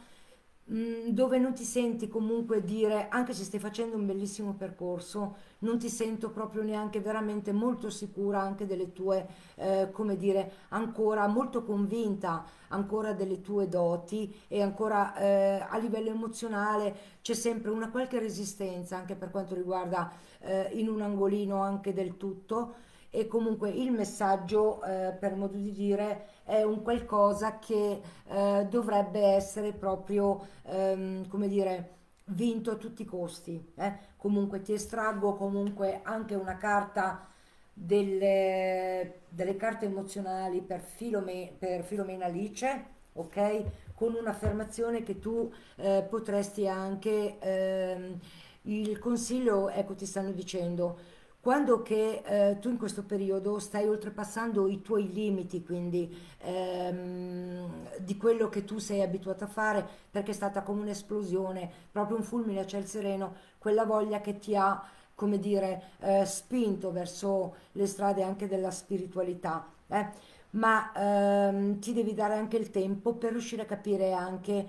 mm, 0.71 1.09
dove 1.09 1.37
non 1.39 1.53
ti 1.53 1.63
senti 1.63 2.07
comunque 2.07 2.63
dire, 2.63 3.07
anche 3.09 3.33
se 3.33 3.43
stai 3.43 3.59
facendo 3.59 3.95
un 3.95 4.05
bellissimo 4.05 4.53
percorso, 4.53 5.35
non 5.59 5.77
ti 5.77 5.89
sento 5.89 6.29
proprio 6.29 6.63
neanche 6.63 6.99
veramente 6.99 7.51
molto 7.51 7.89
sicura 7.89 8.41
anche 8.41 8.65
delle 8.65 8.93
tue, 8.93 9.27
eh, 9.55 9.89
come 9.91 10.15
dire, 10.17 10.51
ancora 10.69 11.27
molto 11.27 11.63
convinta 11.63 12.45
ancora 12.69 13.13
delle 13.13 13.41
tue 13.41 13.67
doti 13.67 14.33
e 14.47 14.61
ancora 14.61 15.15
eh, 15.15 15.65
a 15.67 15.77
livello 15.77 16.09
emozionale 16.09 16.95
c'è 17.21 17.33
sempre 17.33 17.71
una 17.71 17.89
qualche 17.89 18.19
resistenza 18.19 18.95
anche 18.97 19.15
per 19.15 19.31
quanto 19.31 19.55
riguarda 19.55 20.11
eh, 20.39 20.69
in 20.73 20.87
un 20.87 21.01
angolino 21.01 21.61
anche 21.61 21.93
del 21.93 22.17
tutto 22.17 22.87
e 23.09 23.27
comunque 23.27 23.69
il 23.69 23.91
messaggio, 23.91 24.83
eh, 24.83 25.15
per 25.19 25.35
modo 25.35 25.57
di 25.57 25.71
dire, 25.71 26.27
è 26.43 26.61
un 26.63 26.81
qualcosa 26.81 27.59
che 27.59 28.01
eh, 28.27 28.67
dovrebbe 28.69 29.21
essere 29.21 29.73
proprio, 29.73 30.47
ehm, 30.63 31.27
come 31.27 31.47
dire, 31.47 31.97
vinto 32.25 32.71
a 32.71 32.75
tutti 32.75 33.01
i 33.01 33.05
costi. 33.05 33.73
Eh? 33.75 33.93
Comunque 34.17 34.61
ti 34.61 34.73
estraggo 34.73 35.35
comunque 35.35 36.01
anche 36.03 36.35
una 36.35 36.57
carta 36.57 37.25
delle, 37.73 39.21
delle 39.29 39.55
carte 39.55 39.85
emozionali 39.85 40.61
per, 40.61 40.81
Filome, 40.81 41.51
per 41.57 41.83
Filomena 41.83 42.25
Alice, 42.25 42.85
ok? 43.13 43.63
Con 43.95 44.13
un'affermazione 44.15 45.03
che 45.03 45.19
tu 45.19 45.51
eh, 45.77 46.05
potresti 46.07 46.67
anche, 46.67 47.37
ehm, 47.39 48.19
il 48.63 48.99
consiglio, 48.99 49.69
ecco 49.69 49.95
ti 49.95 50.05
stanno 50.05 50.31
dicendo, 50.31 50.97
quando 51.41 51.81
che 51.81 52.21
eh, 52.25 52.57
tu 52.59 52.69
in 52.69 52.77
questo 52.77 53.03
periodo 53.03 53.59
stai 53.59 53.87
oltrepassando 53.87 54.67
i 54.67 54.81
tuoi 54.81 55.11
limiti, 55.11 55.63
quindi 55.63 56.13
ehm, 56.39 57.97
di 57.99 58.17
quello 58.17 58.49
che 58.49 58.65
tu 58.65 58.77
sei 58.77 59.01
abituato 59.01 59.45
a 59.45 59.47
fare, 59.47 59.87
perché 60.11 60.31
è 60.31 60.33
stata 60.33 60.63
come 60.63 60.81
un'esplosione, 60.81 61.69
proprio 61.91 62.17
un 62.17 62.23
fulmine 62.23 62.59
a 62.59 62.65
ciel 62.65 62.85
sereno, 62.85 63.35
quella 63.57 63.85
voglia 63.85 64.19
che 64.19 64.37
ti 64.37 64.55
ha, 64.55 64.83
come 65.15 65.39
dire, 65.39 65.91
eh, 66.01 66.25
spinto 66.25 66.91
verso 66.91 67.55
le 67.73 67.87
strade 67.87 68.21
anche 68.21 68.47
della 68.47 68.71
spiritualità. 68.71 69.65
Eh? 69.87 70.09
Ma 70.51 70.91
ehm, 70.93 71.79
ti 71.79 71.93
devi 71.93 72.13
dare 72.13 72.33
anche 72.35 72.57
il 72.57 72.69
tempo 72.69 73.13
per 73.13 73.31
riuscire 73.31 73.61
a 73.61 73.65
capire 73.65 74.11
anche 74.11 74.67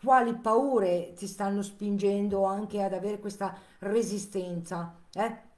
quali 0.00 0.34
paure 0.34 1.12
ti 1.14 1.26
stanno 1.26 1.62
spingendo 1.62 2.44
anche 2.44 2.82
ad 2.82 2.92
avere 2.92 3.18
questa 3.18 3.56
resistenza. 3.80 4.96
Eh? 5.14 5.50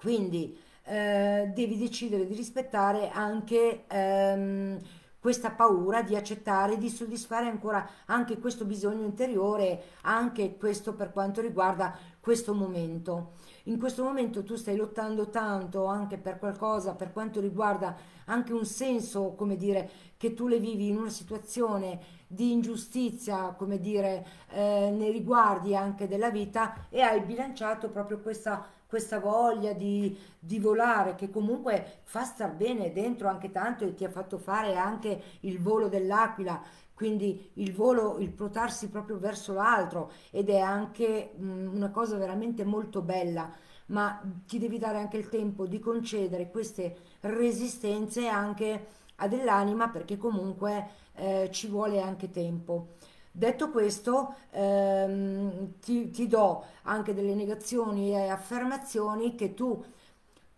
Quindi 0.00 0.58
eh, 0.84 1.50
devi 1.54 1.76
decidere 1.76 2.26
di 2.26 2.34
rispettare 2.34 3.10
anche 3.10 3.84
ehm, 3.86 4.78
questa 5.20 5.50
paura 5.50 6.00
di 6.00 6.16
accettare, 6.16 6.78
di 6.78 6.88
soddisfare 6.88 7.46
ancora 7.46 7.86
anche 8.06 8.38
questo 8.38 8.64
bisogno 8.64 9.04
interiore, 9.04 9.82
anche 10.02 10.56
questo 10.56 10.94
per 10.94 11.12
quanto 11.12 11.42
riguarda 11.42 11.94
questo 12.18 12.54
momento. 12.54 13.32
In 13.64 13.78
questo 13.78 14.02
momento 14.02 14.42
tu 14.42 14.56
stai 14.56 14.76
lottando 14.76 15.28
tanto 15.28 15.84
anche 15.84 16.16
per 16.16 16.38
qualcosa, 16.38 16.94
per 16.94 17.12
quanto 17.12 17.40
riguarda 17.40 17.94
anche 18.24 18.54
un 18.54 18.64
senso, 18.64 19.34
come 19.34 19.56
dire, 19.56 19.90
che 20.16 20.32
tu 20.32 20.48
le 20.48 20.58
vivi 20.58 20.88
in 20.88 20.96
una 20.96 21.10
situazione 21.10 22.00
di 22.26 22.52
ingiustizia, 22.52 23.54
come 23.56 23.78
dire, 23.78 24.26
eh, 24.52 24.90
nei 24.90 25.12
riguardi 25.12 25.76
anche 25.76 26.08
della 26.08 26.30
vita 26.30 26.86
e 26.88 27.02
hai 27.02 27.20
bilanciato 27.20 27.90
proprio 27.90 28.20
questa 28.20 28.78
questa 28.90 29.20
voglia 29.20 29.72
di, 29.72 30.18
di, 30.36 30.58
volare 30.58 31.14
che 31.14 31.30
comunque 31.30 32.00
fa 32.02 32.24
star 32.24 32.50
bene 32.50 32.92
dentro 32.92 33.28
anche 33.28 33.52
tanto 33.52 33.84
e 33.84 33.94
ti 33.94 34.04
ha 34.04 34.10
fatto 34.10 34.36
fare 34.36 34.74
anche 34.74 35.22
il 35.42 35.60
volo 35.60 35.88
dell'aquila 35.88 36.60
quindi 36.92 37.52
il 37.54 37.72
volo, 37.72 38.18
il 38.18 38.30
protarsi 38.30 38.88
proprio 38.88 39.16
verso 39.18 39.52
l'altro 39.52 40.10
ed 40.30 40.50
è 40.50 40.58
anche 40.58 41.30
mh, 41.36 41.70
una 41.72 41.90
cosa 41.90 42.16
veramente 42.16 42.64
molto 42.64 43.00
bella 43.00 43.48
ma 43.86 44.20
ti 44.44 44.58
devi 44.58 44.76
dare 44.76 44.98
anche 44.98 45.16
il 45.16 45.28
tempo 45.28 45.66
di 45.66 45.78
concedere 45.78 46.50
queste 46.50 46.96
resistenze 47.20 48.26
anche 48.26 48.86
a 49.16 49.28
dell'anima 49.28 49.88
perché 49.88 50.16
comunque 50.16 50.88
eh, 51.14 51.48
ci 51.52 51.68
vuole 51.68 52.00
anche 52.00 52.30
tempo. 52.30 52.98
Detto 53.32 53.70
questo, 53.70 54.34
ehm, 54.50 55.78
ti, 55.80 56.10
ti 56.10 56.26
do 56.26 56.64
anche 56.82 57.14
delle 57.14 57.34
negazioni 57.34 58.10
e 58.12 58.28
affermazioni 58.28 59.34
che 59.36 59.54
tu 59.54 59.82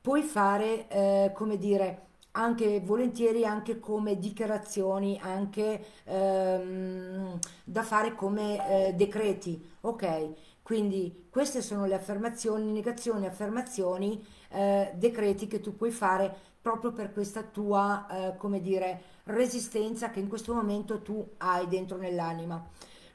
puoi 0.01 0.23
fare, 0.23 0.89
eh, 0.89 1.33
come 1.35 1.59
dire, 1.59 2.07
anche 2.33 2.81
volentieri 2.81 3.45
anche 3.45 3.79
come 3.79 4.19
dichiarazioni, 4.19 5.19
anche 5.23 5.85
ehm, 6.05 7.39
da 7.65 7.83
fare 7.83 8.15
come 8.15 8.89
eh, 8.89 8.95
decreti, 8.95 9.63
ok? 9.83 10.33
Quindi 10.63 11.27
queste 11.31 11.61
sono 11.61 11.85
le 11.87 11.95
affermazioni, 11.95 12.71
negazioni, 12.73 13.27
affermazioni, 13.27 14.25
eh, 14.51 14.93
decreti 14.97 15.47
che 15.47 15.61
tu 15.61 15.77
puoi 15.77 15.91
fare 15.91 16.35
proprio 16.63 16.93
per 16.93 17.13
questa 17.13 17.43
tua, 17.43 18.07
eh, 18.33 18.37
come 18.37 18.61
dire, 18.61 19.03
resistenza 19.25 20.11
che 20.11 20.21
in 20.21 20.29
questo 20.29 20.55
momento 20.55 21.01
tu 21.03 21.27
hai 21.39 21.69
dentro 21.69 21.97
nell'anima. 21.97 22.65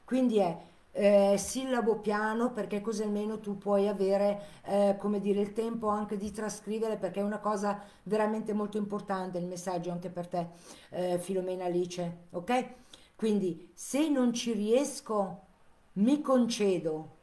Quindi 0.04 0.38
è 0.38 0.56
eh, 0.92 1.36
sillabo 1.38 1.96
piano 1.96 2.50
perché 2.52 2.80
così 2.80 3.02
almeno 3.02 3.38
tu 3.38 3.56
puoi 3.56 3.86
avere, 3.88 4.42
eh, 4.64 4.96
come 4.98 5.20
dire, 5.20 5.40
il 5.40 5.52
tempo 5.52 5.88
anche 5.88 6.16
di 6.16 6.30
trascrivere 6.32 6.96
perché 6.96 7.20
è 7.20 7.22
una 7.22 7.38
cosa 7.38 7.80
veramente 8.04 8.52
molto 8.52 8.78
importante 8.78 9.38
il 9.38 9.46
messaggio 9.46 9.92
anche 9.92 10.08
per 10.08 10.26
te, 10.26 10.46
eh, 10.90 11.18
Filomena 11.18 11.66
Alice, 11.66 12.24
ok? 12.30 12.66
Quindi 13.14 13.70
se 13.74 14.08
non 14.08 14.32
ci 14.32 14.52
riesco, 14.52 15.42
mi 15.94 16.20
concedo 16.20 17.16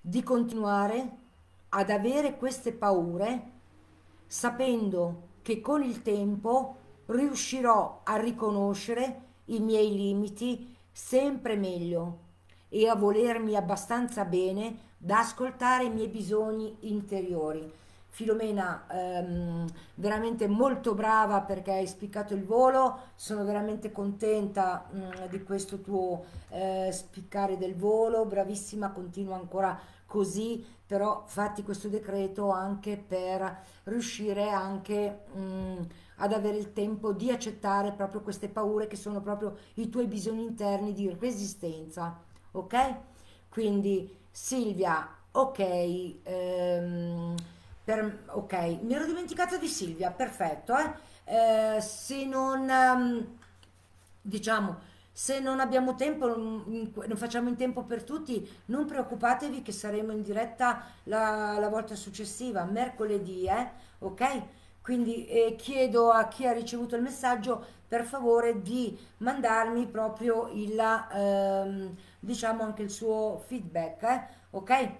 di 0.00 0.22
continuare 0.22 1.16
ad 1.70 1.90
avere 1.90 2.36
queste 2.36 2.72
paure 2.72 3.50
sapendo 4.26 5.28
che 5.42 5.60
con 5.60 5.82
il 5.82 6.02
tempo 6.02 6.76
riuscirò 7.10 8.00
a 8.04 8.16
riconoscere 8.16 9.28
i 9.46 9.60
miei 9.60 9.94
limiti 9.94 10.74
sempre 10.92 11.56
meglio 11.56 12.28
e 12.68 12.88
a 12.88 12.94
volermi 12.94 13.56
abbastanza 13.56 14.24
bene 14.24 14.88
da 14.96 15.20
ascoltare 15.20 15.84
i 15.84 15.90
miei 15.90 16.08
bisogni 16.08 16.76
interiori. 16.80 17.78
Filomena, 18.12 18.86
ehm, 18.90 19.66
veramente 19.94 20.46
molto 20.48 20.94
brava 20.94 21.40
perché 21.42 21.72
hai 21.72 21.86
spiccato 21.86 22.34
il 22.34 22.44
volo, 22.44 22.98
sono 23.14 23.44
veramente 23.44 23.92
contenta 23.92 24.86
mh, 24.90 24.98
mm, 24.98 25.24
di 25.30 25.42
questo 25.42 25.80
tuo 25.80 26.24
eh, 26.50 26.90
spiccare 26.92 27.56
del 27.56 27.76
volo, 27.76 28.24
bravissima, 28.24 28.90
continua 28.90 29.36
ancora 29.36 29.78
così, 30.06 30.64
però 30.86 31.22
fatti 31.24 31.62
questo 31.62 31.88
decreto 31.88 32.50
anche 32.50 32.96
per 32.96 33.62
riuscire 33.84 34.50
anche 34.50 35.20
mh, 35.32 35.40
mm, 35.40 35.76
ad 36.20 36.32
avere 36.32 36.56
il 36.56 36.72
tempo 36.72 37.12
di 37.12 37.30
accettare 37.30 37.92
proprio 37.92 38.20
queste 38.20 38.48
paure 38.48 38.86
che 38.86 38.96
sono 38.96 39.20
proprio 39.20 39.56
i 39.74 39.88
tuoi 39.88 40.06
bisogni 40.06 40.44
interni 40.44 40.92
di 40.92 41.14
resistenza, 41.18 42.18
ok? 42.52 42.94
Quindi 43.48 44.16
Silvia, 44.30 45.08
ok, 45.32 45.58
ehm, 46.22 47.34
per, 47.84 48.24
ok, 48.26 48.52
mi 48.82 48.94
ero 48.94 49.06
dimenticata 49.06 49.56
di 49.56 49.66
Silvia, 49.66 50.10
perfetto, 50.10 50.74
eh? 50.76 50.92
eh, 51.76 51.80
se 51.80 52.24
non, 52.26 52.68
ehm, 52.68 53.36
diciamo, 54.20 54.88
se 55.12 55.40
non 55.40 55.60
abbiamo 55.60 55.94
tempo, 55.96 56.26
non 56.36 57.16
facciamo 57.16 57.48
in 57.48 57.56
tempo 57.56 57.82
per 57.84 58.04
tutti, 58.04 58.48
non 58.66 58.86
preoccupatevi 58.86 59.62
che 59.62 59.72
saremo 59.72 60.12
in 60.12 60.22
diretta 60.22 60.84
la, 61.04 61.58
la 61.58 61.68
volta 61.68 61.94
successiva, 61.94 62.64
mercoledì, 62.64 63.46
eh? 63.46 63.70
Ok? 63.98 64.42
Quindi 64.82 65.26
eh, 65.26 65.56
chiedo 65.56 66.10
a 66.10 66.26
chi 66.28 66.46
ha 66.46 66.52
ricevuto 66.52 66.96
il 66.96 67.02
messaggio 67.02 67.64
per 67.86 68.04
favore 68.04 68.62
di 68.62 68.96
mandarmi 69.18 69.86
proprio 69.86 70.48
il, 70.52 70.78
ehm, 70.78 71.96
diciamo 72.20 72.62
anche 72.62 72.82
il 72.82 72.90
suo 72.90 73.42
feedback, 73.46 74.02
eh? 74.02 74.26
Ok? 74.50 74.90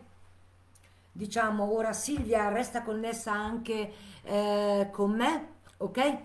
Diciamo 1.12 1.72
ora 1.72 1.93
Silvia 1.93 2.49
resta 2.49 2.83
connessa 2.83 3.33
anche 3.33 3.93
eh, 4.22 4.89
con 4.93 5.11
me, 5.12 5.49
ok? 5.78 6.18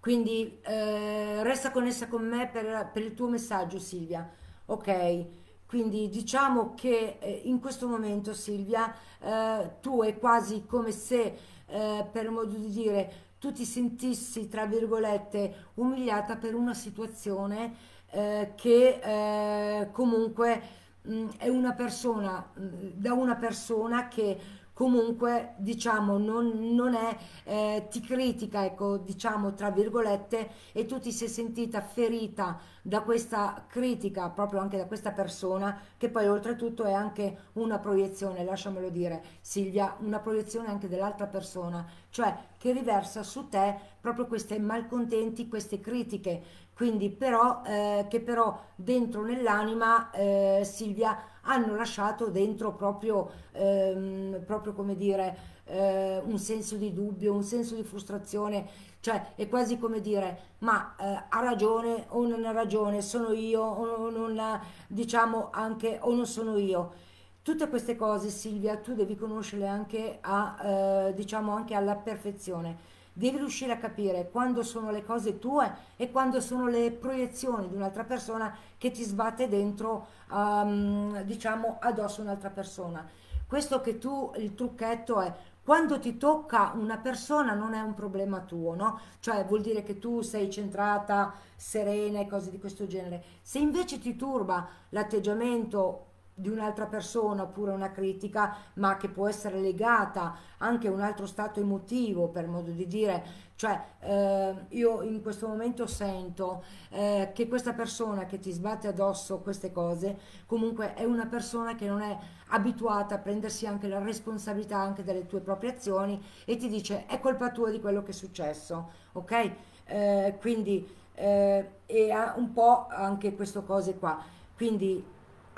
Quindi 0.00 0.60
eh, 0.62 1.42
resta 1.42 1.70
connessa 1.70 2.08
con 2.08 2.26
me 2.26 2.48
per, 2.48 2.90
per 2.92 3.02
il 3.02 3.14
tuo 3.14 3.28
messaggio 3.28 3.78
Silvia, 3.78 4.28
ok? 4.66 5.26
Quindi 5.66 6.08
diciamo 6.08 6.74
che 6.74 7.18
eh, 7.20 7.42
in 7.44 7.60
questo 7.60 7.88
momento 7.88 8.32
Silvia 8.32 8.94
eh, 9.20 9.70
tu 9.80 10.02
è 10.02 10.16
quasi 10.18 10.64
come 10.66 10.92
se, 10.92 11.36
eh, 11.68 12.06
per 12.10 12.30
modo 12.30 12.54
di 12.56 12.70
dire, 12.70 13.12
tu 13.38 13.52
ti 13.52 13.64
sentissi, 13.64 14.48
tra 14.48 14.66
virgolette, 14.66 15.70
umiliata 15.74 16.36
per 16.36 16.54
una 16.54 16.74
situazione 16.74 17.74
eh, 18.10 18.52
che 18.56 19.00
eh, 19.02 19.90
comunque 19.92 20.60
mh, 21.02 21.26
è 21.38 21.48
una 21.48 21.72
persona, 21.72 22.50
mh, 22.54 22.60
da 22.94 23.12
una 23.12 23.36
persona 23.36 24.08
che 24.08 24.38
comunque 24.78 25.54
diciamo 25.56 26.18
non, 26.18 26.72
non 26.72 26.94
è, 26.94 27.16
eh, 27.42 27.88
ti 27.90 28.00
critica, 28.00 28.64
ecco, 28.64 28.96
diciamo 28.98 29.52
tra 29.54 29.72
virgolette, 29.72 30.50
e 30.70 30.86
tu 30.86 31.00
ti 31.00 31.10
sei 31.10 31.26
sentita 31.26 31.80
ferita 31.80 32.60
da 32.80 33.02
questa 33.02 33.64
critica, 33.66 34.28
proprio 34.30 34.60
anche 34.60 34.76
da 34.76 34.86
questa 34.86 35.10
persona, 35.10 35.76
che 35.96 36.08
poi 36.10 36.28
oltretutto 36.28 36.84
è 36.84 36.92
anche 36.92 37.48
una 37.54 37.80
proiezione, 37.80 38.44
lasciamelo 38.44 38.88
dire 38.88 39.20
Silvia, 39.40 39.96
una 39.98 40.20
proiezione 40.20 40.68
anche 40.68 40.86
dell'altra 40.86 41.26
persona, 41.26 41.84
cioè 42.10 42.32
che 42.56 42.70
riversa 42.72 43.24
su 43.24 43.48
te 43.48 43.76
proprio 44.00 44.26
queste 44.28 44.60
malcontenti, 44.60 45.48
queste 45.48 45.80
critiche, 45.80 46.40
quindi 46.72 47.10
però, 47.10 47.62
eh, 47.66 48.06
che 48.08 48.20
però 48.20 48.56
dentro 48.76 49.24
nell'anima 49.24 50.12
eh, 50.12 50.60
Silvia 50.62 51.18
hanno 51.48 51.74
lasciato 51.74 52.28
dentro 52.28 52.74
proprio, 52.74 53.30
ehm, 53.52 54.42
proprio 54.46 54.72
come 54.74 54.96
dire, 54.96 55.36
eh, 55.64 56.20
un 56.24 56.38
senso 56.38 56.76
di 56.76 56.92
dubbio, 56.92 57.32
un 57.34 57.42
senso 57.42 57.74
di 57.74 57.82
frustrazione, 57.82 58.66
cioè 59.00 59.34
è 59.34 59.48
quasi 59.48 59.78
come 59.78 60.00
dire, 60.00 60.56
ma 60.58 60.94
eh, 60.98 61.24
ha 61.28 61.40
ragione 61.40 62.04
o 62.08 62.26
non 62.26 62.44
ha 62.44 62.52
ragione, 62.52 63.00
sono 63.02 63.32
io 63.32 63.62
o 63.62 64.10
non, 64.10 64.60
diciamo 64.86 65.48
anche, 65.52 65.98
o 66.00 66.14
non 66.14 66.26
sono 66.26 66.56
io. 66.56 67.06
Tutte 67.42 67.68
queste 67.68 67.96
cose, 67.96 68.28
Silvia, 68.28 68.76
tu 68.76 68.94
devi 68.94 69.16
conoscerle 69.16 69.66
anche, 69.66 70.18
a, 70.20 71.08
eh, 71.08 71.14
diciamo 71.14 71.52
anche 71.52 71.74
alla 71.74 71.96
perfezione. 71.96 72.96
Devi 73.18 73.38
riuscire 73.38 73.72
a 73.72 73.78
capire 73.78 74.28
quando 74.30 74.62
sono 74.62 74.92
le 74.92 75.02
cose 75.02 75.40
tue 75.40 75.68
e 75.96 76.08
quando 76.12 76.40
sono 76.40 76.68
le 76.68 76.92
proiezioni 76.92 77.68
di 77.68 77.74
un'altra 77.74 78.04
persona 78.04 78.56
che 78.78 78.92
ti 78.92 79.02
sbatte 79.02 79.48
dentro, 79.48 80.06
um, 80.30 81.20
diciamo, 81.22 81.78
addosso 81.80 82.20
un'altra 82.20 82.50
persona. 82.50 83.04
Questo 83.44 83.80
che 83.80 83.98
tu, 83.98 84.30
il 84.36 84.54
trucchetto 84.54 85.20
è 85.20 85.34
quando 85.64 85.98
ti 85.98 86.16
tocca 86.16 86.70
una 86.76 86.98
persona 86.98 87.54
non 87.54 87.74
è 87.74 87.80
un 87.80 87.94
problema 87.94 88.38
tuo, 88.42 88.76
no? 88.76 89.00
Cioè 89.18 89.44
vuol 89.44 89.62
dire 89.62 89.82
che 89.82 89.98
tu 89.98 90.22
sei 90.22 90.48
centrata, 90.48 91.34
serena 91.56 92.20
e 92.20 92.28
cose 92.28 92.52
di 92.52 92.60
questo 92.60 92.86
genere. 92.86 93.24
Se 93.42 93.58
invece 93.58 93.98
ti 93.98 94.14
turba 94.14 94.68
l'atteggiamento 94.90 96.07
di 96.38 96.48
un'altra 96.48 96.86
persona 96.86 97.42
oppure 97.42 97.72
una 97.72 97.90
critica, 97.90 98.56
ma 98.74 98.96
che 98.96 99.08
può 99.08 99.26
essere 99.26 99.60
legata 99.60 100.36
anche 100.58 100.86
a 100.86 100.92
un 100.92 101.00
altro 101.00 101.26
stato 101.26 101.60
emotivo, 101.60 102.28
per 102.28 102.46
modo 102.46 102.70
di 102.70 102.86
dire. 102.86 103.46
Cioè, 103.56 103.82
eh, 104.00 104.54
io 104.68 105.02
in 105.02 105.20
questo 105.20 105.48
momento 105.48 105.88
sento 105.88 106.62
eh, 106.90 107.32
che 107.34 107.48
questa 107.48 107.72
persona 107.72 108.24
che 108.24 108.38
ti 108.38 108.52
sbatte 108.52 108.86
addosso 108.86 109.40
queste 109.40 109.72
cose, 109.72 110.16
comunque 110.46 110.94
è 110.94 111.02
una 111.02 111.26
persona 111.26 111.74
che 111.74 111.88
non 111.88 112.00
è 112.00 112.16
abituata 112.50 113.16
a 113.16 113.18
prendersi 113.18 113.66
anche 113.66 113.88
la 113.88 113.98
responsabilità 113.98 114.78
anche 114.78 115.02
delle 115.02 115.26
tue 115.26 115.40
proprie 115.40 115.72
azioni 115.72 116.22
e 116.44 116.56
ti 116.56 116.68
dice 116.68 117.06
è 117.06 117.18
colpa 117.18 117.50
tua 117.50 117.70
di 117.70 117.80
quello 117.80 118.04
che 118.04 118.12
è 118.12 118.14
successo, 118.14 118.90
ok? 119.12 119.52
Eh, 119.86 120.36
quindi, 120.40 120.86
eh, 121.14 121.70
e 121.84 122.10
ha 122.12 122.34
un 122.36 122.52
po' 122.52 122.86
anche 122.88 123.34
queste 123.34 123.64
cose 123.64 123.96
qua. 123.96 124.22
Quindi 124.54 125.04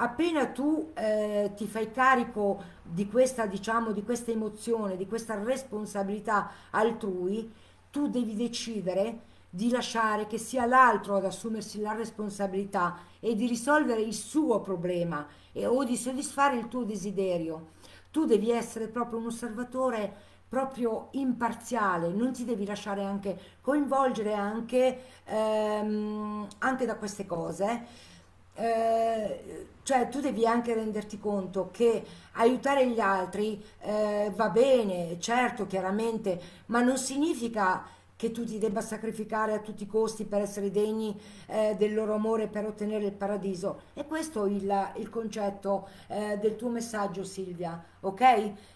appena 0.00 0.46
tu 0.46 0.90
eh, 0.94 1.52
ti 1.54 1.66
fai 1.66 1.90
carico 1.90 2.62
di 2.82 3.08
questa, 3.08 3.46
diciamo, 3.46 3.92
di 3.92 4.02
questa 4.02 4.30
emozione, 4.30 4.96
di 4.96 5.06
questa 5.06 5.42
responsabilità 5.42 6.50
altrui, 6.70 7.50
tu 7.90 8.08
devi 8.08 8.34
decidere 8.34 9.28
di 9.50 9.68
lasciare 9.70 10.26
che 10.26 10.38
sia 10.38 10.64
l'altro 10.64 11.16
ad 11.16 11.24
assumersi 11.24 11.80
la 11.80 11.92
responsabilità 11.92 12.98
e 13.18 13.34
di 13.34 13.46
risolvere 13.46 14.00
il 14.00 14.14
suo 14.14 14.60
problema 14.60 15.26
e, 15.52 15.66
o 15.66 15.84
di 15.84 15.96
soddisfare 15.96 16.56
il 16.56 16.68
tuo 16.68 16.84
desiderio. 16.84 17.72
Tu 18.10 18.24
devi 18.24 18.50
essere 18.50 18.88
proprio 18.88 19.18
un 19.18 19.26
osservatore 19.26 20.28
proprio 20.48 21.08
imparziale, 21.12 22.08
non 22.08 22.32
ti 22.32 22.44
devi 22.44 22.64
lasciare 22.64 23.04
anche 23.04 23.38
coinvolgere 23.60 24.34
anche, 24.34 25.02
ehm, 25.24 26.46
anche 26.58 26.86
da 26.86 26.96
queste 26.96 27.24
cose 27.24 28.08
eh, 28.60 29.66
cioè 29.82 30.08
tu 30.08 30.20
devi 30.20 30.46
anche 30.46 30.74
renderti 30.74 31.18
conto 31.18 31.70
che 31.72 32.04
aiutare 32.32 32.86
gli 32.88 33.00
altri 33.00 33.62
eh, 33.80 34.30
va 34.34 34.50
bene, 34.50 35.18
certo, 35.18 35.66
chiaramente, 35.66 36.40
ma 36.66 36.80
non 36.80 36.98
significa 36.98 37.84
che 38.20 38.32
tu 38.32 38.44
ti 38.44 38.58
debba 38.58 38.82
sacrificare 38.82 39.54
a 39.54 39.60
tutti 39.60 39.84
i 39.84 39.86
costi 39.86 40.26
per 40.26 40.42
essere 40.42 40.70
degni 40.70 41.18
eh, 41.46 41.74
del 41.78 41.94
loro 41.94 42.12
amore 42.12 42.48
per 42.48 42.66
ottenere 42.66 43.06
il 43.06 43.12
paradiso. 43.12 43.80
E 43.94 44.06
questo 44.06 44.44
il, 44.44 44.92
il 44.96 45.08
concetto 45.08 45.88
eh, 46.08 46.36
del 46.36 46.54
tuo 46.56 46.68
messaggio, 46.68 47.24
Silvia, 47.24 47.82
ok? 48.00 48.20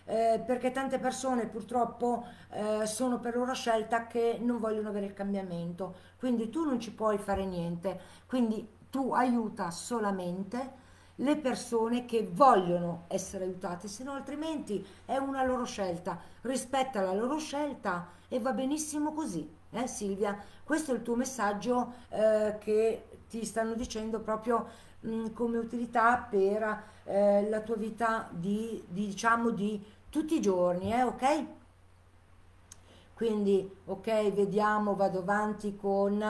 Eh, 0.06 0.42
perché 0.46 0.72
tante 0.72 0.98
persone 0.98 1.46
purtroppo 1.46 2.24
eh, 2.52 2.86
sono 2.86 3.20
per 3.20 3.36
loro 3.36 3.52
scelta 3.52 4.06
che 4.06 4.38
non 4.40 4.58
vogliono 4.58 4.88
avere 4.88 5.04
il 5.04 5.12
cambiamento, 5.12 5.94
quindi 6.18 6.48
tu 6.48 6.64
non 6.64 6.80
ci 6.80 6.92
puoi 6.92 7.18
fare 7.18 7.44
niente. 7.44 8.00
Quindi 8.26 8.66
tu 8.94 9.12
aiuta 9.12 9.72
solamente 9.72 10.82
le 11.16 11.36
persone 11.36 12.04
che 12.04 12.30
vogliono 12.32 13.06
essere 13.08 13.42
aiutate, 13.42 13.88
se 13.88 14.04
no 14.04 14.12
altrimenti 14.12 14.86
è 15.04 15.16
una 15.16 15.42
loro 15.44 15.64
scelta, 15.64 16.16
rispetta 16.42 17.00
la 17.00 17.12
loro 17.12 17.38
scelta 17.38 18.06
e 18.28 18.38
va 18.38 18.52
benissimo 18.52 19.12
così. 19.12 19.52
Eh, 19.70 19.88
Silvia, 19.88 20.38
questo 20.62 20.92
è 20.92 20.94
il 20.94 21.02
tuo 21.02 21.16
messaggio 21.16 21.94
eh, 22.10 22.56
che 22.60 23.06
ti 23.28 23.44
stanno 23.44 23.74
dicendo 23.74 24.20
proprio 24.20 24.68
mh, 25.00 25.08
mm, 25.08 25.26
come 25.32 25.58
utilità 25.58 26.28
per 26.30 26.82
eh, 27.02 27.48
la 27.48 27.60
tua 27.62 27.74
vita 27.74 28.28
di, 28.30 28.80
di, 28.86 29.06
diciamo 29.06 29.50
di 29.50 29.84
tutti 30.08 30.36
i 30.36 30.40
giorni, 30.40 30.92
eh, 30.92 31.02
ok? 31.02 31.44
Quindi, 33.14 33.68
ok, 33.86 34.32
vediamo, 34.32 34.94
vado 34.94 35.18
avanti 35.18 35.74
con 35.74 36.22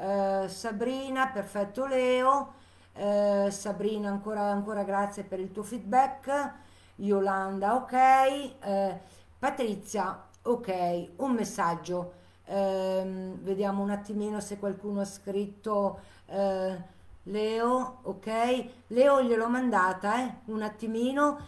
eh, 0.00 0.48
Sabrina, 0.48 1.28
perfetto 1.28 1.86
Leo, 1.86 2.54
eh, 2.94 3.48
Sabrina 3.50 4.08
ancora, 4.08 4.42
ancora 4.42 4.82
grazie 4.84 5.24
per 5.24 5.40
il 5.40 5.52
tuo 5.52 5.62
feedback, 5.62 6.52
Yolanda 6.96 7.74
ok, 7.74 7.92
eh, 7.92 9.00
Patrizia 9.38 10.24
ok, 10.42 11.10
un 11.16 11.32
messaggio, 11.32 12.12
ehm, 12.44 13.38
vediamo 13.42 13.82
un 13.82 13.90
attimino 13.90 14.40
se 14.40 14.58
qualcuno 14.58 15.00
ha 15.00 15.04
scritto 15.04 16.00
eh, 16.26 16.96
Leo 17.24 17.98
ok, 18.02 18.64
Leo 18.88 19.22
gliel'ho 19.22 19.48
mandata 19.48 20.20
eh, 20.24 20.34
un 20.46 20.62
attimino, 20.62 21.38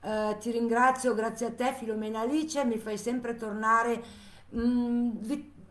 eh, 0.00 0.36
ti 0.38 0.50
ringrazio, 0.50 1.14
grazie 1.14 1.46
a 1.46 1.52
te 1.52 1.72
Filomena 1.74 2.20
Alice, 2.20 2.64
mi 2.64 2.78
fai 2.78 2.98
sempre 2.98 3.36
tornare... 3.36 4.22
Mm, 4.56 5.10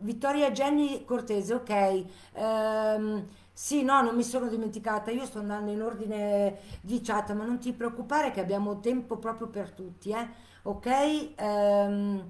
Vittoria 0.04 0.50
Jenny 0.50 1.02
Cortese, 1.06 1.54
ok. 1.54 2.04
Um, 2.34 3.26
sì, 3.54 3.82
no, 3.82 4.02
non 4.02 4.14
mi 4.14 4.22
sono 4.22 4.48
dimenticata, 4.48 5.10
io 5.10 5.24
sto 5.24 5.38
andando 5.38 5.70
in 5.70 5.80
ordine 5.80 6.58
di 6.82 7.00
chat, 7.00 7.32
ma 7.32 7.44
non 7.44 7.58
ti 7.58 7.72
preoccupare 7.72 8.30
che 8.30 8.40
abbiamo 8.40 8.80
tempo 8.80 9.16
proprio 9.16 9.46
per 9.48 9.70
tutti, 9.70 10.10
eh? 10.10 10.28
Ok? 10.64 11.32
Um, 11.40 12.28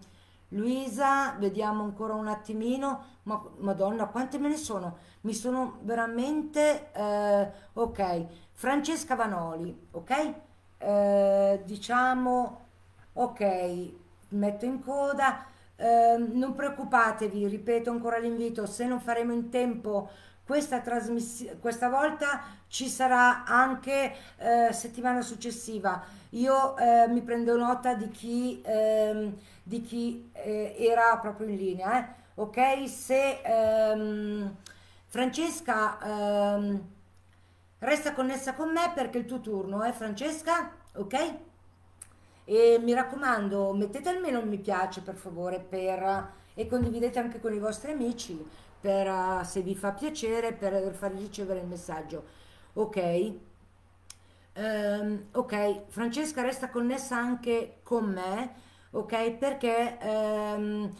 Luisa, 0.50 1.34
vediamo 1.36 1.82
ancora 1.82 2.14
un 2.14 2.28
attimino, 2.28 3.04
ma 3.24 3.42
madonna, 3.58 4.06
quante 4.06 4.38
me 4.38 4.48
ne 4.48 4.56
sono? 4.56 4.98
Mi 5.22 5.34
sono 5.34 5.78
veramente... 5.82 6.90
Uh, 6.94 7.80
ok, 7.80 8.26
Francesca 8.52 9.16
Vanoli, 9.16 9.76
ok? 9.90 10.34
Uh, 10.78 11.64
diciamo, 11.64 12.66
ok, 13.14 13.90
metto 14.28 14.64
in 14.64 14.80
coda 14.80 15.46
Ehm, 15.76 16.30
non 16.38 16.54
preoccupatevi, 16.54 17.46
ripeto 17.48 17.90
ancora 17.90 18.18
l'invito, 18.18 18.66
se 18.66 18.86
non 18.86 19.00
faremo 19.00 19.32
in 19.32 19.48
tempo 19.50 20.08
questa 20.44 20.80
trasmissione, 20.80 21.58
questa 21.58 21.88
volta 21.88 22.42
ci 22.68 22.88
sarà 22.88 23.44
anche 23.44 24.14
eh, 24.38 24.72
settimana 24.72 25.20
successiva. 25.22 26.02
Io 26.30 26.76
eh, 26.76 27.08
mi 27.08 27.22
prendo 27.22 27.56
nota 27.56 27.94
di 27.94 28.08
chi, 28.10 28.60
ehm, 28.64 29.34
di 29.62 29.80
chi 29.82 30.30
eh, 30.32 30.74
era 30.78 31.16
proprio 31.18 31.48
in 31.48 31.56
linea, 31.56 31.98
eh. 32.00 32.08
ok? 32.34 32.88
Se 32.88 33.40
ehm, 33.42 34.54
Francesca 35.06 35.98
ehm, 36.56 36.80
resta 37.78 38.12
connessa 38.14 38.54
con 38.54 38.72
me 38.72 38.92
perché 38.94 39.18
è 39.18 39.20
il 39.22 39.26
tuo 39.26 39.40
turno, 39.40 39.82
eh 39.84 39.92
Francesca? 39.92 40.70
Ok? 40.94 41.43
E 42.44 42.78
mi 42.80 42.92
raccomando, 42.92 43.72
mettete 43.72 44.08
almeno 44.08 44.40
un 44.40 44.48
mi 44.48 44.58
piace 44.58 45.00
per 45.00 45.14
favore 45.14 45.60
per, 45.60 46.32
e 46.54 46.66
condividete 46.66 47.18
anche 47.18 47.40
con 47.40 47.54
i 47.54 47.58
vostri 47.58 47.92
amici 47.92 48.46
per, 48.80 49.08
uh, 49.08 49.44
se 49.44 49.62
vi 49.62 49.74
fa 49.74 49.92
piacere 49.92 50.52
per 50.52 50.92
far 50.92 51.12
ricevere 51.12 51.60
il 51.60 51.66
messaggio. 51.66 52.24
Ok? 52.74 53.32
Um, 54.56 55.26
ok, 55.32 55.84
Francesca 55.88 56.42
resta 56.42 56.70
connessa 56.70 57.16
anche 57.16 57.80
con 57.82 58.04
me, 58.12 58.54
ok? 58.90 59.32
Perché 59.32 59.98
um, 60.02 60.90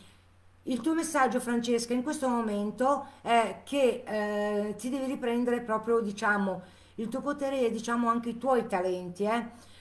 il 0.65 0.81
tuo 0.81 0.95
messaggio, 0.95 1.41
Francesca, 1.41 1.93
in 1.93 2.03
questo 2.03 2.29
momento 2.29 3.07
è 3.21 3.61
che 3.65 4.03
eh, 4.07 4.75
ti 4.77 4.89
devi 4.89 5.05
riprendere 5.05 5.61
proprio, 5.61 6.01
diciamo, 6.01 6.63
il 6.97 7.09
tuo 7.09 7.21
potere 7.21 7.61
e 7.61 7.71
diciamo 7.71 8.09
anche 8.09 8.31
i 8.31 8.39
tuoi 8.39 8.67
talenti, 8.67 9.25
eh? 9.25 9.73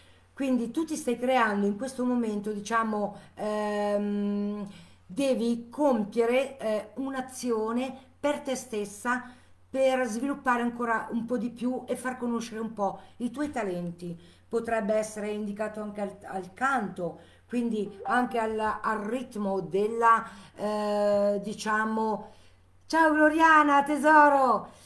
Quindi 0.43 0.71
tu 0.71 0.83
ti 0.83 0.97
stai 0.97 1.17
creando 1.17 1.65
in 1.65 1.77
questo 1.77 2.03
momento, 2.03 2.51
diciamo, 2.51 3.15
ehm, 3.35 4.67
devi 5.05 5.69
compiere 5.69 6.57
eh, 6.57 6.89
un'azione 6.95 7.97
per 8.19 8.41
te 8.41 8.53
stessa 8.55 9.23
per 9.69 10.05
sviluppare 10.05 10.61
ancora 10.61 11.07
un 11.11 11.23
po' 11.23 11.37
di 11.37 11.49
più 11.49 11.85
e 11.87 11.95
far 11.95 12.17
conoscere 12.17 12.59
un 12.59 12.73
po' 12.73 12.99
i 13.19 13.31
tuoi 13.31 13.51
talenti. 13.51 14.19
Potrebbe 14.49 14.95
essere 14.95 15.29
indicato 15.29 15.81
anche 15.81 16.01
al, 16.01 16.17
al 16.23 16.53
canto, 16.53 17.21
quindi 17.47 17.89
anche 18.03 18.37
al, 18.37 18.59
al 18.59 18.99
ritmo 18.99 19.61
della, 19.61 20.27
eh, 20.55 21.39
diciamo, 21.41 22.31
ciao 22.87 23.13
Gloriana, 23.13 23.81
tesoro! 23.83 24.82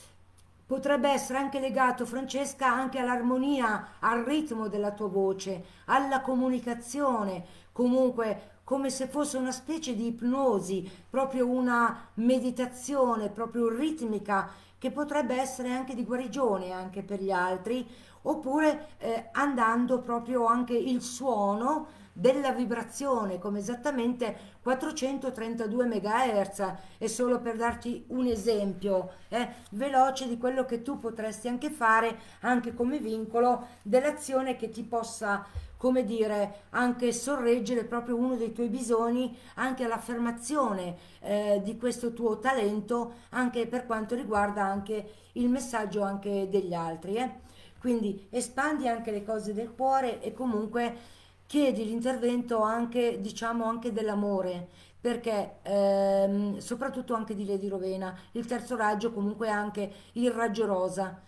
Potrebbe 0.67 1.09
essere 1.09 1.39
anche 1.39 1.61
legato, 1.61 2.05
Francesca, 2.05 2.67
anche 2.67 2.99
all'armonia, 2.99 3.93
al 3.99 4.23
ritmo 4.25 4.67
della 4.67 4.91
tua 4.91 5.07
voce, 5.07 5.63
alla 5.85 6.19
comunicazione, 6.19 7.45
comunque 7.71 8.55
come 8.65 8.89
se 8.89 9.07
fosse 9.07 9.37
una 9.37 9.53
specie 9.53 9.95
di 9.95 10.07
ipnosi, 10.07 10.91
proprio 11.09 11.47
una 11.47 12.09
meditazione, 12.15 13.29
proprio 13.29 13.69
ritmica, 13.69 14.49
che 14.77 14.91
potrebbe 14.91 15.39
essere 15.39 15.71
anche 15.71 15.95
di 15.95 16.05
guarigione 16.05 16.71
anche 16.71 17.03
per 17.03 17.21
gli 17.21 17.31
altri, 17.31 17.87
oppure 18.23 18.89
eh, 18.97 19.29
andando 19.31 20.01
proprio 20.01 20.45
anche 20.45 20.75
il 20.75 21.01
suono 21.01 21.87
della 22.17 22.51
vibrazione 22.51 23.37
come 23.37 23.59
esattamente 23.59 24.55
432 24.63 25.85
MHz 25.85 26.73
e 26.97 27.07
solo 27.07 27.39
per 27.39 27.55
darti 27.57 28.05
un 28.07 28.25
esempio 28.25 29.11
eh, 29.29 29.47
veloce 29.71 30.27
di 30.27 30.39
quello 30.39 30.65
che 30.65 30.81
tu 30.81 30.97
potresti 30.97 31.47
anche 31.47 31.69
fare 31.69 32.17
anche 32.39 32.73
come 32.73 32.97
vincolo 32.97 33.67
dell'azione 33.83 34.55
che 34.55 34.71
ti 34.71 34.83
possa 34.83 35.45
come 35.77 36.03
dire 36.03 36.63
anche 36.71 37.11
sorreggere 37.13 37.85
proprio 37.85 38.15
uno 38.15 38.35
dei 38.35 38.51
tuoi 38.51 38.67
bisogni 38.67 39.37
anche 39.55 39.83
all'affermazione 39.83 40.97
eh, 41.21 41.61
di 41.63 41.77
questo 41.77 42.13
tuo 42.13 42.39
talento 42.39 43.13
anche 43.29 43.67
per 43.67 43.85
quanto 43.85 44.15
riguarda 44.15 44.63
anche 44.63 45.13
il 45.33 45.49
messaggio 45.49 46.01
anche 46.01 46.49
degli 46.49 46.73
altri 46.73 47.15
eh. 47.15 47.31
quindi 47.79 48.27
espandi 48.31 48.87
anche 48.87 49.11
le 49.11 49.23
cose 49.23 49.53
del 49.53 49.73
cuore 49.73 50.21
e 50.21 50.33
comunque 50.33 51.15
chiedi 51.47 51.85
l'intervento 51.85 52.61
anche, 52.61 53.19
diciamo, 53.21 53.63
anche 53.65 53.91
dell'amore, 53.91 54.67
perché 54.99 55.59
ehm, 55.63 56.57
soprattutto 56.57 57.13
anche 57.15 57.33
di 57.33 57.45
Lady 57.45 57.69
Rovena, 57.69 58.15
il 58.33 58.45
terzo 58.45 58.75
raggio 58.75 59.11
comunque 59.11 59.49
anche 59.49 59.91
il 60.13 60.29
raggio 60.31 60.65
rosa. 60.65 61.21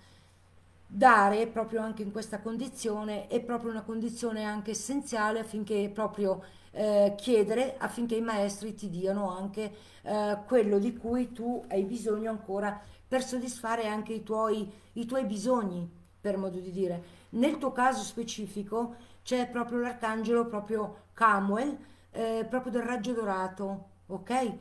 Dare 0.92 1.46
proprio 1.46 1.82
anche 1.82 2.02
in 2.02 2.12
questa 2.12 2.40
condizione 2.40 3.28
è 3.28 3.40
proprio 3.42 3.70
una 3.70 3.84
condizione 3.84 4.44
anche 4.44 4.72
essenziale 4.72 5.38
affinché 5.38 5.92
proprio 5.94 6.44
eh, 6.72 7.14
chiedere 7.16 7.76
affinché 7.78 8.16
i 8.16 8.22
maestri 8.22 8.74
ti 8.74 8.90
diano 8.90 9.30
anche 9.30 9.72
eh, 10.02 10.40
quello 10.48 10.80
di 10.80 10.98
cui 10.98 11.32
tu 11.32 11.64
hai 11.68 11.84
bisogno 11.84 12.32
ancora 12.32 12.82
per 13.08 13.24
soddisfare 13.24 13.86
anche 13.86 14.14
i 14.14 14.24
tuoi, 14.24 14.68
i 14.94 15.06
tuoi 15.06 15.26
bisogni, 15.26 15.88
per 16.20 16.38
modo 16.38 16.58
di 16.58 16.72
dire. 16.72 17.04
Nel 17.30 17.60
tuo 17.60 17.72
caso 17.72 18.02
specifico, 18.02 18.96
c'è 19.22 19.48
proprio 19.48 19.78
l'arcangelo, 19.78 20.48
proprio 20.48 21.04
Camuel, 21.14 21.78
eh, 22.10 22.48
proprio 22.50 22.72
del 22.72 22.82
raggio 22.82 23.14
dorato, 23.14 23.90
ok? 24.08 24.30
Eh, 24.32 24.58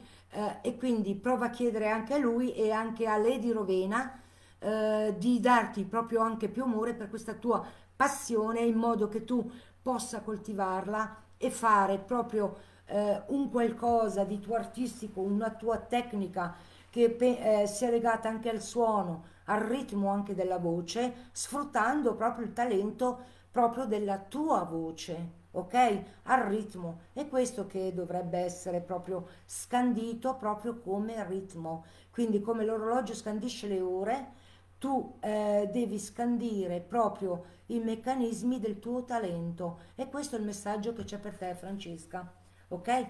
e 0.60 0.76
quindi 0.76 1.14
prova 1.14 1.46
a 1.46 1.50
chiedere 1.50 1.88
anche 1.88 2.12
a 2.12 2.18
lui 2.18 2.52
e 2.52 2.70
anche 2.70 3.06
a 3.06 3.16
Lady 3.16 3.50
Rovena 3.50 4.20
eh, 4.59 5.14
di 5.18 5.40
darti 5.40 5.84
proprio 5.84 6.20
anche 6.20 6.48
più 6.48 6.64
amore 6.64 6.94
per 6.94 7.09
questa 7.09 7.34
tua 7.34 7.64
passione 7.94 8.61
in 8.61 8.76
modo 8.76 9.09
che 9.09 9.24
tu 9.24 9.50
possa 9.80 10.20
coltivarla 10.20 11.16
e 11.36 11.50
fare 11.50 11.98
proprio 11.98 12.56
eh, 12.86 13.22
un 13.28 13.50
qualcosa 13.50 14.24
di 14.24 14.40
tuo 14.40 14.56
artistico, 14.56 15.20
una 15.20 15.50
tua 15.50 15.78
tecnica 15.78 16.54
che 16.90 17.16
eh, 17.18 17.66
sia 17.66 17.90
legata 17.90 18.28
anche 18.28 18.50
al 18.50 18.61
suono, 18.61 19.24
al 19.44 19.61
ritmo 19.61 20.09
anche 20.11 20.34
della 20.34 20.59
voce, 20.59 21.28
sfruttando 21.32 22.14
proprio 22.14 22.44
il 22.46 22.52
talento 22.52 23.36
proprio 23.50 23.86
della 23.86 24.18
tua 24.18 24.62
voce, 24.64 25.30
ok? 25.52 26.02
Al 26.24 26.42
ritmo. 26.42 27.00
È 27.12 27.26
questo 27.28 27.66
che 27.66 27.92
dovrebbe 27.94 28.38
essere 28.38 28.80
proprio 28.80 29.26
scandito 29.46 30.34
proprio 30.36 30.78
come 30.78 31.24
ritmo. 31.26 31.84
Quindi 32.11 32.40
come 32.40 32.64
l'orologio 32.64 33.14
scandisce 33.14 33.68
le 33.68 33.80
ore, 33.80 34.32
tu 34.78 35.16
eh, 35.20 35.68
devi 35.72 35.98
scandire 35.98 36.80
proprio 36.80 37.44
i 37.66 37.80
meccanismi 37.80 38.60
del 38.60 38.78
tuo 38.78 39.04
talento. 39.04 39.80
E 39.94 40.08
questo 40.08 40.36
è 40.36 40.38
il 40.38 40.44
messaggio 40.44 40.92
che 40.92 41.04
c'è 41.04 41.18
per 41.18 41.36
te, 41.36 41.54
Francesca. 41.54 42.32
Ok? 42.68 43.06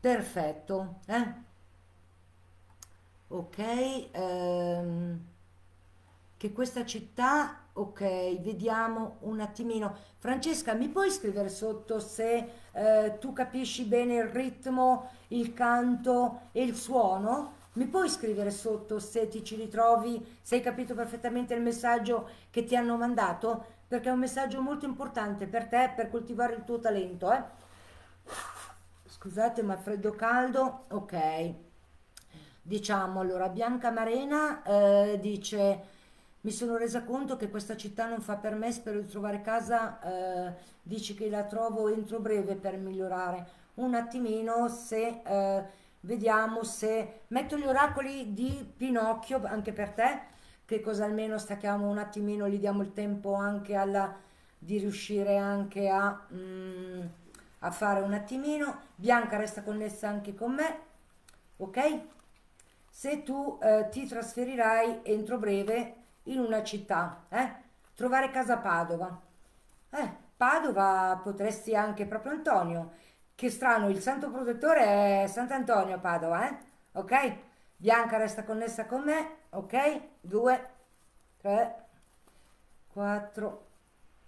Perfetto. 0.00 1.00
Eh? 1.06 1.32
Ok. 3.28 3.58
Ehm, 4.12 5.26
che 6.36 6.52
questa 6.52 6.84
città 6.84 7.68
Ok, 7.78 8.00
vediamo 8.40 9.18
un 9.20 9.38
attimino. 9.38 9.94
Francesca, 10.18 10.74
mi 10.74 10.88
puoi 10.88 11.12
scrivere 11.12 11.48
sotto 11.48 12.00
se 12.00 12.50
eh, 12.72 13.18
tu 13.20 13.32
capisci 13.32 13.84
bene 13.84 14.16
il 14.16 14.24
ritmo, 14.24 15.10
il 15.28 15.54
canto 15.54 16.48
e 16.50 16.64
il 16.64 16.74
suono? 16.74 17.54
Mi 17.78 17.86
puoi 17.86 18.08
scrivere 18.08 18.50
sotto 18.50 18.98
se 18.98 19.28
ti 19.28 19.44
ci 19.44 19.54
ritrovi, 19.54 20.38
se 20.42 20.56
hai 20.56 20.60
capito 20.60 20.94
perfettamente 20.94 21.54
il 21.54 21.62
messaggio 21.62 22.28
che 22.50 22.64
ti 22.64 22.74
hanno 22.74 22.96
mandato? 22.96 23.64
Perché 23.86 24.08
è 24.08 24.12
un 24.12 24.18
messaggio 24.18 24.60
molto 24.60 24.84
importante 24.84 25.46
per 25.46 25.66
te, 25.68 25.92
per 25.94 26.10
coltivare 26.10 26.54
il 26.54 26.64
tuo 26.64 26.80
talento. 26.80 27.32
Eh? 27.32 27.40
Scusate, 29.06 29.62
ma 29.62 29.76
freddo 29.76 30.10
caldo. 30.10 30.86
Ok. 30.88 31.54
Diciamo 32.60 33.20
allora, 33.20 33.48
Bianca 33.48 33.92
Marena 33.92 34.60
eh, 34.64 35.18
dice 35.20 35.82
mi 36.40 36.50
sono 36.50 36.76
resa 36.76 37.04
conto 37.04 37.36
che 37.36 37.48
questa 37.48 37.76
città 37.76 38.08
non 38.08 38.20
fa 38.20 38.34
per 38.38 38.56
me, 38.56 38.72
spero 38.72 38.98
di 38.98 39.06
trovare 39.06 39.40
casa, 39.40 40.00
eh, 40.00 40.52
dici 40.82 41.14
che 41.14 41.30
la 41.30 41.44
trovo 41.44 41.86
entro 41.86 42.18
breve 42.18 42.56
per 42.56 42.76
migliorare. 42.76 43.46
Un 43.74 43.94
attimino 43.94 44.66
se 44.66 45.22
eh, 45.24 45.86
vediamo 46.08 46.64
se 46.64 47.20
metto 47.28 47.58
gli 47.58 47.66
oracoli 47.66 48.32
di 48.32 48.72
Pinocchio 48.74 49.42
anche 49.44 49.74
per 49.74 49.90
te, 49.90 50.20
che 50.64 50.80
cosa 50.80 51.04
almeno 51.04 51.36
stacchiamo 51.36 51.86
un 51.86 51.98
attimino, 51.98 52.48
gli 52.48 52.58
diamo 52.58 52.80
il 52.80 52.94
tempo 52.94 53.34
anche 53.34 53.74
alla, 53.74 54.16
di 54.58 54.78
riuscire 54.78 55.36
anche 55.36 55.90
a, 55.90 56.26
mm, 56.32 57.00
a 57.58 57.70
fare 57.70 58.00
un 58.00 58.14
attimino. 58.14 58.86
Bianca 58.94 59.36
resta 59.36 59.62
connessa 59.62 60.08
anche 60.08 60.34
con 60.34 60.54
me, 60.54 60.78
ok? 61.58 62.00
Se 62.88 63.22
tu 63.22 63.58
eh, 63.60 63.88
ti 63.90 64.06
trasferirai 64.06 65.00
entro 65.02 65.36
breve 65.36 65.94
in 66.24 66.40
una 66.40 66.62
città, 66.62 67.24
eh? 67.28 67.66
Trovare 67.94 68.30
casa 68.30 68.56
Padova. 68.56 69.20
Eh, 69.90 70.12
Padova 70.38 71.20
potresti 71.22 71.74
anche 71.76 72.06
proprio 72.06 72.32
Antonio. 72.32 72.92
Che 73.38 73.50
strano, 73.50 73.88
il 73.88 74.00
santo 74.00 74.32
protettore 74.32 75.22
è 75.22 75.26
Sant'Antonio 75.28 75.94
a 75.94 75.98
Padova, 75.98 76.48
eh? 76.48 76.56
Ok? 76.94 77.36
Bianca 77.76 78.16
resta 78.16 78.42
connessa 78.42 78.84
con 78.86 79.04
me, 79.04 79.36
ok? 79.50 80.00
2, 80.22 80.68
3, 81.36 81.74
4, 82.88 83.66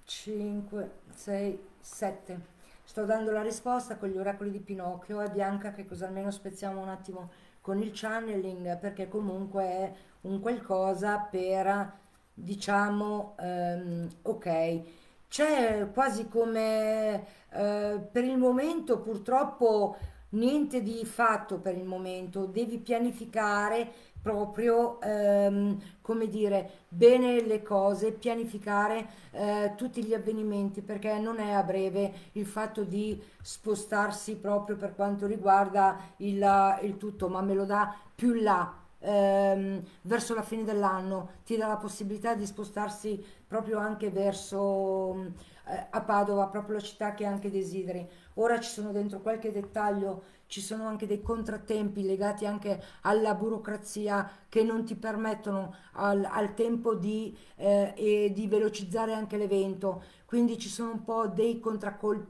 5, 0.04 0.90
6, 1.12 1.61
7. 1.80 2.40
sto 2.84 3.04
dando 3.04 3.32
la 3.32 3.42
risposta 3.42 3.96
con 3.96 4.11
gli 4.11 4.16
oracoli 4.16 4.52
di 4.52 4.61
Pinocchio 4.61 5.20
e 5.22 5.30
Bianca 5.30 5.72
che 5.72 5.86
cosa 5.86 6.06
almeno 6.06 6.30
spezziamo 6.30 6.80
un 6.80 6.88
attimo 6.88 7.30
con 7.61 7.82
il 7.82 7.90
channeling 7.92 8.78
perché 8.78 9.08
comunque 9.08 9.64
è 9.64 9.92
un 10.20 10.38
qualcosa 10.38 11.18
per 11.18 11.92
diciamo 12.32 13.34
um, 13.40 14.08
ok 14.22 14.82
c'è 15.31 15.89
quasi 15.95 16.28
come 16.28 17.24
uh, 17.53 18.11
per 18.11 18.24
il 18.24 18.37
momento 18.37 18.99
purtroppo 18.99 19.97
niente 20.31 20.83
di 20.83 21.05
fatto 21.05 21.59
per 21.59 21.76
il 21.76 21.85
momento 21.85 22.47
devi 22.47 22.78
pianificare 22.78 23.91
proprio, 24.20 25.01
ehm, 25.01 25.78
come 26.03 26.28
dire, 26.28 26.85
bene 26.89 27.41
le 27.43 27.62
cose, 27.62 28.12
pianificare 28.12 29.09
eh, 29.33 29.72
tutti 29.76 30.05
gli 30.05 30.14
avvenimenti, 30.14 30.83
perché 30.83 31.18
non 31.18 31.39
è 31.39 31.53
a 31.53 31.62
breve 31.62 32.12
il 32.33 32.47
fatto 32.47 32.85
di 32.85 33.20
spostarsi 33.41 34.37
proprio 34.37 34.76
per 34.76 34.95
quanto 34.95 35.26
riguarda 35.26 35.99
il, 36.18 36.78
il 36.83 36.97
tutto, 36.97 37.28
ma 37.28 37.41
me 37.41 37.55
lo 37.55 37.64
dà 37.64 37.95
più 38.14 38.35
là. 38.35 38.80
Ehm, 39.03 39.82
verso 40.03 40.34
la 40.34 40.42
fine 40.42 40.64
dell'anno 40.64 41.30
ti 41.44 41.57
dà 41.57 41.66
la 41.66 41.76
possibilità 41.76 42.34
di 42.34 42.44
spostarsi 42.44 43.24
proprio 43.46 43.78
anche 43.78 44.11
verso 44.11 45.32
eh, 45.66 45.86
a 45.88 46.01
Padova, 46.03 46.48
proprio 46.48 46.76
la 46.76 46.82
città 46.82 47.14
che 47.14 47.24
anche 47.24 47.51
desideri. 47.51 48.07
Ora 48.34 48.61
ci 48.61 48.70
sono 48.70 48.92
dentro 48.92 49.20
qualche 49.20 49.53
dettaglio 49.53 50.38
ci 50.51 50.61
sono 50.61 50.88
anche 50.88 51.07
dei 51.07 51.22
contrattempi 51.22 52.03
legati 52.03 52.44
anche 52.44 52.82
alla 53.03 53.34
burocrazia 53.34 54.28
che 54.48 54.64
non 54.64 54.84
ti 54.84 54.96
permettono 54.96 55.72
al, 55.92 56.24
al 56.28 56.55
tempo 56.55 56.96
di, 56.96 57.34
eh, 57.55 58.32
di, 58.34 58.48
velocizzare 58.48 59.14
anche 59.14 59.36
l'evento. 59.36 60.03
Quindi 60.26 60.59
ci 60.59 60.68
sono 60.68 60.90
un 60.90 61.05
po' 61.05 61.28
dei, 61.28 61.62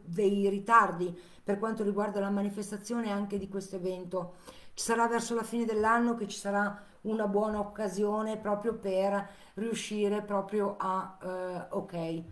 dei 0.05 0.49
ritardi 0.51 1.18
per 1.43 1.59
quanto 1.59 1.83
riguarda 1.83 2.21
la 2.21 2.29
manifestazione 2.29 3.11
anche 3.11 3.39
di 3.39 3.49
questo 3.49 3.77
evento. 3.77 4.35
Ci 4.81 4.87
sarà 4.87 5.07
verso 5.09 5.35
la 5.35 5.43
fine 5.43 5.66
dell'anno 5.66 6.14
che 6.14 6.26
ci 6.26 6.39
sarà 6.39 6.83
una 7.03 7.26
buona 7.26 7.59
occasione 7.59 8.39
proprio 8.39 8.72
per 8.72 9.28
riuscire 9.57 10.22
proprio 10.22 10.76
a 10.78 11.18
eh, 11.22 11.66
ok. 11.68 12.22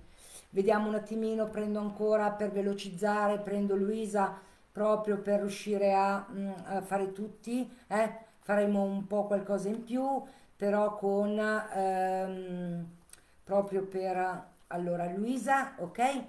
Vediamo 0.48 0.88
un 0.88 0.94
attimino, 0.94 1.50
prendo 1.50 1.78
ancora 1.78 2.30
per 2.30 2.50
velocizzare, 2.50 3.38
prendo 3.40 3.76
Luisa 3.76 4.34
proprio 4.72 5.18
per 5.18 5.40
riuscire 5.40 5.92
a, 5.92 6.26
mm, 6.26 6.50
a 6.64 6.80
fare 6.80 7.12
tutti, 7.12 7.70
eh? 7.86 8.14
faremo 8.38 8.80
un 8.82 9.06
po' 9.06 9.26
qualcosa 9.26 9.68
in 9.68 9.84
più, 9.84 10.22
però 10.56 10.96
con 10.96 11.38
ehm, 11.38 12.86
proprio 13.44 13.82
per 13.84 14.46
allora 14.68 15.04
Luisa, 15.12 15.74
ok? 15.76 16.24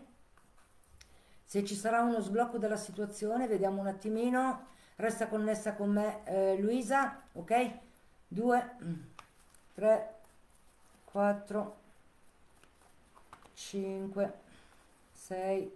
Se 1.45 1.63
ci 1.63 1.75
sarà 1.75 2.01
uno 2.01 2.19
sblocco 2.19 2.57
della 2.57 2.75
situazione, 2.75 3.47
vediamo 3.47 3.79
un 3.79 3.87
attimino, 3.87 4.67
resta 4.99 5.27
connessa 5.27 5.73
con 5.75 5.91
me 5.91 6.23
eh, 6.25 6.57
Luisa, 6.59 7.21
ok? 7.33 7.71
2, 8.27 8.75
3, 9.73 10.15
4, 11.05 11.75
5, 13.53 14.33
6, 15.11 15.71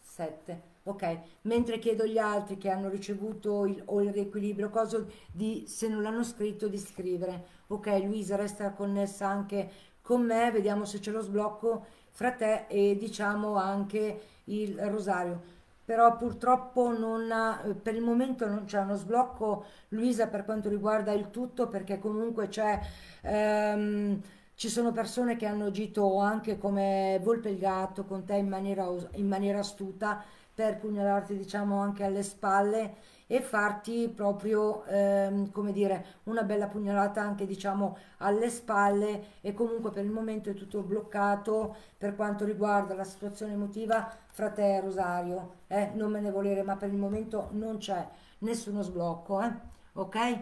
7 0.00 0.72
ok? 0.84 1.18
Mentre 1.42 1.78
chiedo 1.78 2.02
agli 2.04 2.18
altri 2.18 2.58
che 2.58 2.70
hanno 2.70 2.88
ricevuto 2.88 3.66
il, 3.66 3.82
o 3.86 4.02
il 4.02 4.12
riequilibrio, 4.12 4.70
cosa 4.70 5.04
di, 5.30 5.64
se 5.66 5.88
non 5.88 6.02
l'hanno 6.02 6.24
scritto, 6.24 6.68
di 6.68 6.78
scrivere. 6.78 7.62
Ok, 7.68 7.86
Luisa 8.04 8.36
resta 8.36 8.70
connessa 8.72 9.26
anche 9.26 9.70
con 10.02 10.22
me, 10.24 10.50
vediamo 10.50 10.84
se 10.84 10.98
c'è 10.98 11.10
lo 11.10 11.22
sblocco 11.22 11.86
fra 12.10 12.32
te 12.32 12.66
e 12.68 12.96
diciamo 12.96 13.56
anche 13.56 14.20
il 14.44 14.78
rosario. 14.90 15.52
Però 15.84 16.16
purtroppo 16.16 16.96
non 16.96 17.30
ha, 17.30 17.60
per 17.82 17.94
il 17.94 18.02
momento 18.02 18.46
non 18.46 18.64
c'è 18.64 18.80
uno 18.80 18.96
sblocco, 18.96 19.64
Luisa, 19.88 20.28
per 20.28 20.44
quanto 20.44 20.68
riguarda 20.68 21.12
il 21.12 21.30
tutto, 21.30 21.68
perché 21.68 21.98
comunque 21.98 22.48
c'è... 22.48 22.80
Ehm, 23.22 24.20
ci 24.56 24.68
sono 24.68 24.92
persone 24.92 25.36
che 25.36 25.46
hanno 25.46 25.66
agito 25.66 26.20
anche 26.20 26.58
come 26.58 27.20
volpe 27.22 27.48
il 27.48 27.58
gatto 27.58 28.04
con 28.04 28.24
te 28.24 28.34
in 28.36 28.48
maniera, 28.48 28.86
in 29.14 29.26
maniera 29.26 29.58
astuta 29.58 30.22
per 30.54 30.78
pugnalarti 30.78 31.36
diciamo 31.36 31.80
anche 31.80 32.04
alle 32.04 32.22
spalle 32.22 32.94
e 33.26 33.40
farti 33.40 34.12
proprio 34.14 34.84
ehm, 34.84 35.50
come 35.50 35.72
dire 35.72 36.20
una 36.24 36.44
bella 36.44 36.68
pugnalata 36.68 37.20
anche 37.20 37.46
diciamo 37.46 37.96
alle 38.18 38.48
spalle. 38.50 39.24
E 39.40 39.52
comunque 39.54 39.90
per 39.90 40.04
il 40.04 40.10
momento 40.10 40.50
è 40.50 40.54
tutto 40.54 40.82
bloccato. 40.82 41.74
Per 41.98 42.14
quanto 42.14 42.44
riguarda 42.44 42.94
la 42.94 43.04
situazione 43.04 43.54
emotiva 43.54 44.08
fra 44.34 44.50
te 44.50 44.74
e 44.74 44.80
Rosario 44.80 45.58
eh? 45.68 45.92
non 45.94 46.10
me 46.10 46.20
ne 46.20 46.32
volere 46.32 46.64
ma 46.64 46.74
per 46.74 46.88
il 46.88 46.96
momento 46.96 47.50
non 47.52 47.78
c'è 47.78 48.04
nessuno 48.38 48.82
sblocco 48.82 49.40
eh? 49.40 49.52
ok 49.92 50.38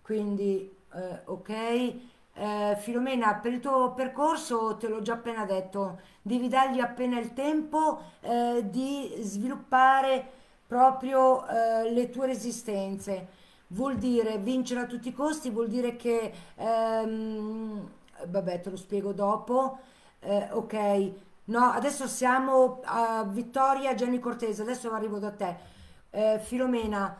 quindi 0.00 0.72
eh, 0.94 1.20
ok 1.24 1.50
eh, 2.34 2.76
Filomena, 2.78 3.34
per 3.34 3.52
il 3.52 3.60
tuo 3.60 3.92
percorso 3.92 4.76
te 4.78 4.88
l'ho 4.88 5.02
già 5.02 5.14
appena 5.14 5.44
detto, 5.44 6.00
devi 6.22 6.48
dargli 6.48 6.80
appena 6.80 7.18
il 7.18 7.34
tempo 7.34 8.00
eh, 8.20 8.64
di 8.70 9.12
sviluppare 9.20 10.40
proprio 10.66 11.46
eh, 11.46 11.90
le 11.92 12.08
tue 12.10 12.26
resistenze. 12.26 13.40
Vuol 13.68 13.96
dire 13.96 14.38
vincere 14.38 14.80
a 14.80 14.86
tutti 14.86 15.08
i 15.08 15.12
costi, 15.12 15.50
vuol 15.50 15.68
dire 15.68 15.96
che, 15.96 16.32
ehm, 16.56 17.90
vabbè, 18.26 18.60
te 18.60 18.70
lo 18.70 18.76
spiego 18.76 19.12
dopo. 19.12 19.78
Eh, 20.20 20.48
ok, 20.52 21.12
no, 21.46 21.64
adesso 21.70 22.06
siamo 22.06 22.80
a 22.84 23.24
Vittoria 23.24 23.94
Gianni 23.94 24.18
Cortese, 24.18 24.62
adesso 24.62 24.92
arrivo 24.92 25.18
da 25.18 25.32
te. 25.32 25.56
Eh, 26.10 26.40
Filomena 26.42 27.16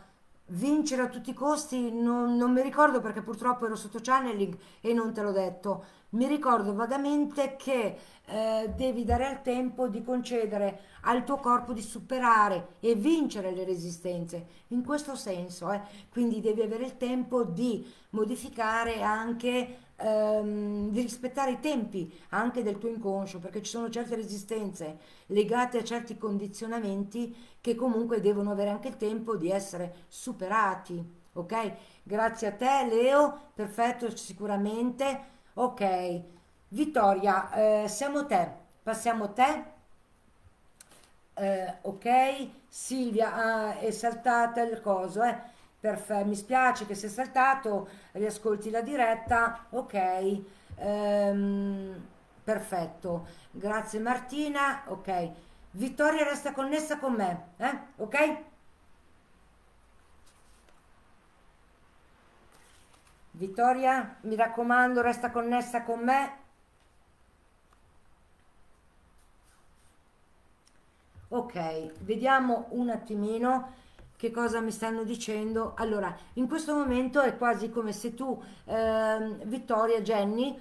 vincere 0.47 1.03
a 1.03 1.07
tutti 1.07 1.29
i 1.29 1.33
costi 1.33 1.91
non, 1.91 2.35
non, 2.35 2.51
mi 2.51 2.61
ricordo 2.61 2.99
perché 2.99 3.21
purtroppo 3.21 3.65
ero 3.65 3.75
sotto 3.75 3.99
channeling 4.01 4.57
e 4.81 4.93
non 4.93 5.13
te 5.13 5.21
l'ho 5.21 5.31
detto 5.31 5.85
mi 6.09 6.27
ricordo 6.27 6.73
vagamente 6.73 7.55
che 7.55 7.97
eh, 8.25 8.71
devi 8.75 9.05
dare 9.05 9.25
al 9.25 9.41
tempo 9.41 9.87
di 9.87 10.03
concedere 10.03 10.81
al 11.03 11.23
tuo 11.23 11.37
corpo 11.37 11.71
di 11.71 11.81
superare 11.81 12.75
e 12.81 12.93
vincere 12.93 13.51
le 13.51 13.63
resistenze 13.63 14.45
in 14.67 14.83
questo 14.83 15.15
senso 15.15 15.71
eh. 15.71 15.81
quindi 16.09 16.41
devi 16.41 16.61
avere 16.61 16.83
il 16.83 16.97
tempo 16.97 17.45
di 17.45 17.89
modificare 18.09 19.01
anche 19.01 19.77
ehm, 19.97 20.89
di 20.89 21.01
rispettare 21.01 21.51
i 21.51 21.59
tempi 21.59 22.11
anche 22.29 22.63
del 22.63 22.77
tuo 22.77 22.89
inconscio, 22.89 23.39
perché 23.39 23.61
ci 23.61 23.71
sono 23.71 23.89
certe 23.89 24.15
resistenze 24.15 24.97
legate 25.27 25.79
a 25.79 25.83
certi 25.83 26.17
condizionamenti 26.17 27.35
che 27.61 27.75
comunque 27.75 28.21
devono 28.21 28.51
avere 28.51 28.69
anche 28.69 28.89
il 28.89 28.97
tempo 28.97 29.35
di 29.35 29.49
essere 29.49 30.05
superati. 30.07 31.21
Ok? 31.33 31.73
Grazie 32.03 32.47
a 32.47 32.51
te, 32.53 32.87
Leo. 32.89 33.51
Perfetto, 33.53 34.15
sicuramente. 34.15 35.31
Ok. 35.55 36.21
Vittoria, 36.69 37.51
eh, 37.83 37.87
siamo 37.87 38.25
te. 38.25 38.49
Passiamo 38.83 39.31
te. 39.33 39.63
Eh, 41.35 41.77
ok. 41.81 42.47
Silvia 42.67 43.33
ah, 43.33 43.79
è 43.79 43.91
saltata 43.91 44.61
il 44.61 44.81
coso, 44.81 45.23
eh 45.23 45.52
perfetto, 45.83 46.25
mi 46.25 46.35
spiace 46.35 46.85
che 46.85 46.95
sia 46.95 47.09
saltato, 47.09 47.89
riascolti 48.13 48.69
la 48.69 48.79
diretta, 48.79 49.65
ok, 49.71 50.41
ehm, 50.77 52.07
perfetto, 52.41 53.27
grazie 53.51 53.99
Martina, 53.99 54.83
ok, 54.85 55.31
Vittoria 55.71 56.23
resta 56.23 56.53
connessa 56.53 56.97
con 56.99 57.13
me, 57.15 57.47
eh? 57.57 57.77
ok? 57.97 58.37
Vittoria, 63.31 64.15
mi 64.21 64.37
raccomando, 64.37 65.01
resta 65.01 65.31
connessa 65.31 65.83
con 65.83 65.99
me. 65.99 66.37
Ok, 71.29 71.91
vediamo 72.03 72.67
un 72.69 72.89
attimino 72.89 73.81
che 74.23 74.31
cosa 74.31 74.61
mi 74.61 74.71
stanno 74.71 75.03
dicendo. 75.03 75.73
Allora, 75.75 76.15
in 76.35 76.47
questo 76.47 76.73
momento 76.73 77.19
è 77.19 77.35
quasi 77.37 77.69
come 77.69 77.91
se 77.91 78.13
tu, 78.13 78.41
eh, 78.63 79.35
Vittoria, 79.43 79.99
Jenny, 79.99 80.57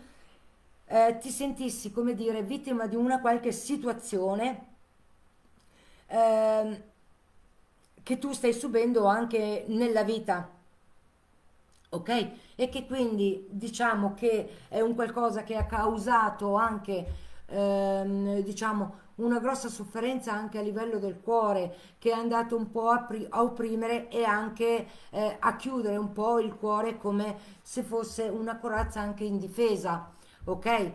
eh, 0.87 1.19
ti 1.21 1.31
sentissi, 1.31 1.93
come 1.93 2.17
dire, 2.17 2.43
vittima 2.43 2.89
di 2.89 2.97
una 2.97 3.21
qualche 3.21 3.53
situazione 3.53 4.67
eh, 6.09 6.83
che 8.03 8.19
tu 8.19 8.33
stai 8.33 8.53
subendo 8.53 9.05
anche 9.05 9.63
nella 9.69 10.03
vita. 10.03 10.51
Ok? 11.91 12.31
E 12.57 12.69
che 12.69 12.85
quindi 12.87 13.47
diciamo 13.49 14.15
che 14.15 14.67
è 14.67 14.81
un 14.81 14.97
qualcosa 14.97 15.45
che 15.45 15.55
ha 15.55 15.67
causato 15.67 16.57
anche, 16.57 17.07
ehm, 17.47 18.41
diciamo, 18.41 19.02
una 19.17 19.39
grossa 19.39 19.69
sofferenza 19.69 20.33
anche 20.33 20.59
a 20.59 20.63
livello 20.63 20.99
del 20.99 21.21
cuore 21.21 21.75
che 21.99 22.11
è 22.11 22.15
andato 22.15 22.57
un 22.57 22.71
po' 22.71 22.89
a, 22.89 23.07
a 23.29 23.43
opprimere 23.43 24.09
e 24.09 24.25
anche 24.25 24.87
eh, 25.11 25.37
a 25.39 25.57
chiudere 25.57 25.97
un 25.97 26.13
po' 26.13 26.39
il 26.39 26.55
cuore 26.55 26.97
come 26.97 27.37
se 27.63 27.83
fosse 27.83 28.25
una 28.25 28.59
corazza 28.59 29.01
anche 29.01 29.25
indifesa, 29.25 30.11
ok? 30.45 30.93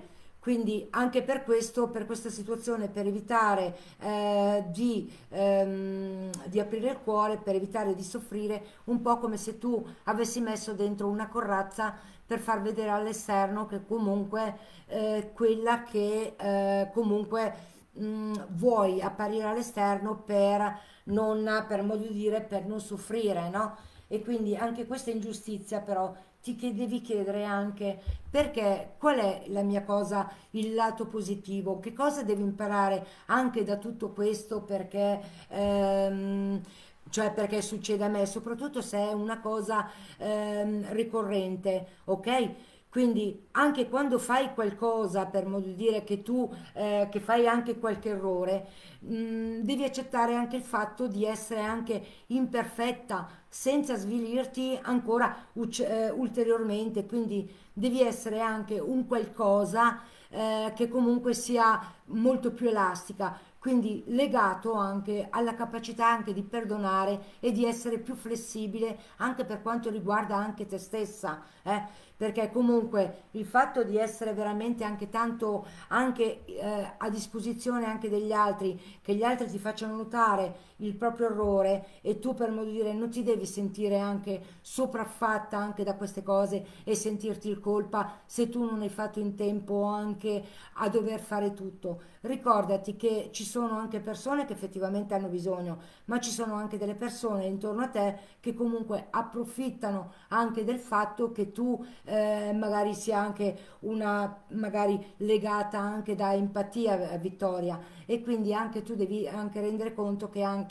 Quindi 0.47 0.87
anche 0.91 1.23
per 1.23 1.43
questo, 1.43 1.89
per 1.89 2.05
questa 2.05 2.29
situazione, 2.29 2.87
per 2.87 3.05
evitare 3.05 3.77
eh, 3.99 4.63
di, 4.69 5.11
ehm, 5.27 6.29
di, 6.45 6.59
aprire 6.61 6.91
il 6.91 6.99
cuore, 7.03 7.35
per 7.35 7.55
evitare 7.55 7.93
di 7.93 8.01
soffrire, 8.01 8.63
un 8.85 9.01
po' 9.01 9.17
come 9.17 9.35
se 9.35 9.57
tu 9.57 9.85
avessi 10.05 10.39
messo 10.39 10.71
dentro 10.71 11.07
una 11.07 11.27
corazza 11.27 11.93
per 12.25 12.39
far 12.39 12.61
vedere 12.61 12.91
all'esterno 12.91 13.65
che 13.65 13.85
comunque 13.85 14.57
eh, 14.87 15.31
quella 15.33 15.83
che 15.83 16.35
eh, 16.37 16.91
comunque 16.93 17.75
mh, 17.97 18.05
mm, 18.05 18.33
vuoi 18.49 19.01
apparire 19.01 19.45
all'esterno 19.47 20.21
per 20.23 20.79
non, 21.05 21.65
per 21.67 21.83
modo 21.83 22.03
di 22.07 22.13
dire, 22.13 22.41
per 22.41 22.65
non 22.65 22.79
soffrire, 22.79 23.49
no? 23.49 23.75
E 24.07 24.21
quindi 24.21 24.55
anche 24.55 24.85
questa 24.85 25.11
ingiustizia 25.11 25.81
però 25.81 26.13
ti 26.41 26.73
devi 26.73 27.01
chiedere 27.01 27.43
anche 27.43 27.99
perché, 28.29 28.93
qual 28.97 29.17
è 29.17 29.43
la 29.47 29.63
mia 29.63 29.83
cosa, 29.83 30.31
il 30.51 30.73
lato 30.73 31.07
positivo, 31.07 31.79
che 31.79 31.93
cosa 31.93 32.23
devo 32.23 32.41
imparare 32.41 33.05
anche 33.27 33.63
da 33.63 33.77
tutto 33.77 34.11
questo 34.11 34.61
perché... 34.61 35.21
Ehm, 35.49 36.61
cioè 37.09 37.31
perché 37.31 37.61
succede 37.61 38.03
a 38.03 38.09
me, 38.09 38.25
soprattutto 38.25 38.81
se 38.81 38.97
è 38.97 39.13
una 39.13 39.39
cosa 39.39 39.89
ehm, 40.17 40.91
ricorrente, 40.91 41.87
ok? 42.05 42.53
Quindi 42.97 43.45
anche 43.51 43.89
quando 43.89 44.17
fai 44.17 44.55
qualcosa, 44.55 45.27
per 45.27 45.45
modo 45.45 45.67
di 45.67 45.75
dire 45.75 46.03
che 46.03 46.23
tu 46.23 46.51
eh, 46.73 47.07
che 47.11 47.19
fai 47.19 47.45
anche 47.47 47.77
qualche 47.77 48.09
errore, 48.09 48.69
mh, 49.01 49.15
mm, 49.15 49.59
devi 49.59 49.83
accettare 49.83 50.33
anche 50.33 50.55
il 50.55 50.63
fatto 50.63 51.05
di 51.05 51.23
essere 51.23 51.61
anche 51.61 52.03
imperfetta 52.25 53.29
senza 53.47 53.95
svilirti 53.95 54.79
ancora 54.81 55.45
eh, 55.53 56.09
ulteriormente. 56.09 57.05
Quindi 57.05 57.47
devi 57.71 58.01
essere 58.01 58.39
anche 58.39 58.79
un 58.79 59.05
qualcosa 59.05 60.01
eh, 60.29 60.73
che 60.75 60.87
comunque 60.87 61.35
sia 61.35 61.79
molto 62.05 62.51
più 62.51 62.67
elastica 62.67 63.39
quindi 63.59 64.03
legato 64.07 64.73
anche 64.73 65.27
alla 65.29 65.55
capacità 65.55 66.07
anche 66.07 66.33
di 66.33 66.43
perdonare 66.43 67.35
e 67.39 67.51
di 67.51 67.65
essere 67.65 67.99
più 67.99 68.15
flessibile 68.15 68.99
anche 69.17 69.45
per 69.45 69.61
quanto 69.61 69.89
riguarda 69.89 70.35
anche 70.35 70.65
te 70.65 70.77
stessa, 70.77 71.41
eh? 71.63 72.05
perché 72.15 72.51
comunque 72.51 73.25
il 73.31 73.45
fatto 73.45 73.83
di 73.83 73.97
essere 73.97 74.33
veramente 74.33 74.83
anche 74.83 75.09
tanto 75.09 75.67
anche 75.89 76.45
eh, 76.45 76.93
a 76.97 77.09
disposizione 77.09 77.85
anche 77.85 78.09
degli 78.09 78.31
altri, 78.31 78.79
che 79.01 79.13
gli 79.13 79.23
altri 79.23 79.47
ti 79.47 79.59
facciano 79.59 79.95
notare 79.95 80.75
il 80.77 80.95
proprio 80.95 81.27
errore 81.27 81.85
e 82.01 82.19
tu 82.19 82.33
per 82.33 82.51
modo 82.51 82.65
di 82.65 82.73
dire 82.73 82.93
non 82.93 83.09
ti 83.09 83.23
devi 83.23 83.45
sentire 83.45 83.97
anche 83.97 84.41
sopraffatta 84.61 85.57
anche 85.57 85.83
da 85.83 85.95
queste 85.95 86.23
cose 86.23 86.65
e 86.83 86.95
sentirti 86.95 87.49
il 87.49 87.59
colpa 87.59 88.19
se 88.25 88.49
tu 88.49 88.63
non 88.63 88.81
hai 88.81 88.89
fatto 88.89 89.19
in 89.19 89.35
tempo 89.35 89.83
anche 89.83 90.43
a 90.73 90.89
dover 90.89 91.19
fare 91.19 91.53
tutto. 91.53 92.01
Ricordati 92.21 92.95
che 92.97 93.29
ci 93.31 93.43
sono 93.43 93.77
anche 93.77 93.99
persone 93.99 94.45
che 94.45 94.53
effettivamente 94.53 95.13
hanno 95.13 95.27
bisogno, 95.27 95.79
ma 96.05 96.19
ci 96.19 96.31
sono 96.31 96.55
anche 96.55 96.77
delle 96.77 96.95
persone 96.95 97.45
intorno 97.45 97.83
a 97.83 97.87
te 97.87 98.17
che 98.39 98.53
comunque 98.53 99.07
approfittano 99.09 100.11
anche 100.29 100.63
del 100.63 100.79
fatto 100.79 101.31
che 101.31 101.51
tu 101.51 101.83
eh, 102.03 102.53
magari 102.53 102.93
sia 102.93 103.19
anche 103.19 103.75
una 103.79 104.43
magari 104.49 105.13
legata 105.17 105.79
anche 105.79 106.15
da 106.15 106.33
empatia 106.33 107.11
a 107.11 107.17
Vittoria 107.17 107.79
e 108.05 108.21
quindi 108.21 108.53
anche 108.53 108.83
tu 108.83 108.95
devi 108.95 109.27
anche 109.27 109.61
rendere 109.61 109.93
conto 109.93 110.29
che 110.29 110.41
anche 110.41 110.66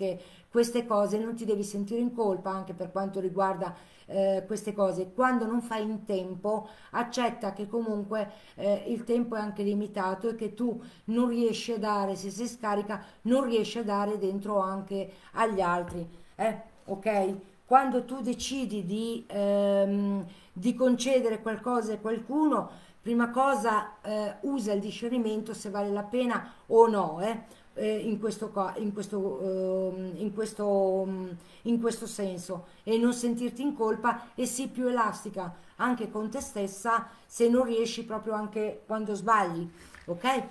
queste 0.49 0.87
cose 0.87 1.19
non 1.19 1.35
ti 1.35 1.45
devi 1.45 1.63
sentire 1.63 2.01
in 2.01 2.15
colpa 2.15 2.51
anche 2.51 2.75
per 2.75 2.93
quanto 2.93 3.21
riguarda 3.21 3.75
eh, 4.07 4.45
queste 4.47 4.73
cose 4.73 5.11
quando 5.13 5.47
non 5.47 5.61
fai 5.61 5.83
in 5.83 6.05
tempo 6.05 6.69
accetta 6.91 7.53
che 7.53 7.67
comunque 7.67 8.31
eh, 8.55 8.85
il 8.87 9.05
tempo 9.05 9.35
è 9.35 9.41
anche 9.41 9.63
limitato 9.63 10.29
e 10.29 10.35
che 10.35 10.55
tu 10.55 10.81
non 11.07 11.29
riesci 11.29 11.73
a 11.73 11.79
dare 11.79 12.15
se 12.15 12.31
sei 12.31 12.47
scarica 12.47 13.05
non 13.23 13.45
riesci 13.45 13.79
a 13.79 13.85
dare 13.85 14.19
dentro 14.19 14.59
anche 14.59 15.11
agli 15.33 15.61
altri 15.61 16.09
eh? 16.37 16.61
ok 16.85 17.35
quando 17.67 18.05
tu 18.05 18.21
decidi 18.21 18.85
di, 18.87 19.25
ehm, 19.27 20.25
di 20.53 20.75
concedere 20.77 21.43
qualcosa 21.43 21.95
a 21.95 21.99
qualcuno, 21.99 22.71
prima 23.03 23.31
cosa 23.31 24.01
eh, 24.03 24.37
usa 24.43 24.73
il 24.73 24.81
discernimento 24.81 25.53
se 25.53 25.69
vale 25.69 25.91
la 25.91 26.05
pena 26.05 26.53
o 26.67 26.87
no. 26.87 27.21
Eh? 27.21 27.65
Eh, 27.79 27.99
in, 27.99 28.19
questo, 28.19 28.51
in, 28.79 28.95
questo, 28.95 29.41
eh, 29.41 30.13
in, 30.23 30.33
questo, 30.33 31.05
mm, 31.07 31.29
in, 31.63 31.81
questo, 31.81 32.07
senso. 32.07 32.69
E 32.83 32.97
non 32.97 33.13
sentirti 33.13 33.61
in 33.61 33.75
colpa 33.75 34.29
e 34.35 34.47
sii 34.47 34.69
più 34.69 34.87
elastica 34.87 35.55
anche 35.77 36.11
con 36.11 36.31
te 36.31 36.41
stessa 36.41 37.07
se 37.27 37.51
non 37.51 37.65
riesci 37.65 38.05
proprio 38.05 38.33
anche 38.33 38.83
quando 38.87 39.15
sbagli 39.15 39.71
ok? 40.07 40.43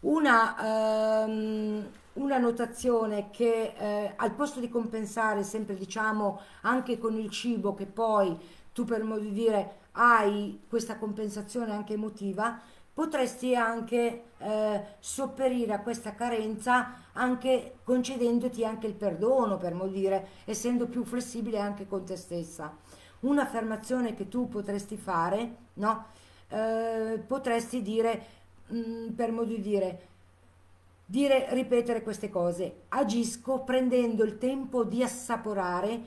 Una 0.00 1.24
ehm, 1.24 1.86
una 2.14 2.36
notazione 2.36 3.30
che 3.30 3.72
eh, 3.74 4.12
al 4.16 4.32
posto 4.32 4.60
di 4.60 4.68
compensare 4.68 5.44
sempre 5.44 5.74
diciamo 5.76 6.40
anche 6.62 6.98
con 6.98 7.18
il 7.18 7.30
cibo 7.30 7.74
che 7.74 7.86
poi 7.86 8.36
tu 8.72 8.84
per 8.84 9.02
modo 9.02 9.20
di 9.20 9.32
dire 9.32 9.76
hai 9.92 10.60
questa 10.68 10.96
compensazione 10.96 11.72
anche 11.72 11.94
emotiva 11.94 12.60
potresti 12.94 13.54
anche 13.54 14.24
eh, 14.38 14.84
sopperire 14.98 15.72
a 15.72 15.80
questa 15.80 16.14
carenza 16.14 16.94
anche 17.12 17.76
concedendoti 17.84 18.64
anche 18.64 18.86
il 18.86 18.94
perdono 18.94 19.56
per 19.56 19.74
modo 19.74 19.92
di 19.92 20.00
dire 20.00 20.28
essendo 20.44 20.86
più 20.86 21.04
flessibile 21.04 21.58
anche 21.58 21.86
con 21.86 22.04
te 22.04 22.16
stessa 22.16 22.76
un'affermazione 23.20 24.14
che 24.14 24.28
tu 24.28 24.48
potresti 24.48 24.96
fare 24.96 25.56
no 25.74 26.06
eh, 26.48 27.22
potresti 27.26 27.80
dire 27.80 28.26
mh, 28.66 28.78
mm, 28.78 29.08
per 29.10 29.32
modo 29.32 29.48
di 29.54 29.60
dire 29.60 30.10
dire, 31.12 31.48
ripetere 31.50 32.02
queste 32.02 32.30
cose. 32.30 32.84
Agisco 32.88 33.58
prendendo 33.60 34.24
il 34.24 34.38
tempo 34.38 34.82
di 34.82 35.02
assaporare, 35.02 36.00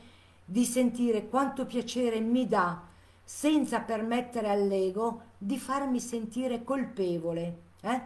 di 0.44 0.66
sentire 0.66 1.28
quanto 1.28 1.68
piacere 1.68 2.20
mi 2.20 2.48
dà, 2.48 2.82
senza 3.26 3.80
permettere 3.82 4.50
all'ego 4.50 5.24
di 5.38 5.58
farmi 5.58 6.00
sentire 6.00 6.64
colpevole. 6.64 7.58
Eh? 7.82 8.02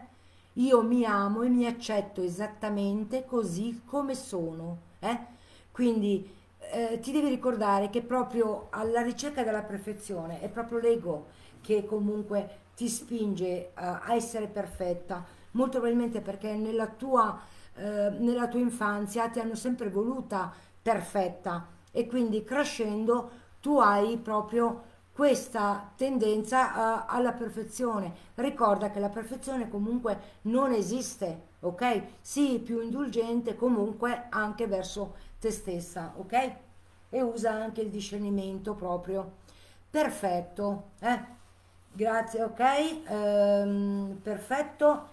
Io 0.53 0.81
mi 0.81 1.05
amo 1.05 1.43
e 1.43 1.49
mi 1.49 1.67
accetto 1.67 2.23
esattamente 2.23 3.25
così 3.25 3.81
come 3.85 4.15
sono. 4.15 4.77
Eh? 4.99 5.19
Quindi 5.71 6.27
eh, 6.71 6.99
ti 6.99 7.11
devi 7.11 7.27
ricordare 7.27 7.89
che 7.89 8.01
proprio 8.01 8.67
alla 8.71 9.01
ricerca 9.01 9.43
della 9.43 9.61
perfezione 9.63 10.39
è 10.39 10.49
proprio 10.49 10.79
l'ego 10.79 11.27
che 11.61 11.85
comunque 11.85 12.67
ti 12.75 12.87
spinge 12.87 13.71
a 13.73 14.13
essere 14.15 14.47
perfetta 14.47 15.37
molto 15.51 15.79
probabilmente 15.79 16.21
perché 16.21 16.55
nella 16.55 16.87
tua, 16.87 17.39
eh, 17.75 18.09
nella 18.17 18.47
tua 18.47 18.59
infanzia 18.59 19.29
ti 19.29 19.39
hanno 19.39 19.55
sempre 19.55 19.89
voluta 19.89 20.53
perfetta 20.81 21.67
e 21.91 22.07
quindi 22.07 22.43
crescendo 22.43 23.47
tu 23.59 23.79
hai 23.79 24.17
proprio 24.17 24.83
questa 25.19 25.91
tendenza 25.97 27.01
uh, 27.01 27.03
alla 27.07 27.33
perfezione. 27.33 28.13
Ricorda 28.35 28.89
che 28.89 29.01
la 29.01 29.09
perfezione 29.09 29.67
comunque 29.67 30.37
non 30.43 30.71
esiste, 30.71 31.47
ok? 31.59 32.03
Sii 32.21 32.59
più 32.59 32.79
indulgente 32.79 33.57
comunque 33.57 34.27
anche 34.29 34.65
verso 34.65 35.15
te 35.37 35.51
stessa, 35.51 36.13
ok? 36.15 36.55
E 37.09 37.21
usa 37.21 37.51
anche 37.51 37.81
il 37.81 37.89
discernimento 37.89 38.75
proprio. 38.75 39.39
Perfetto, 39.89 40.91
eh? 40.99 41.21
Grazie, 41.91 42.43
ok? 42.43 43.01
Ehm, 43.09 44.19
perfetto. 44.23 45.07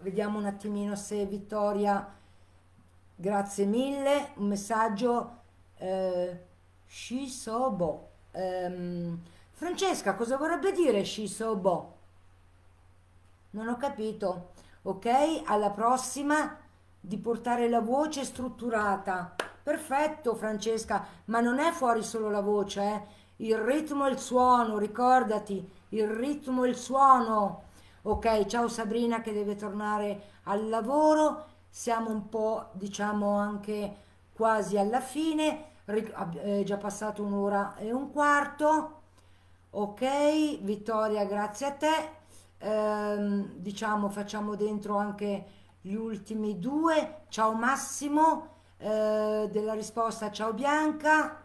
Vediamo 0.00 0.36
un 0.36 0.44
attimino 0.44 0.94
se 0.94 1.24
Vittoria, 1.24 2.06
grazie 3.16 3.64
mille, 3.64 4.32
un 4.34 4.48
messaggio 4.48 5.38
eh, 5.78 6.38
Shisobo. 6.86 8.09
Um, 8.32 9.20
Francesca, 9.50 10.14
cosa 10.14 10.36
vorrebbe 10.36 10.72
dire 10.72 11.04
Shisobo? 11.04 11.96
Non 13.50 13.68
ho 13.68 13.76
capito. 13.76 14.52
Ok, 14.82 15.42
alla 15.44 15.70
prossima 15.70 16.56
di 17.00 17.18
portare 17.18 17.68
la 17.68 17.80
voce 17.80 18.24
strutturata. 18.24 19.34
Perfetto 19.62 20.34
Francesca, 20.34 21.06
ma 21.26 21.40
non 21.40 21.58
è 21.58 21.70
fuori 21.72 22.02
solo 22.02 22.30
la 22.30 22.40
voce, 22.40 22.82
eh? 22.82 23.02
il 23.36 23.56
ritmo 23.56 24.06
e 24.06 24.10
il 24.10 24.18
suono, 24.18 24.78
ricordati, 24.78 25.68
il 25.90 26.08
ritmo 26.08 26.64
e 26.64 26.68
il 26.68 26.76
suono. 26.76 27.64
Ok, 28.02 28.46
ciao 28.46 28.68
Sabrina 28.68 29.20
che 29.20 29.32
deve 29.32 29.56
tornare 29.56 30.22
al 30.44 30.68
lavoro, 30.68 31.46
siamo 31.68 32.10
un 32.10 32.28
po' 32.28 32.68
diciamo 32.72 33.36
anche 33.36 33.96
quasi 34.32 34.78
alla 34.78 35.00
fine, 35.00 35.69
è 35.92 36.62
già 36.64 36.76
passato 36.76 37.22
un'ora 37.22 37.76
e 37.76 37.92
un 37.92 38.10
quarto. 38.10 38.98
Ok, 39.70 40.60
Vittoria, 40.60 41.24
grazie 41.24 41.66
a 41.66 41.72
te. 41.72 42.10
Ehm, 42.58 43.54
diciamo 43.56 44.08
facciamo 44.08 44.54
dentro 44.54 44.96
anche 44.96 45.44
gli 45.80 45.94
ultimi 45.94 46.58
due. 46.58 47.22
Ciao 47.28 47.52
Massimo 47.52 48.48
eh, 48.78 49.48
della 49.50 49.74
risposta, 49.74 50.30
ciao 50.30 50.52
Bianca. 50.52 51.42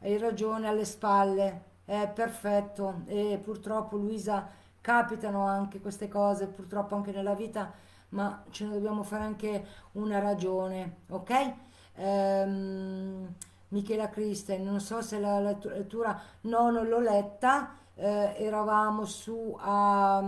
Hai 0.00 0.18
ragione 0.18 0.68
alle 0.68 0.84
spalle. 0.84 1.70
Eh, 1.84 2.08
perfetto. 2.08 3.02
E 3.06 3.40
purtroppo 3.42 3.96
Luisa 3.96 4.48
capitano 4.80 5.46
anche 5.46 5.80
queste 5.80 6.08
cose 6.08 6.46
purtroppo 6.48 6.94
anche 6.96 7.12
nella 7.12 7.34
vita, 7.34 7.72
ma 8.10 8.44
ce 8.50 8.66
ne 8.66 8.72
dobbiamo 8.72 9.02
fare 9.04 9.24
anche 9.24 9.66
una 9.92 10.18
ragione, 10.18 10.98
ok? 11.08 11.54
Ehm, 11.94 13.34
Michela 13.68 14.08
Kristen, 14.08 14.64
non 14.64 14.80
so 14.80 15.00
se 15.00 15.18
la 15.18 15.40
lettura, 15.40 16.20
no, 16.42 16.70
non 16.70 16.88
l'ho 16.88 17.00
letta, 17.00 17.74
eh, 17.94 18.34
eravamo 18.36 19.04
su 19.04 19.56
a, 19.58 20.22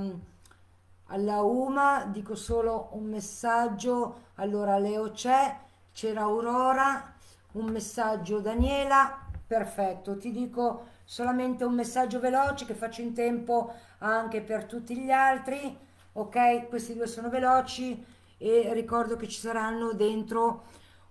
alla 1.06 1.42
UMA, 1.42 2.06
dico 2.06 2.34
solo 2.34 2.88
un 2.92 3.04
messaggio, 3.04 4.22
allora 4.36 4.78
Leo 4.78 5.10
c'è, 5.10 5.58
c'era 5.92 6.22
Aurora, 6.22 7.12
un 7.52 7.66
messaggio 7.66 8.40
Daniela, 8.40 9.18
perfetto, 9.46 10.16
ti 10.16 10.32
dico 10.32 10.86
solamente 11.04 11.64
un 11.64 11.74
messaggio 11.74 12.20
veloce 12.20 12.64
che 12.64 12.74
faccio 12.74 13.02
in 13.02 13.12
tempo 13.12 13.72
anche 13.98 14.40
per 14.40 14.64
tutti 14.64 14.96
gli 14.96 15.10
altri, 15.10 15.76
ok? 16.12 16.68
Questi 16.68 16.94
due 16.94 17.06
sono 17.06 17.28
veloci 17.28 18.04
e 18.38 18.72
ricordo 18.72 19.16
che 19.16 19.28
ci 19.28 19.38
saranno 19.38 19.92
dentro, 19.92 20.64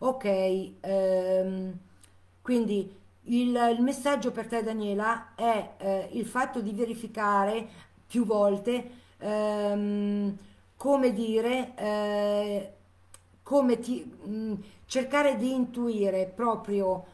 ok, 0.04 0.26
ehm, 0.82 1.78
quindi 2.42 2.94
il, 3.28 3.74
il, 3.78 3.82
messaggio 3.82 4.32
per 4.32 4.48
te 4.48 4.62
Daniela 4.62 5.34
è 5.36 5.76
eh, 5.78 6.10
il 6.12 6.26
fatto 6.26 6.60
di 6.60 6.72
verificare 6.74 7.66
più 8.06 8.26
volte 8.26 8.90
ehm, 9.18 10.38
come 10.76 11.14
dire, 11.14 11.74
eh, 11.76 12.74
come 13.44 13.80
ti, 13.80 14.04
mh, 14.04 14.54
cercare 14.86 15.38
di 15.38 15.54
intuire 15.54 16.26
proprio 16.26 17.06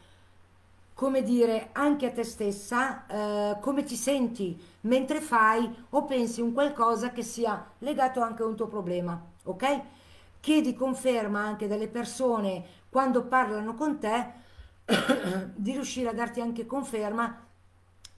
come 0.95 1.21
dire, 1.23 1.69
anche 1.73 2.07
a 2.07 2.11
te 2.11 2.23
stessa, 2.23 3.05
eh, 3.07 3.59
come 3.61 3.83
ti 3.83 3.95
senti 3.95 4.59
mentre 4.81 5.21
fai 5.21 5.73
o 5.91 6.03
pensi 6.03 6.41
un 6.41 6.51
qualcosa 6.51 7.11
che 7.11 7.21
sia 7.23 7.71
legato 7.79 8.19
anche 8.21 8.43
a 8.43 8.45
un 8.47 8.55
tuo 8.55 8.67
problema, 8.67 9.17
ok? 9.43 9.81
Chiedi 10.41 10.73
conferma 10.73 11.39
anche 11.41 11.67
dalle 11.67 11.87
persone 11.87 12.78
quando 12.89 13.23
parlano 13.25 13.73
con 13.75 13.99
te 13.99 14.31
di 15.55 15.71
riuscire 15.71 16.09
a 16.09 16.13
darti 16.13 16.41
anche 16.41 16.65
conferma 16.65 17.45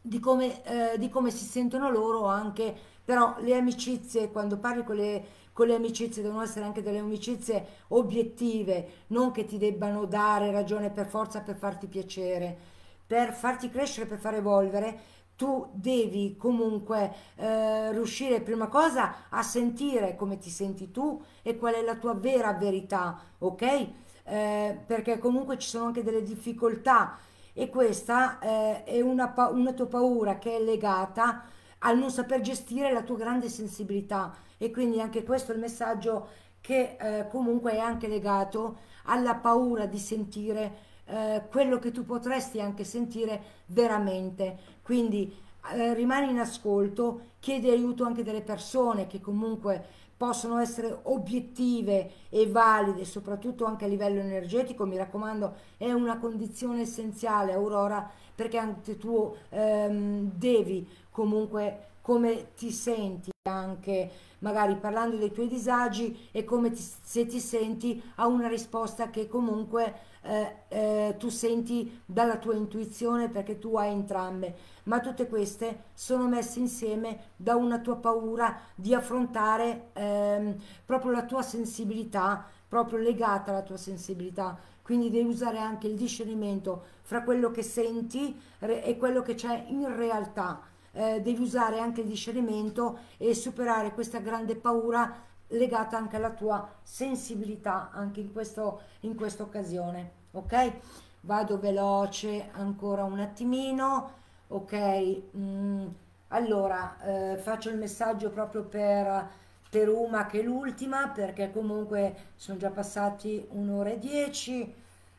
di 0.02 0.20
come, 0.20 0.64
eh, 0.64 0.98
di 0.98 1.10
come 1.10 1.30
si 1.32 1.46
sentono 1.46 1.90
loro 1.90 2.26
anche, 2.26 2.76
però 3.04 3.36
le 3.40 3.56
amicizie, 3.56 4.32
quando 4.32 4.58
parli 4.58 4.84
con 4.84 4.96
le, 4.96 5.26
con 5.54 5.68
le 5.68 5.76
amicizie 5.76 6.24
devono 6.24 6.42
essere 6.42 6.66
anche 6.66 6.82
delle 6.82 7.00
amicizie 7.00 7.66
obiettive, 7.90 9.06
non 9.08 9.32
che 9.32 9.46
ti 9.46 9.58
debbano 9.58 10.06
dare 10.06 10.52
ragione 10.52 10.90
per 10.90 11.08
forza 11.08 11.42
per 11.42 11.56
farti 11.56 11.88
piacere 11.88 12.80
per 13.12 13.34
farti 13.34 13.70
crescere, 13.70 14.06
per 14.06 14.20
far 14.20 14.36
evolvere, 14.36 15.00
tu 15.36 15.68
devi 15.74 16.38
comunque 16.38 17.14
eh, 17.36 17.92
riuscire 17.92 18.40
prima 18.40 18.68
cosa 18.68 19.28
a 19.28 19.44
sentire 19.44 20.16
come 20.16 20.38
ti 20.38 20.50
senti 20.50 20.92
tu 20.92 21.22
e 21.42 21.58
qual 21.58 21.74
è 21.74 21.82
la 21.82 21.98
tua 21.98 22.14
vera 22.14 22.54
verità, 22.54 23.20
ok? 23.38 23.88
Eh, 24.32 24.78
perché 24.86 25.18
comunque 25.18 25.58
ci 25.58 25.68
sono 25.68 25.88
anche 25.88 26.04
delle 26.04 26.24
difficoltà 26.24 27.18
e 27.52 27.68
questa 27.68 28.40
eh, 28.40 28.86
è 28.86 29.02
una, 29.02 29.34
una 29.52 29.74
tua 29.74 29.88
paura 29.88 30.38
che 30.38 30.56
è 30.56 30.62
legata 30.62 31.44
al 31.80 31.98
non 31.98 32.10
saper 32.10 32.40
gestire 32.40 32.94
la 32.94 33.02
tua 33.02 33.18
grande 33.18 33.50
sensibilità 33.50 34.34
e 34.58 34.72
quindi 34.72 35.02
anche 35.02 35.24
questo 35.24 35.52
è 35.52 35.56
il 35.56 35.60
messaggio 35.60 36.30
che 36.62 36.96
eh, 36.98 37.28
comunque 37.28 37.74
è 37.74 37.80
anche 37.80 38.08
legato 38.08 38.78
alla 39.04 39.36
paura 39.36 39.86
di 39.86 40.00
sentire 40.00 40.76
eh, 41.08 41.44
quello 41.50 41.78
che 41.80 41.92
tu 41.92 42.06
potresti 42.06 42.62
anche 42.62 42.86
sentire 42.86 43.42
veramente. 43.66 44.58
Quindi 44.82 45.36
eh, 45.74 45.94
rimani 45.94 46.32
in 46.32 46.40
ascolto, 46.40 47.32
chiedi 47.40 47.70
aiuto 47.70 48.06
anche 48.06 48.24
delle 48.24 48.42
persone 48.42 49.08
che 49.08 49.20
comunque 49.20 50.00
possono 50.22 50.60
essere 50.60 51.00
obiettive 51.06 52.12
e 52.30 52.46
valide, 52.46 53.06
soprattutto 53.06 53.66
anche 53.66 53.86
a 53.86 53.88
livello 53.88 54.20
energetico, 54.20 54.86
mi 54.86 54.96
raccomando, 54.96 55.56
è 55.78 55.92
una 55.92 56.20
condizione 56.20 56.82
essenziale, 56.82 57.54
Aurora, 57.54 58.08
perché 58.36 58.60
anche 58.60 59.00
tu 59.00 59.36
ehm, 59.50 60.30
devi 60.36 60.88
comunque 61.10 61.88
come 62.02 62.54
ti 62.56 62.70
senti 62.70 63.32
anche 63.50 64.12
magari 64.40 64.76
parlando 64.76 65.18
dei 65.18 65.32
tuoi 65.32 65.48
disagi 65.48 66.30
e 66.32 66.44
come 66.44 66.70
ti, 66.70 66.82
se 67.02 67.26
ti 67.26 67.40
senti 67.40 68.00
a 68.18 68.28
una 68.28 68.48
risposta 68.48 69.10
che 69.10 69.28
comunque 69.28 70.10
eh, 70.22 70.56
eh, 70.68 71.16
tu 71.18 71.30
senti 71.30 72.02
dalla 72.06 72.38
tua 72.38 72.54
intuizione 72.54 73.30
perché 73.30 73.58
tu 73.58 73.76
hai 73.76 73.92
entrambe, 73.92 74.56
ma 74.84 75.00
tutte 75.00 75.28
queste 75.28 75.84
sono 75.94 76.28
messe 76.28 76.60
insieme 76.60 77.32
da 77.36 77.56
una 77.56 77.80
tua 77.80 77.98
paura 77.98 78.58
di 78.76 78.94
affrontare 78.94 79.90
ehm, 79.94 80.56
proprio 80.86 81.12
la 81.12 81.26
tua 81.26 81.42
sensibilità, 81.42 82.46
proprio 82.68 83.00
legata 83.00 83.52
alla 83.52 83.62
tua 83.62 83.78
sensibilità. 83.78 84.58
Quindi 84.82 85.10
devi 85.10 85.30
usare 85.30 85.60
anche 85.60 85.88
il 85.88 85.96
discernimento 85.96 86.84
fra 87.02 87.24
quello 87.24 87.52
che 87.52 87.64
senti 87.64 88.40
e 88.60 88.98
quello 88.98 89.22
che 89.22 89.36
c'è 89.36 89.66
in 89.68 89.96
realtà. 89.96 90.62
Eh, 90.94 91.22
devi 91.22 91.42
usare 91.42 91.80
anche 91.80 92.02
il 92.02 92.08
discernimento 92.08 93.00
e 93.18 93.34
superare 93.34 93.94
questa 93.94 94.20
grande 94.20 94.56
paura 94.56 95.30
legata 95.48 95.98
anche 95.98 96.18
alla 96.18 96.32
tua 96.32 96.68
sensibilità 96.82 97.92
anche 97.92 98.20
in, 98.20 98.32
questo, 98.32 98.82
in 99.02 99.16
questa 99.16 99.44
occasione 99.44 100.12
ok 100.32 100.74
vado 101.22 101.60
veloce 101.60 102.50
ancora 102.54 103.04
un 103.04 103.20
attimino 103.20 104.20
ok 104.54 105.22
mm, 105.36 105.88
allora 106.30 106.98
eh, 107.02 107.38
faccio 107.38 107.70
il 107.70 107.78
messaggio 107.78 108.30
proprio 108.30 108.64
per, 108.64 109.30
per 109.70 109.90
Uma 109.90 110.26
che 110.26 110.40
è 110.40 110.44
l'ultima 110.44 111.10
perché 111.10 111.52
comunque 111.52 112.32
sono 112.36 112.58
già 112.58 112.70
passati 112.70 113.46
un'ora 113.52 113.92
e 113.92 114.00
dieci. 114.00 114.74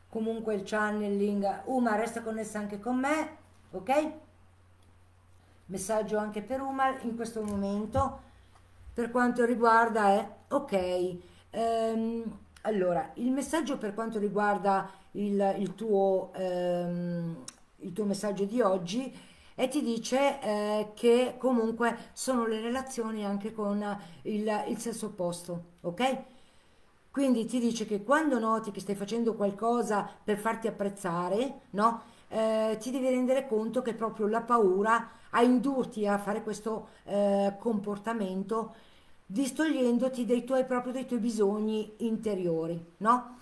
Comunque 0.09 0.55
il 0.55 0.63
channeling 0.65 1.63
Uma 1.65 1.97
resta 1.97 2.23
connessa 2.23 2.59
anche 2.59 2.79
con 2.79 2.99
me 2.99 3.37
ok? 3.73 4.13
Messaggio 5.67 6.19
anche 6.19 6.43
per 6.43 6.61
Uma 6.61 6.99
in 7.01 7.17
questo 7.17 7.43
momento. 7.43 8.31
Per 8.95 9.11
quanto 9.11 9.45
riguarda 9.45 10.09
è 10.09 10.29
ok 10.49 11.19
ehm, 11.53 12.39
allora 12.63 13.11
il 13.15 13.31
messaggio 13.31 13.79
per 13.79 13.95
quanto 13.95 14.19
riguarda 14.19 14.91
il, 15.13 15.55
il, 15.59 15.75
tuo, 15.75 16.33
ehm, 16.35 17.45
il 17.83 17.93
tuo 17.93 18.05
messaggio 18.05 18.45
di 18.45 18.61
oggi 18.61 19.15
e 19.55 19.69
ti 19.69 19.83
dice 19.83 20.41
eh, 20.41 20.91
che 20.95 21.35
comunque 21.39 22.11
sono 22.13 22.47
le 22.47 22.61
relazioni 22.61 23.25
anche 23.25 23.53
con 23.53 23.85
il, 24.23 24.65
il 24.69 24.79
sesso 24.79 25.07
opposto 25.07 25.65
ok 25.83 26.23
quindi 27.11 27.45
ti 27.45 27.61
dice 27.61 27.85
che 27.85 28.03
quando 28.03 28.39
noti 28.39 28.71
che 28.71 28.81
stai 28.81 28.95
facendo 28.95 29.35
qualcosa 29.35 30.09
per 30.25 30.39
farti 30.39 30.67
apprezzare 30.69 31.61
no 31.71 32.03
eh, 32.29 32.79
ti 32.81 32.91
devi 32.91 33.09
rendere 33.09 33.47
conto 33.47 33.83
che 33.83 33.95
proprio 33.95 34.27
la 34.27 34.41
paura 34.41 35.11
a 35.31 35.43
indurti 35.43 36.07
a 36.07 36.19
fare 36.19 36.43
questo 36.43 36.89
eh, 37.05 37.55
comportamento 37.59 38.75
distogliendoti 39.33 40.27
dei 40.27 40.45
tuoi, 40.45 40.65
proprio 40.67 40.93
dei 40.93 41.07
tuoi 41.07 41.21
bisogni 41.21 41.95
interiori, 41.99 42.79
no? 42.99 43.37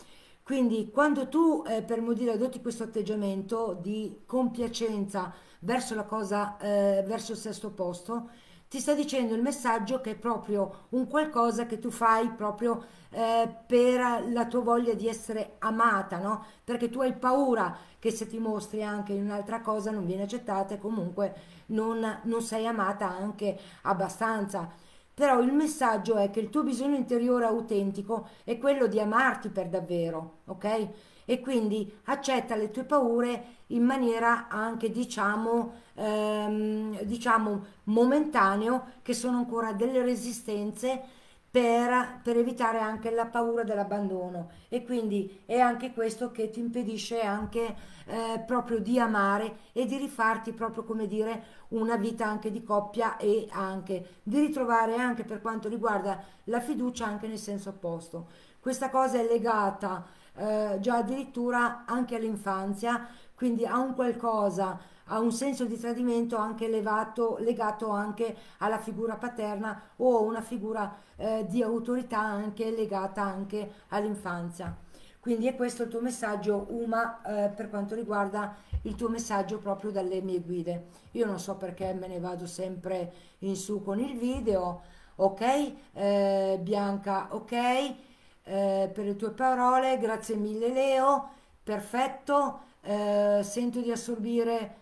Quindi 0.50 0.90
quando 0.90 1.28
tu, 1.28 1.62
eh, 1.64 1.80
per 1.80 2.00
modo 2.00 2.28
adotti 2.28 2.60
questo 2.60 2.82
atteggiamento 2.82 3.78
di 3.80 4.22
compiacenza 4.26 5.32
verso 5.60 5.94
la 5.94 6.02
cosa, 6.02 6.56
eh, 6.58 7.04
verso 7.06 7.30
il 7.30 7.38
sesto 7.38 7.70
posto, 7.70 8.30
ti 8.68 8.80
sta 8.80 8.92
dicendo 8.92 9.36
il 9.36 9.42
messaggio 9.42 10.00
che 10.00 10.10
è 10.10 10.16
proprio 10.16 10.86
un 10.88 11.06
qualcosa 11.06 11.66
che 11.66 11.78
tu 11.78 11.92
fai 11.92 12.30
proprio 12.30 12.84
eh, 13.10 13.48
per 13.64 14.24
la 14.32 14.46
tua 14.46 14.62
voglia 14.62 14.92
di 14.94 15.06
essere 15.06 15.54
amata, 15.60 16.18
no? 16.18 16.44
Perché 16.64 16.90
tu 16.90 17.00
hai 17.00 17.12
paura 17.12 17.76
che 18.00 18.10
se 18.10 18.26
ti 18.26 18.38
mostri 18.40 18.82
anche 18.82 19.12
in 19.12 19.22
un'altra 19.22 19.60
cosa 19.60 19.92
non 19.92 20.04
viene 20.04 20.24
accettata 20.24 20.74
e 20.74 20.80
comunque 20.80 21.32
non, 21.66 22.22
non 22.24 22.42
sei 22.42 22.66
amata 22.66 23.08
anche 23.08 23.56
abbastanza 23.82 24.68
però 25.14 25.40
il 25.40 25.52
messaggio 25.52 26.16
è 26.16 26.30
che 26.30 26.40
il 26.40 26.50
tuo 26.50 26.62
bisogno 26.62 26.96
interiore 26.96 27.44
autentico 27.44 28.28
è 28.44 28.58
quello 28.58 28.86
di 28.86 29.00
amarti 29.00 29.48
per 29.50 29.68
davvero, 29.68 30.38
ok? 30.46 30.88
E 31.24 31.40
quindi 31.40 31.92
accetta 32.04 32.56
le 32.56 32.70
tue 32.70 32.84
paure 32.84 33.58
in 33.68 33.84
maniera 33.84 34.48
anche, 34.48 34.90
diciamo, 34.90 35.72
ehm, 35.94 37.02
diciamo 37.02 37.64
momentaneo, 37.84 38.86
che 39.02 39.14
sono 39.14 39.36
ancora 39.36 39.72
delle 39.72 40.02
resistenze 40.02 41.02
per, 41.50 42.20
per, 42.22 42.36
evitare 42.36 42.78
anche 42.78 43.10
la 43.10 43.26
paura 43.26 43.64
dell'abbandono. 43.64 44.50
E 44.68 44.84
quindi 44.84 45.42
è 45.46 45.58
anche 45.58 45.92
questo 45.92 46.30
che 46.30 46.50
ti 46.50 46.60
impedisce 46.60 47.20
anche 47.20 47.74
eh, 48.06 48.42
proprio 48.46 48.78
di 48.78 48.98
amare 48.98 49.56
e 49.72 49.84
di 49.86 49.96
rifarti 49.96 50.52
proprio 50.52 50.84
come 50.84 51.06
dire 51.06 51.44
una 51.68 51.96
vita 51.96 52.26
anche 52.26 52.50
di 52.50 52.62
coppia 52.62 53.16
e 53.16 53.48
anche 53.50 54.18
di 54.22 54.38
ritrovare 54.38 54.96
anche 54.96 55.24
per 55.24 55.40
quanto 55.40 55.68
riguarda 55.68 56.22
la 56.44 56.60
fiducia 56.60 57.06
anche 57.06 57.26
nel 57.26 57.38
senso 57.38 57.70
opposto. 57.70 58.28
Questa 58.60 58.90
cosa 58.90 59.18
è 59.18 59.26
legata 59.26 60.06
eh, 60.36 60.78
già 60.80 60.96
addirittura 60.98 61.84
anche 61.86 62.14
all'infanzia 62.14 63.08
quindi 63.40 63.64
ha 63.64 63.78
un 63.78 63.94
qualcosa, 63.94 64.78
ha 65.12 65.18
un 65.18 65.32
senso 65.32 65.64
di 65.64 65.78
tradimento 65.78 66.36
anche 66.36 66.68
levato, 66.68 67.36
legato 67.40 67.90
anche 67.90 68.36
alla 68.58 68.78
figura 68.78 69.16
paterna 69.16 69.80
o 69.96 70.22
una 70.22 70.40
figura 70.40 70.96
eh, 71.16 71.46
di 71.48 71.62
autorità 71.62 72.20
anche 72.20 72.70
legata 72.70 73.22
anche 73.22 73.72
all'infanzia. 73.88 74.76
Quindi 75.18 75.48
è 75.48 75.54
questo 75.54 75.82
il 75.82 75.88
tuo 75.88 76.00
messaggio, 76.00 76.66
Uma, 76.70 77.20
eh, 77.22 77.48
per 77.50 77.68
quanto 77.68 77.94
riguarda 77.94 78.54
il 78.82 78.94
tuo 78.94 79.08
messaggio 79.08 79.58
proprio 79.58 79.90
dalle 79.90 80.22
mie 80.22 80.40
guide. 80.40 80.86
Io 81.12 81.26
non 81.26 81.38
so 81.38 81.56
perché 81.56 81.92
me 81.92 82.06
ne 82.06 82.20
vado 82.20 82.46
sempre 82.46 83.12
in 83.40 83.56
su 83.56 83.82
con 83.82 83.98
il 83.98 84.16
video, 84.16 84.82
ok? 85.16 85.72
Eh, 85.92 86.58
Bianca, 86.62 87.28
ok? 87.32 87.52
Eh, 87.52 88.90
per 88.92 89.04
le 89.04 89.16
tue 89.16 89.30
parole, 89.30 89.98
grazie 89.98 90.36
mille 90.36 90.72
Leo, 90.72 91.28
perfetto 91.62 92.68
eh, 92.82 93.40
sento 93.42 93.80
di 93.80 93.90
assorbire, 93.90 94.76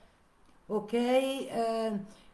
ok? 0.68 0.92
Eh, 0.92 1.92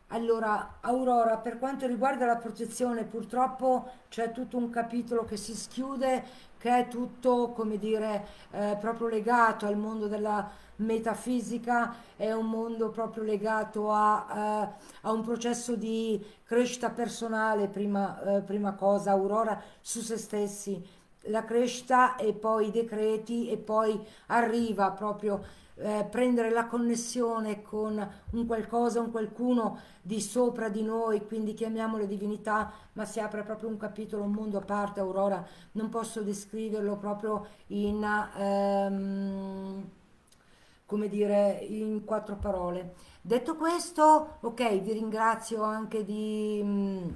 allora, 0.09 0.77
Aurora, 0.81 1.39
per 1.39 1.59
quanto 1.59 1.87
riguarda 1.87 2.27
la 2.27 2.37
protezione, 2.37 3.05
purtroppo 3.05 3.89
c'è 4.09 4.33
tutto 4.33 4.57
un 4.57 4.71
capitolo 4.71 5.25
che 5.25 5.37
si 5.37 5.55
schiude, 5.55 6.25
che 6.59 6.79
è 6.79 6.89
tutto, 6.89 7.51
come 7.51 7.79
dire, 7.79 8.27
eh, 8.53 8.77
proprio 8.81 9.09
legato 9.09 9.67
al 9.67 9.77
mondo 9.77 10.07
della 10.07 10.49
metafisica, 10.77 11.95
è 12.17 12.33
un 12.33 12.47
mondo 12.47 12.91
proprio 12.91 13.23
legato 13.23 13.91
a, 13.91 14.27
eh, 14.73 14.87
a 15.03 15.13
un 15.13 15.23
processo 15.23 15.75
di 15.75 16.25
crescita 16.45 16.91
personale, 16.91 17.67
prima, 17.69 18.37
eh, 18.37 18.41
prima 18.43 18.75
cosa, 18.75 19.11
Aurora, 19.13 19.61
su 19.81 20.01
se 20.01 20.17
stessi 20.17 20.83
la 21.29 21.45
crescita 21.45 22.17
e 22.17 22.35
poi 22.35 22.69
i 22.69 22.71
decreti 22.71 23.49
e 23.51 23.57
poi 23.57 23.99
arriva 24.27 24.91
proprio 24.91 25.43
eh, 25.77 26.07
prendere 26.09 26.51
la 26.51 26.67
connessione 26.67 27.63
con 27.63 28.11
un 28.31 28.47
qualcosa, 28.47 29.01
un 29.01 29.11
qualcuno 29.11 29.79
di 30.01 30.21
sopra 30.21 30.69
di 30.69 30.83
noi, 30.83 31.27
quindi 31.27 31.55
chiamiamole 31.55 32.07
divinità, 32.07 32.73
ma 32.93 33.05
si 33.05 33.21
apre 33.21 33.43
proprio 33.43 33.69
un 33.69 33.77
capitolo, 33.77 34.23
un 34.23 34.33
mondo 34.33 34.59
a 34.59 34.63
parte, 34.63 35.01
Aurora, 35.01 35.45
non 35.73 35.89
posso 35.89 36.23
descriverlo 36.23 36.97
proprio 36.97 37.47
in, 37.69 38.03
ehm, 38.03 39.91
come 40.87 41.09
dire, 41.09 41.65
in 41.69 42.05
quattro 42.05 42.37
parole. 42.37 42.95
Detto 43.21 43.57
questo, 43.57 44.37
ok, 44.41 44.81
vi 44.81 44.93
ringrazio 44.93 45.63
anche 45.63 46.05
di... 46.05 46.61
Mh, 46.63 46.69
mm, 46.69 47.11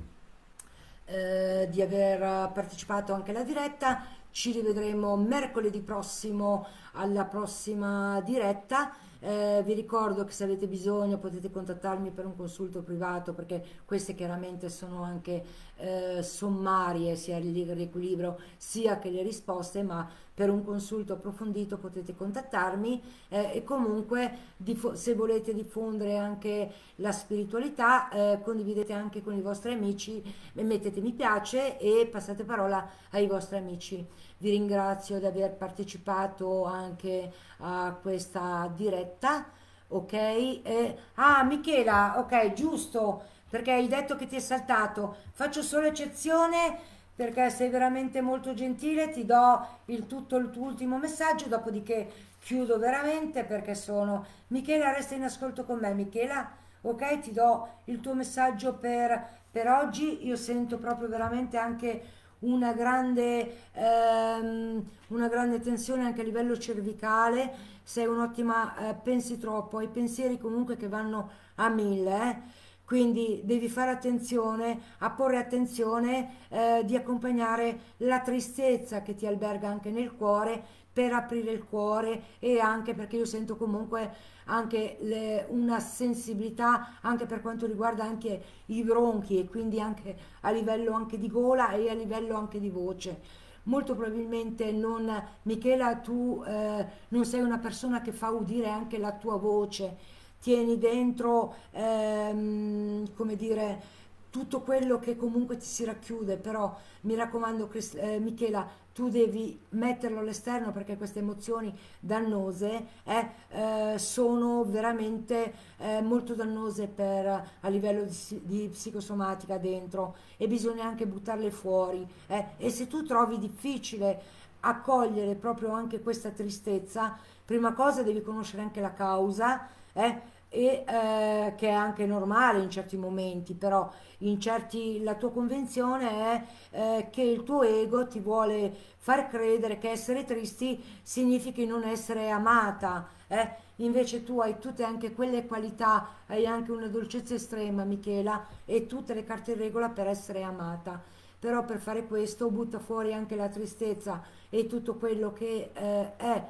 eh, 1.10 1.68
di 1.70 1.80
aver 1.80 2.50
partecipato 2.52 3.14
anche 3.14 3.30
alla 3.30 3.42
diretta. 3.42 4.02
Ci 4.30 4.52
rivedremo 4.52 5.16
mercoledì 5.16 5.80
prossimo 5.80 6.66
alla 6.92 7.24
prossima 7.24 8.20
diretta. 8.20 8.94
Eh, 9.20 9.62
vi 9.64 9.74
ricordo 9.74 10.24
che 10.24 10.30
se 10.30 10.44
avete 10.44 10.68
bisogno 10.68 11.18
potete 11.18 11.50
contattarmi 11.50 12.10
per 12.10 12.24
un 12.24 12.36
consulto 12.36 12.82
privato 12.82 13.32
perché 13.34 13.64
queste 13.84 14.14
chiaramente 14.14 14.68
sono 14.68 15.02
anche 15.02 15.44
eh, 15.76 16.22
sommarie 16.22 17.16
sia 17.16 17.36
il 17.38 17.74
riequilibrio 17.74 18.38
sia 18.56 18.98
che 18.98 19.10
le 19.10 19.22
risposte 19.22 19.82
ma 19.82 20.08
per 20.32 20.50
un 20.50 20.64
consulto 20.64 21.14
approfondito 21.14 21.78
potete 21.78 22.14
contattarmi. 22.14 23.02
Eh, 23.28 23.50
e 23.54 23.64
comunque 23.64 24.54
se 24.92 25.14
volete 25.14 25.52
diffondere 25.52 26.16
anche 26.16 26.70
la 26.96 27.10
spiritualità 27.10 28.08
eh, 28.10 28.40
condividete 28.42 28.92
anche 28.92 29.20
con 29.20 29.36
i 29.36 29.40
vostri 29.40 29.72
amici 29.72 30.22
mettete 30.52 31.00
mi 31.00 31.12
piace 31.12 31.76
e 31.78 32.08
passate 32.10 32.44
parola 32.44 32.88
ai 33.10 33.26
vostri 33.26 33.56
amici 33.56 34.06
vi 34.38 34.50
ringrazio 34.50 35.18
di 35.18 35.26
aver 35.26 35.52
partecipato 35.54 36.64
anche 36.64 37.32
a 37.58 37.96
questa 38.00 38.70
diretta 38.74 39.46
ok? 39.88 40.12
Eh, 40.12 40.96
ah 41.14 41.42
Michela 41.44 42.18
ok 42.18 42.52
giusto 42.52 43.22
perché 43.48 43.72
hai 43.72 43.88
detto 43.88 44.16
che 44.16 44.26
ti 44.26 44.36
è 44.36 44.40
saltato. 44.40 45.16
Faccio 45.32 45.62
solo 45.62 45.86
eccezione 45.86 46.96
perché 47.14 47.50
sei 47.50 47.68
veramente 47.68 48.20
molto 48.20 48.54
gentile, 48.54 49.10
ti 49.10 49.24
do 49.24 49.66
il 49.86 50.06
tutto 50.06 50.36
il 50.36 50.50
tuo 50.50 50.66
ultimo 50.66 50.98
messaggio, 50.98 51.48
dopodiché 51.48 52.08
chiudo 52.38 52.78
veramente 52.78 53.42
perché 53.42 53.74
sono... 53.74 54.24
Michela, 54.48 54.92
resta 54.92 55.14
in 55.14 55.24
ascolto 55.24 55.64
con 55.64 55.78
me, 55.78 55.92
Michela, 55.94 56.48
ok? 56.82 57.18
Ti 57.20 57.32
do 57.32 57.68
il 57.84 58.00
tuo 58.00 58.14
messaggio 58.14 58.74
per, 58.74 59.40
per 59.50 59.66
oggi, 59.66 60.26
io 60.26 60.36
sento 60.36 60.78
proprio 60.78 61.08
veramente 61.08 61.56
anche 61.56 62.02
una 62.40 62.72
grande, 62.72 63.68
ehm, 63.72 64.84
una 65.08 65.28
grande 65.28 65.60
tensione 65.60 66.04
anche 66.04 66.20
a 66.20 66.24
livello 66.24 66.58
cervicale, 66.58 67.76
sei 67.82 68.06
un'ottima, 68.06 68.90
eh, 68.90 68.94
pensi 68.94 69.38
troppo, 69.38 69.78
hai 69.78 69.88
pensieri 69.88 70.38
comunque 70.38 70.76
che 70.76 70.88
vanno 70.88 71.30
a 71.56 71.68
mille, 71.68 72.30
eh? 72.30 72.66
Quindi 72.84 73.42
devi 73.44 73.68
fare 73.68 73.90
attenzione 73.90 74.80
a 74.98 75.10
porre 75.10 75.36
attenzione 75.36 76.46
eh, 76.48 76.82
di 76.86 76.96
accompagnare 76.96 77.80
la 77.98 78.20
tristezza 78.20 79.02
che 79.02 79.14
ti 79.14 79.26
alberga 79.26 79.68
anche 79.68 79.90
nel 79.90 80.14
cuore 80.16 80.64
per 80.90 81.12
aprire 81.12 81.52
il 81.52 81.64
cuore 81.64 82.22
e 82.38 82.58
anche 82.58 82.94
perché 82.94 83.16
io 83.16 83.24
sento 83.26 83.56
comunque 83.56 84.10
anche 84.48 84.96
le, 85.00 85.46
una 85.48 85.80
sensibilità 85.80 86.98
anche 87.00 87.26
per 87.26 87.40
quanto 87.40 87.66
riguarda 87.66 88.04
anche 88.04 88.42
i 88.66 88.82
bronchi 88.82 89.38
e 89.38 89.48
quindi 89.48 89.80
anche 89.80 90.16
a 90.40 90.50
livello 90.50 90.92
anche 90.92 91.18
di 91.18 91.28
gola 91.28 91.72
e 91.72 91.88
a 91.88 91.94
livello 91.94 92.36
anche 92.36 92.60
di 92.60 92.68
voce. 92.70 93.20
Molto 93.64 93.94
probabilmente 93.94 94.72
non 94.72 95.10
Michela 95.42 95.96
tu 95.96 96.42
eh, 96.46 96.86
non 97.08 97.24
sei 97.24 97.40
una 97.40 97.58
persona 97.58 98.00
che 98.00 98.12
fa 98.12 98.30
udire 98.30 98.68
anche 98.68 98.98
la 98.98 99.12
tua 99.12 99.36
voce. 99.36 100.16
Tieni 100.40 100.78
dentro, 100.78 101.54
ehm, 101.72 103.12
come 103.14 103.36
dire, 103.36 103.82
tutto 104.30 104.60
quello 104.60 104.98
che 104.98 105.16
comunque 105.16 105.56
ti 105.56 105.66
si 105.66 105.84
racchiude, 105.84 106.36
però 106.36 106.74
mi 107.02 107.14
raccomando 107.14 107.68
eh, 107.94 108.18
Michela, 108.20 108.66
tu 108.98 109.08
devi 109.08 109.56
metterlo 109.70 110.18
all'esterno 110.18 110.72
perché 110.72 110.96
queste 110.96 111.20
emozioni 111.20 111.72
dannose 112.00 112.86
eh, 113.04 113.28
eh, 113.50 113.94
sono 113.96 114.64
veramente 114.64 115.54
eh, 115.76 116.02
molto 116.02 116.34
dannose 116.34 116.88
per, 116.88 117.26
a 117.60 117.68
livello 117.68 118.02
di, 118.02 118.40
di, 118.42 118.68
psicosomatica 118.68 119.56
dentro 119.56 120.16
e 120.36 120.48
bisogna 120.48 120.84
anche 120.84 121.06
buttarle 121.06 121.52
fuori. 121.52 122.04
Eh. 122.26 122.44
e 122.56 122.70
se 122.70 122.88
tu 122.88 123.04
trovi 123.04 123.38
difficile 123.38 124.20
accogliere 124.60 125.36
proprio 125.36 125.70
anche 125.70 126.00
questa 126.00 126.30
tristezza, 126.30 127.16
prima 127.44 127.74
cosa 127.74 128.02
devi 128.02 128.20
conoscere 128.20 128.62
anche 128.62 128.80
la 128.80 128.94
causa 128.94 129.68
eh, 129.92 130.20
e 130.48 130.84
eh, 130.86 131.54
che 131.56 131.68
è 131.68 131.72
anche 131.72 132.06
normale 132.06 132.60
in 132.62 132.70
certi 132.70 132.96
momenti, 132.96 133.54
però 133.54 133.90
in 134.18 134.40
certi 134.40 135.02
la 135.02 135.14
tua 135.14 135.30
convenzione 135.30 136.08
è 136.10 136.44
eh, 136.70 137.08
che 137.10 137.22
il 137.22 137.42
tuo 137.42 137.62
ego 137.62 138.06
ti 138.06 138.18
vuole 138.18 138.74
far 138.96 139.28
credere 139.28 139.78
che 139.78 139.90
essere 139.90 140.24
tristi 140.24 140.82
significhi 141.02 141.66
non 141.66 141.84
essere 141.84 142.30
amata, 142.30 143.08
eh? 143.28 143.66
invece 143.76 144.24
tu 144.24 144.40
hai 144.40 144.58
tutte 144.58 144.84
anche 144.84 145.12
quelle 145.12 145.46
qualità, 145.46 146.08
hai 146.26 146.46
anche 146.46 146.72
una 146.72 146.88
dolcezza 146.88 147.34
estrema, 147.34 147.84
Michela, 147.84 148.46
e 148.64 148.86
tutte 148.86 149.14
le 149.14 149.24
carte 149.24 149.52
in 149.52 149.58
regola 149.58 149.88
per 149.88 150.08
essere 150.08 150.42
amata. 150.42 151.00
Però 151.38 151.64
per 151.64 151.78
fare 151.78 152.04
questo 152.06 152.50
butta 152.50 152.80
fuori 152.80 153.14
anche 153.14 153.36
la 153.36 153.48
tristezza 153.48 154.22
e 154.48 154.66
tutto 154.66 154.96
quello 154.96 155.32
che 155.32 155.70
eh, 155.72 156.16
è 156.16 156.44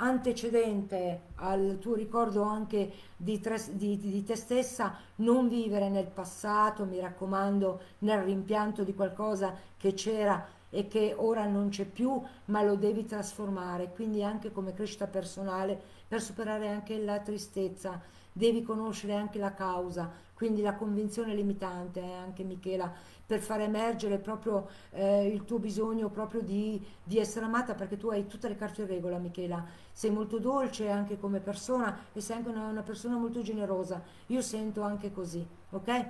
antecedente 0.00 1.20
al 1.36 1.78
tuo 1.78 1.94
ricordo 1.94 2.42
anche 2.42 2.90
di, 3.16 3.38
tre, 3.38 3.58
di, 3.72 3.98
di, 3.98 4.24
te 4.24 4.34
stessa, 4.34 4.96
non 5.16 5.48
vivere 5.48 5.88
nel 5.88 6.06
passato, 6.06 6.84
mi 6.84 7.00
raccomando, 7.00 7.80
nel 7.98 8.22
rimpianto 8.22 8.82
di 8.82 8.94
qualcosa 8.94 9.54
che 9.76 9.92
c'era 9.94 10.58
e 10.70 10.88
che 10.88 11.14
ora 11.16 11.46
non 11.46 11.68
c'è 11.68 11.84
più, 11.84 12.20
ma 12.46 12.62
lo 12.62 12.76
devi 12.76 13.04
trasformare, 13.04 13.90
quindi 13.92 14.22
anche 14.22 14.52
come 14.52 14.72
crescita 14.72 15.06
personale, 15.06 15.78
per 16.08 16.22
superare 16.22 16.68
anche 16.68 16.98
la 16.98 17.18
tristezza, 17.20 18.00
devi 18.32 18.62
conoscere 18.62 19.14
anche 19.14 19.38
la 19.38 19.52
causa, 19.52 20.10
quindi 20.40 20.62
la 20.62 20.72
convinzione 20.72 21.34
limitante, 21.34 22.00
eh, 22.00 22.14
anche 22.14 22.44
Michela, 22.44 22.90
per 23.26 23.40
far 23.40 23.60
emergere 23.60 24.16
proprio 24.16 24.70
eh, 24.92 25.26
il 25.26 25.44
tuo 25.44 25.58
bisogno 25.58 26.08
proprio 26.08 26.40
di, 26.40 26.82
di, 27.04 27.18
essere 27.18 27.44
amata, 27.44 27.74
perché 27.74 27.98
tu 27.98 28.08
hai 28.08 28.26
tutte 28.26 28.48
le 28.48 28.56
carte 28.56 28.80
in 28.80 28.86
regola, 28.86 29.18
Michela, 29.18 29.62
sei 29.92 30.10
molto 30.10 30.38
dolce 30.38 30.88
anche 30.88 31.18
come 31.18 31.40
persona 31.40 32.06
e 32.14 32.22
sei 32.22 32.38
anche 32.38 32.48
una, 32.48 32.68
una 32.68 32.80
persona 32.80 33.16
molto 33.16 33.42
generosa, 33.42 34.02
io 34.28 34.40
sento 34.40 34.80
anche 34.80 35.12
così, 35.12 35.46
ok? 35.72 36.06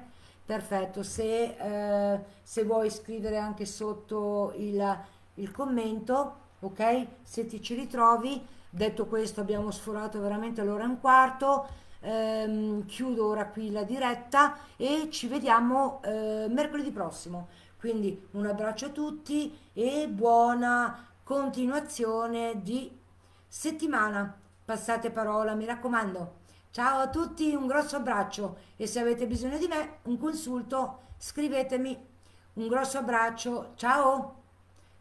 Perfetto, 0.46 1.02
se, 1.02 1.56
eh, 1.56 2.20
se 2.40 2.62
vuoi 2.62 2.88
scrivere 2.88 3.36
anche 3.36 3.66
sotto 3.66 4.52
il, 4.58 4.98
il 5.34 5.50
commento, 5.50 6.34
ok? 6.60 7.06
Se 7.22 7.46
ti 7.46 7.60
ci 7.60 7.74
ritrovi, 7.74 8.40
detto 8.70 9.06
questo 9.06 9.40
abbiamo 9.40 9.72
sforato 9.72 10.20
veramente 10.20 10.62
l'ora 10.62 10.84
e 10.84 10.86
un 10.86 11.00
quarto, 11.00 11.66
ehm, 12.00 12.86
chiudo 12.86 13.28
ora 13.28 13.46
qui 13.46 13.70
la 13.70 13.84
diretta 13.84 14.58
e 14.76 15.08
ci 15.10 15.28
vediamo 15.28 16.00
eh, 16.02 16.46
mercoledì 16.48 16.90
prossimo. 16.90 17.48
Quindi 17.78 18.28
un 18.32 18.46
abbraccio 18.46 18.86
a 18.86 18.90
tutti 18.90 19.56
e 19.72 20.06
buona 20.08 21.06
continuazione 21.22 22.60
di 22.62 22.98
settimana. 23.46 24.36
passate 24.64 25.10
parola, 25.10 25.54
mi 25.54 25.64
raccomando. 25.64 26.38
Ciao 26.70 27.00
a 27.00 27.08
tutti, 27.08 27.54
un 27.54 27.66
grosso 27.66 27.96
abbraccio 27.96 28.58
e 28.76 28.86
se 28.86 29.00
avete 29.00 29.26
bisogno 29.26 29.58
di 29.58 29.66
me, 29.66 29.98
un 30.04 30.18
consulto, 30.18 31.00
scrivetemi. 31.18 32.08
Un 32.52 32.68
grosso 32.68 32.98
abbraccio, 32.98 33.72
ciao! 33.74 34.42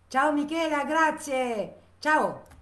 Ciao 0.07 0.31
Michela, 0.31 0.83
grazie! 0.85 1.75
Ciao! 1.99 2.58